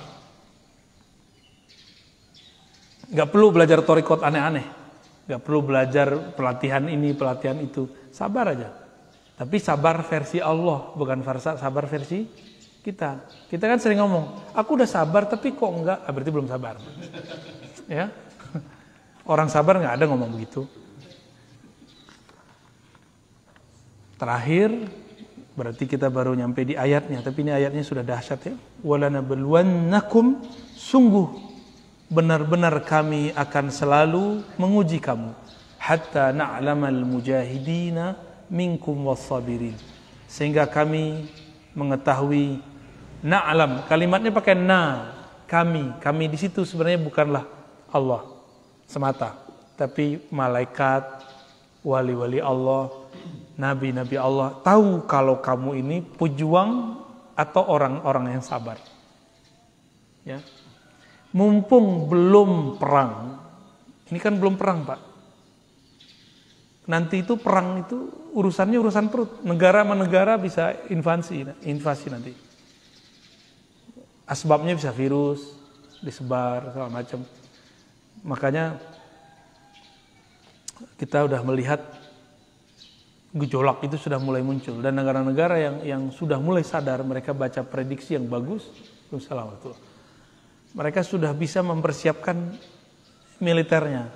Gak 3.10 3.26
perlu 3.34 3.50
belajar 3.50 3.82
torikot 3.82 4.22
aneh-aneh. 4.22 4.62
Gak 5.26 5.42
perlu 5.42 5.66
belajar 5.66 6.38
pelatihan 6.38 6.86
ini, 6.86 7.18
pelatihan 7.18 7.58
itu. 7.58 7.90
Sabar 8.14 8.54
aja. 8.54 8.70
Tapi 9.34 9.58
sabar 9.58 10.06
versi 10.06 10.38
Allah, 10.38 10.94
bukan 10.94 11.18
versa 11.26 11.58
sabar 11.58 11.90
versi 11.90 12.22
kita. 12.86 13.26
Kita 13.50 13.66
kan 13.66 13.82
sering 13.82 13.98
ngomong, 13.98 14.54
aku 14.54 14.78
udah 14.78 14.86
sabar 14.86 15.26
tapi 15.26 15.50
kok 15.50 15.66
enggak, 15.66 15.98
ah, 16.06 16.10
berarti 16.14 16.30
belum 16.30 16.46
sabar. 16.46 16.78
Ya, 17.90 18.14
Orang 19.26 19.50
sabar 19.50 19.78
nggak 19.82 19.98
ada 19.98 20.04
ngomong 20.06 20.30
begitu. 20.34 20.70
Terakhir 24.22 24.70
berarti 25.58 25.82
kita 25.90 26.06
baru 26.06 26.38
nyampe 26.38 26.62
di 26.62 26.78
ayatnya, 26.78 27.18
tapi 27.26 27.42
ini 27.42 27.50
ayatnya 27.50 27.82
sudah 27.82 28.06
dahsyat 28.06 28.38
ya. 28.46 28.54
Walanabluwannakum 28.86 30.46
sungguh 30.78 31.26
benar-benar 32.06 32.86
kami 32.86 33.34
akan 33.34 33.66
selalu 33.74 34.46
menguji 34.62 35.02
kamu 35.02 35.34
hatta 35.74 36.30
na'lamal 36.30 37.02
mujahidina 37.02 38.14
minkum 38.46 38.94
wassabirin. 39.10 39.74
Sehingga 40.30 40.70
kami 40.70 41.26
mengetahui 41.74 42.62
na'lam, 43.26 43.90
kalimatnya 43.90 44.30
pakai 44.30 44.54
na, 44.54 45.10
kami. 45.50 45.98
Kami 45.98 46.30
di 46.30 46.38
situ 46.38 46.62
sebenarnya 46.62 47.02
bukanlah 47.02 47.42
Allah 47.90 48.22
semata, 48.86 49.34
tapi 49.74 50.22
malaikat, 50.30 51.26
wali-wali 51.82 52.38
Allah, 52.38 53.01
nabi-nabi 53.62 54.18
Allah 54.18 54.58
tahu 54.66 55.06
kalau 55.06 55.38
kamu 55.38 55.78
ini 55.78 55.96
pejuang 56.02 56.98
atau 57.38 57.62
orang-orang 57.70 58.34
yang 58.34 58.42
sabar. 58.42 58.74
Ya. 60.26 60.42
Mumpung 61.30 62.10
belum 62.10 62.76
perang. 62.76 63.38
Ini 64.10 64.18
kan 64.20 64.36
belum 64.36 64.58
perang, 64.58 64.84
Pak. 64.84 65.00
Nanti 66.90 67.22
itu 67.22 67.38
perang 67.38 67.86
itu 67.86 68.10
urusannya 68.34 68.76
urusan 68.76 69.06
perut. 69.08 69.40
Negara 69.46 69.86
sama 69.86 69.94
negara 69.96 70.36
bisa 70.36 70.76
invasi, 70.90 71.46
invasi 71.64 72.06
nanti. 72.12 72.34
Asbabnya 74.28 74.76
bisa 74.76 74.92
virus, 74.92 75.56
disebar 76.04 76.74
segala 76.74 76.90
macam. 76.92 77.24
Makanya 78.26 78.76
kita 81.00 81.24
udah 81.24 81.40
melihat 81.46 81.80
gejolak 83.32 83.80
itu 83.88 83.96
sudah 83.96 84.20
mulai 84.20 84.44
muncul. 84.44 84.78
Dan 84.84 85.00
negara-negara 85.00 85.56
yang 85.56 85.76
yang 85.82 86.02
sudah 86.12 86.36
mulai 86.36 86.60
sadar 86.60 87.00
mereka 87.00 87.32
baca 87.32 87.64
prediksi 87.64 88.16
yang 88.16 88.28
bagus 88.28 88.68
mereka 90.72 91.00
sudah 91.04 91.32
bisa 91.36 91.60
mempersiapkan 91.60 92.36
militernya. 93.40 94.08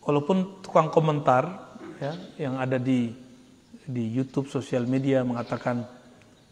Walaupun 0.00 0.64
tukang 0.64 0.88
komentar 0.88 1.76
ya 2.00 2.12
yang 2.40 2.56
ada 2.56 2.80
di 2.80 3.12
di 3.84 4.04
YouTube 4.12 4.48
sosial 4.48 4.88
media 4.88 5.20
mengatakan 5.20 5.84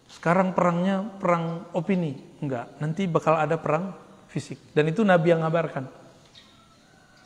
sekarang 0.08 0.52
perangnya 0.52 1.04
perang 1.16 1.68
opini. 1.72 2.16
Enggak 2.44 2.76
nanti 2.80 3.08
bakal 3.08 3.40
ada 3.40 3.56
perang 3.56 3.96
fisik. 4.28 4.72
Dan 4.76 4.92
itu 4.92 5.00
Nabi 5.04 5.32
yang 5.32 5.44
ngabarkan. 5.44 5.84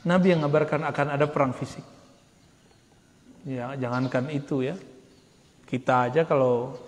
Nabi 0.03 0.27
yang 0.35 0.43
ngabarkan 0.47 0.83
akan 0.83 1.07
ada 1.15 1.27
perang 1.31 1.55
fisik 1.55 2.02
Ya, 3.43 3.75
jangankan 3.75 4.31
itu 4.31 4.63
ya. 4.63 4.79
Kita 5.67 6.11
aja 6.11 6.23
kalau 6.23 6.79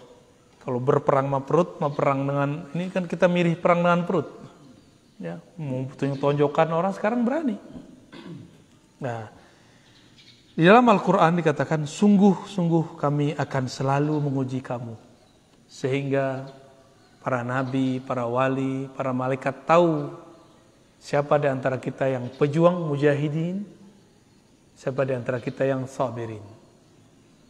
kalau 0.64 0.80
berperang 0.80 1.28
sama 1.28 1.40
perut, 1.44 1.76
mau 1.76 1.92
perang 1.92 2.24
dengan 2.24 2.50
ini 2.72 2.88
kan 2.88 3.05
kita 3.05 3.28
mirip 3.28 3.61
perang 3.61 3.84
dengan 3.84 4.00
perut. 4.09 4.28
Ya, 5.20 5.38
mau 5.61 5.84
tonjokan 5.94 6.68
orang 6.72 6.92
sekarang 6.96 7.22
berani. 7.22 7.61
Nah, 8.98 9.28
di 10.55 10.62
dalam 10.62 10.86
Al-Quran 10.86 11.36
dikatakan, 11.42 11.84
sungguh-sungguh 11.84 12.94
kami 12.96 13.34
akan 13.34 13.64
selalu 13.66 14.14
menguji 14.22 14.62
kamu. 14.62 14.94
Sehingga 15.68 16.48
para 17.20 17.42
nabi, 17.42 17.98
para 17.98 18.24
wali, 18.24 18.86
para 18.94 19.11
malaikat 19.11 19.66
tahu 19.66 20.14
siapa 21.02 21.36
di 21.36 21.50
antara 21.52 21.76
kita 21.76 22.09
yang 22.09 22.30
pejuang 22.40 22.88
mujahidin, 22.88 23.66
siapa 24.74 25.06
di 25.06 25.14
antara 25.14 25.38
kita 25.38 25.62
yang 25.64 25.86
sabirin. 25.86 26.42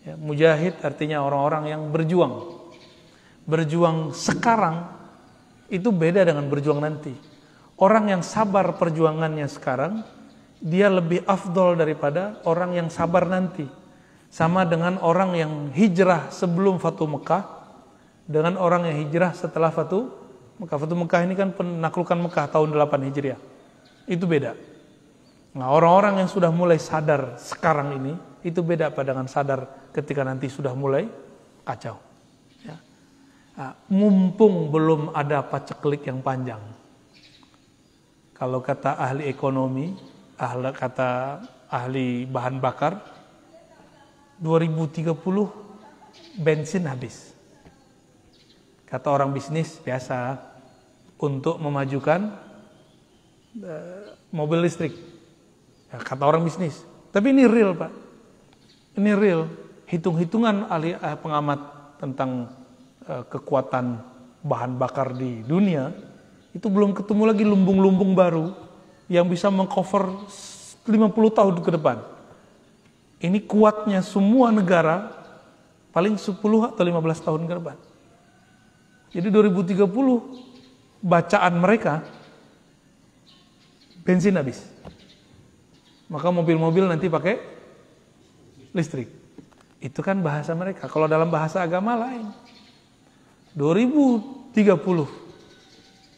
Ya, 0.04 0.14
mujahid 0.20 0.78
artinya 0.84 1.24
orang-orang 1.24 1.72
yang 1.72 1.82
berjuang. 1.88 2.60
Berjuang 3.48 4.12
sekarang 4.12 4.84
itu 5.72 5.88
beda 5.88 6.24
dengan 6.28 6.44
berjuang 6.48 6.80
nanti. 6.80 7.12
Orang 7.80 8.12
yang 8.12 8.20
sabar 8.20 8.76
perjuangannya 8.76 9.48
sekarang, 9.48 10.04
dia 10.60 10.92
lebih 10.92 11.24
afdol 11.24 11.74
daripada 11.74 12.38
orang 12.44 12.76
yang 12.76 12.88
sabar 12.92 13.26
nanti. 13.26 13.66
Sama 14.28 14.68
dengan 14.68 15.00
orang 15.00 15.34
yang 15.34 15.52
hijrah 15.72 16.28
sebelum 16.28 16.76
Fatu 16.78 17.08
Mekah, 17.08 17.64
dengan 18.24 18.56
orang 18.56 18.88
yang 18.88 18.96
hijrah 19.08 19.32
setelah 19.36 19.72
Fatu 19.72 20.10
Mekah. 20.60 20.78
Fatu 20.78 20.94
Mekah 20.96 21.20
ini 21.24 21.34
kan 21.34 21.52
penaklukan 21.52 22.18
Mekah 22.18 22.46
tahun 22.50 22.72
8 22.72 23.08
Hijriah. 23.10 23.40
Itu 24.04 24.28
beda. 24.28 24.73
Nah, 25.54 25.70
orang-orang 25.70 26.18
yang 26.22 26.30
sudah 26.30 26.50
mulai 26.50 26.82
sadar 26.82 27.38
sekarang 27.38 27.94
ini, 28.02 28.12
itu 28.42 28.58
beda 28.60 28.90
pada 28.90 29.14
dengan 29.14 29.30
sadar 29.30 29.90
ketika 29.94 30.26
nanti 30.26 30.50
sudah 30.50 30.74
mulai 30.74 31.06
kacau. 31.62 31.96
Ya. 32.66 32.76
Nah, 33.54 33.72
mumpung 33.86 34.74
belum 34.74 35.14
ada 35.14 35.46
paceklik 35.46 36.10
yang 36.10 36.20
panjang. 36.20 36.60
Kalau 38.34 38.58
kata 38.58 38.98
ahli 38.98 39.30
ekonomi, 39.30 39.94
ahli 40.34 40.74
kata 40.74 41.38
ahli 41.70 42.26
bahan 42.26 42.58
bakar 42.58 42.98
2030 44.42 45.14
bensin 46.42 46.84
habis. 46.90 47.30
Kata 48.90 49.06
orang 49.06 49.30
bisnis 49.30 49.78
biasa 49.78 50.38
untuk 51.18 51.62
memajukan 51.62 52.34
uh, 53.62 54.18
mobil 54.34 54.66
listrik. 54.66 55.13
Ya, 55.94 56.02
kata 56.02 56.26
orang 56.26 56.42
bisnis. 56.42 56.82
Tapi 57.14 57.30
ini 57.30 57.46
real, 57.46 57.78
Pak. 57.78 57.94
Ini 58.98 59.14
real. 59.14 59.46
Hitung-hitungan 59.86 60.66
ahli 60.66 60.98
uh, 60.98 61.14
pengamat 61.22 61.60
tentang 62.02 62.50
uh, 63.06 63.22
kekuatan 63.30 64.02
bahan 64.42 64.74
bakar 64.74 65.14
di 65.14 65.46
dunia 65.46 65.94
itu 66.50 66.66
belum 66.66 66.98
ketemu 66.98 67.22
lagi 67.30 67.46
lumbung-lumbung 67.46 68.10
baru 68.18 68.50
yang 69.06 69.30
bisa 69.30 69.54
mengcover 69.54 70.10
50 70.82 71.14
tahun 71.38 71.62
ke 71.62 71.70
depan. 71.78 72.02
Ini 73.22 73.38
kuatnya 73.46 74.02
semua 74.02 74.50
negara 74.50 75.14
paling 75.94 76.18
10 76.18 76.34
atau 76.34 76.82
15 76.82 77.22
tahun 77.22 77.42
ke 77.46 77.54
depan. 77.62 77.76
Jadi 79.14 79.28
2030 79.30 79.86
bacaan 80.98 81.54
mereka 81.54 82.02
bensin 84.02 84.34
habis. 84.34 84.73
Maka 86.14 86.30
mobil-mobil 86.30 86.86
nanti 86.86 87.10
pakai 87.10 87.42
listrik. 88.70 89.10
Itu 89.82 89.98
kan 89.98 90.22
bahasa 90.22 90.54
mereka. 90.54 90.86
Kalau 90.86 91.10
dalam 91.10 91.26
bahasa 91.26 91.58
agama 91.58 91.98
lain. 91.98 92.30
2030 93.58 94.62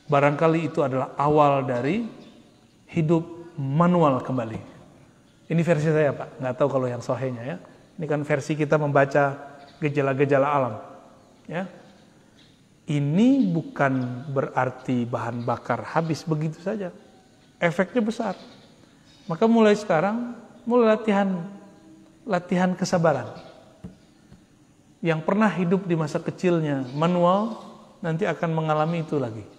barangkali 0.09 0.68
itu 0.68 0.84
adalah 0.84 1.16
awal 1.16 1.64
dari 1.64 2.05
hidup 2.92 3.24
manual 3.57 4.20
kembali. 4.20 4.61
Ini 5.47 5.61
versi 5.62 5.88
saya 5.92 6.11
Pak, 6.12 6.42
nggak 6.42 6.55
tahu 6.59 6.68
kalau 6.68 6.86
yang 6.88 7.01
sohenya 7.05 7.42
ya. 7.44 7.57
Ini 7.97 8.05
kan 8.09 8.20
versi 8.24 8.53
kita 8.57 8.76
membaca 8.76 9.36
gejala-gejala 9.80 10.49
alam. 10.49 10.74
Ya. 11.49 11.64
Ini 12.86 13.51
bukan 13.51 14.26
berarti 14.30 15.09
bahan 15.09 15.42
bakar 15.42 15.82
habis 15.82 16.22
begitu 16.22 16.61
saja. 16.62 16.92
Efeknya 17.59 18.01
besar. 18.05 18.36
Maka 19.27 19.45
mulai 19.51 19.74
sekarang, 19.74 20.35
mulai 20.62 20.95
latihan 20.95 21.29
latihan 22.27 22.74
kesabaran. 22.74 23.31
Yang 25.03 25.20
pernah 25.22 25.51
hidup 25.51 25.87
di 25.87 25.95
masa 25.95 26.18
kecilnya 26.18 26.87
manual, 26.95 27.62
nanti 28.03 28.27
akan 28.27 28.51
mengalami 28.51 29.07
itu 29.07 29.18
lagi 29.18 29.57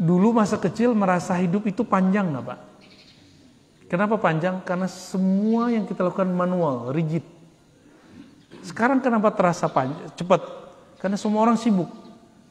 dulu 0.00 0.32
masa 0.32 0.56
kecil 0.56 0.96
merasa 0.96 1.36
hidup 1.36 1.68
itu 1.68 1.84
panjang 1.84 2.32
nggak 2.32 2.44
Pak? 2.48 2.60
Kenapa 3.92 4.16
panjang? 4.16 4.64
Karena 4.64 4.88
semua 4.88 5.68
yang 5.68 5.84
kita 5.84 6.00
lakukan 6.00 6.32
manual, 6.32 6.96
rigid. 6.96 7.26
Sekarang 8.64 9.04
kenapa 9.04 9.28
terasa 9.36 9.68
panjang, 9.68 10.08
cepat? 10.16 10.40
Karena 10.96 11.20
semua 11.20 11.44
orang 11.44 11.60
sibuk. 11.60 11.90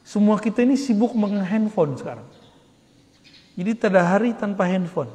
Semua 0.06 0.38
kita 0.38 0.62
ini 0.62 0.78
sibuk 0.78 1.16
dengan 1.16 1.42
handphone 1.42 1.98
sekarang. 1.98 2.28
Jadi 3.60 3.76
tidak 3.76 4.08
hari 4.08 4.32
tanpa 4.40 4.64
handphone. 4.72 5.12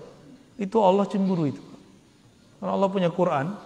Itu 0.61 0.84
Allah 0.84 1.09
cemburu 1.09 1.49
itu. 1.49 1.64
Karena 2.61 2.76
Allah 2.76 2.92
punya 2.92 3.09
Quran. 3.09 3.57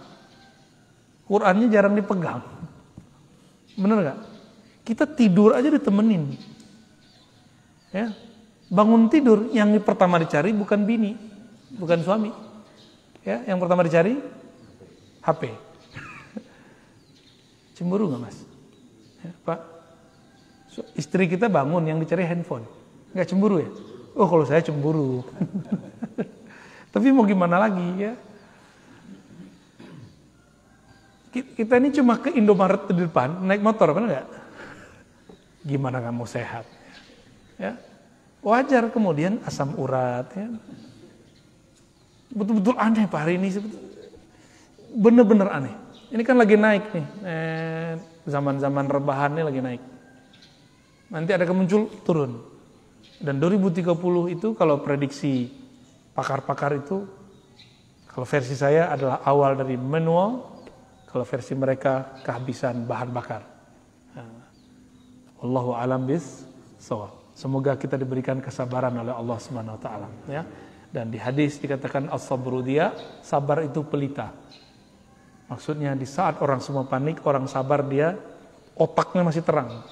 Qurannya 1.27 1.67
jarang 1.67 1.99
dipegang. 1.99 2.39
Bener 3.75 3.97
nggak? 3.99 4.19
Kita 4.87 5.03
tidur 5.03 5.51
aja 5.51 5.67
ditemenin. 5.67 6.31
Ya, 7.91 8.15
bangun 8.71 9.11
tidur 9.11 9.51
yang 9.51 9.73
pertama 9.83 10.15
dicari 10.15 10.55
bukan 10.55 10.87
bini, 10.87 11.17
bukan 11.75 11.99
suami. 11.99 12.31
Ya, 13.27 13.43
yang 13.51 13.59
pertama 13.59 13.83
dicari 13.83 14.15
HP. 15.19 15.41
Cemburu 17.75 18.13
nggak 18.13 18.21
mas? 18.21 18.37
Ya, 19.25 19.31
Pak, 19.43 19.59
istri 20.95 21.27
kita 21.27 21.51
bangun 21.51 21.83
yang 21.83 21.99
dicari 21.99 22.23
handphone, 22.23 22.63
nggak 23.11 23.27
cemburu 23.27 23.59
ya? 23.59 23.69
Oh 24.19 24.27
kalau 24.27 24.43
saya 24.43 24.59
cemburu. 24.59 25.23
Tapi 26.93 27.07
mau 27.15 27.23
gimana 27.23 27.55
lagi 27.55 27.87
ya? 28.03 28.13
Kita 31.31 31.79
ini 31.79 31.95
cuma 31.95 32.19
ke 32.19 32.35
Indomaret 32.35 32.91
di 32.91 33.07
depan 33.07 33.47
naik 33.47 33.63
motor, 33.63 33.95
kan 33.95 34.11
nggak? 34.11 34.27
Gimana 35.63 36.03
kamu 36.03 36.27
sehat? 36.27 36.67
Ya, 37.55 37.79
Wajar 38.43 38.91
kemudian 38.91 39.39
asam 39.47 39.71
urat 39.79 40.27
ya. 40.35 40.51
Betul-betul 42.33 42.75
aneh 42.75 43.07
Pak 43.07 43.19
hari 43.23 43.39
ini 43.39 43.55
bener-bener 44.95 45.47
aneh. 45.47 45.75
Ini 46.09 46.23
kan 46.25 46.35
lagi 46.35 46.57
naik 46.57 46.91
nih. 46.91 47.05
Eh, 47.23 47.91
zaman-zaman 48.25 48.89
rebahan 48.89 49.37
ini 49.37 49.43
lagi 49.45 49.61
naik. 49.61 49.81
Nanti 51.13 51.31
ada 51.31 51.45
kemuncul 51.45 51.87
turun. 52.01 52.48
Dan 53.19 53.35
2030 53.37 53.83
itu 54.31 54.55
kalau 54.55 54.79
prediksi 54.79 55.51
pakar-pakar 56.15 56.79
itu 56.79 57.03
kalau 58.09 58.25
versi 58.25 58.55
saya 58.57 58.89
adalah 58.91 59.21
awal 59.23 59.55
dari 59.59 59.79
manual, 59.79 60.59
kalau 61.07 61.23
versi 61.23 61.53
mereka 61.55 62.19
kehabisan 62.25 62.83
bahan 62.83 63.09
bakar. 63.11 63.41
Allahu 65.39 65.71
alam 65.71 66.03
bis 66.03 66.43
sawab. 66.75 67.15
Semoga 67.31 67.79
kita 67.79 67.95
diberikan 67.95 68.43
kesabaran 68.43 68.91
oleh 68.99 69.15
Allah 69.15 69.37
Subhanahu 69.39 69.79
wa 69.79 69.81
taala 69.81 70.07
ya. 70.27 70.43
Dan 70.89 71.13
di 71.13 71.21
hadis 71.21 71.61
dikatakan 71.61 72.11
as-sabru 72.11 72.59
dia 72.59 72.91
sabar 73.23 73.63
itu 73.63 73.85
pelita. 73.87 74.35
Maksudnya 75.47 75.95
di 75.95 76.03
saat 76.03 76.43
orang 76.43 76.59
semua 76.59 76.83
panik, 76.83 77.23
orang 77.23 77.47
sabar 77.47 77.85
dia 77.87 78.19
otaknya 78.75 79.23
masih 79.23 79.45
terang. 79.45 79.85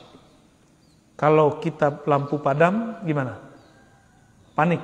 Kalau 1.18 1.57
kita 1.57 2.05
lampu 2.05 2.38
padam 2.38 3.01
gimana? 3.01 3.41
Panik. 4.53 4.80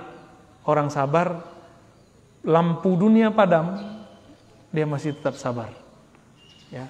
Orang 0.66 0.90
sabar 0.90 1.46
lampu 2.42 2.98
dunia 2.98 3.30
padam 3.30 3.78
dia 4.74 4.90
masih 4.90 5.14
tetap 5.14 5.38
sabar. 5.38 5.70
Ya. 6.74 6.90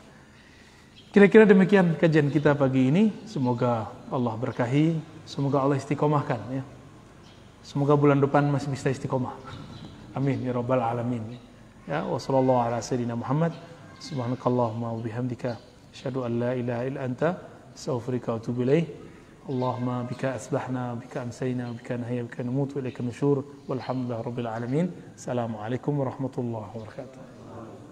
Kira-kira 1.12 1.44
demikian 1.44 2.00
kajian 2.00 2.32
kita 2.32 2.56
pagi 2.56 2.88
ini. 2.88 3.12
Semoga 3.28 3.92
Allah 4.08 4.34
berkahi 4.40 5.14
Semoga 5.24 5.64
Allah 5.64 5.80
istiqomahkan 5.80 6.40
ya. 6.52 6.64
Semoga 7.64 7.96
bulan 7.96 8.20
depan 8.20 8.44
masih 8.52 8.68
bisa 8.76 8.92
istiqomah. 8.92 9.32
Amin 10.12 10.44
ya 10.44 10.52
rabbal 10.52 10.84
alamin. 10.84 11.40
Ya 11.88 12.04
wa 12.04 12.20
sallallahu 12.20 12.60
ala 12.60 12.84
sayyidina 12.84 13.16
Muhammad. 13.16 13.56
Subhanakallahumma 14.04 14.92
wa 14.92 15.00
bihamdika 15.00 15.56
an 16.04 16.34
la 16.44 16.52
ilaha 16.60 16.84
illa 16.84 17.00
anta. 17.08 17.30
اللهم 19.50 20.04
بك 20.04 20.26
أسبحنا 20.26 20.94
بك 20.94 21.18
أمسينا 21.18 21.72
بك 21.72 21.92
نهيا 21.92 22.24
بك 22.24 22.42
نموت 22.42 22.78
وإليك 22.78 23.00
النشور 23.00 23.44
والحمد 23.68 24.06
لله 24.06 24.22
رب 24.22 24.40
العالمين. 24.40 24.92
السلام 25.16 25.56
عليكم 25.56 26.00
ورحمة 26.00 26.36
الله 26.38 26.66
وبركاته. 26.76 27.23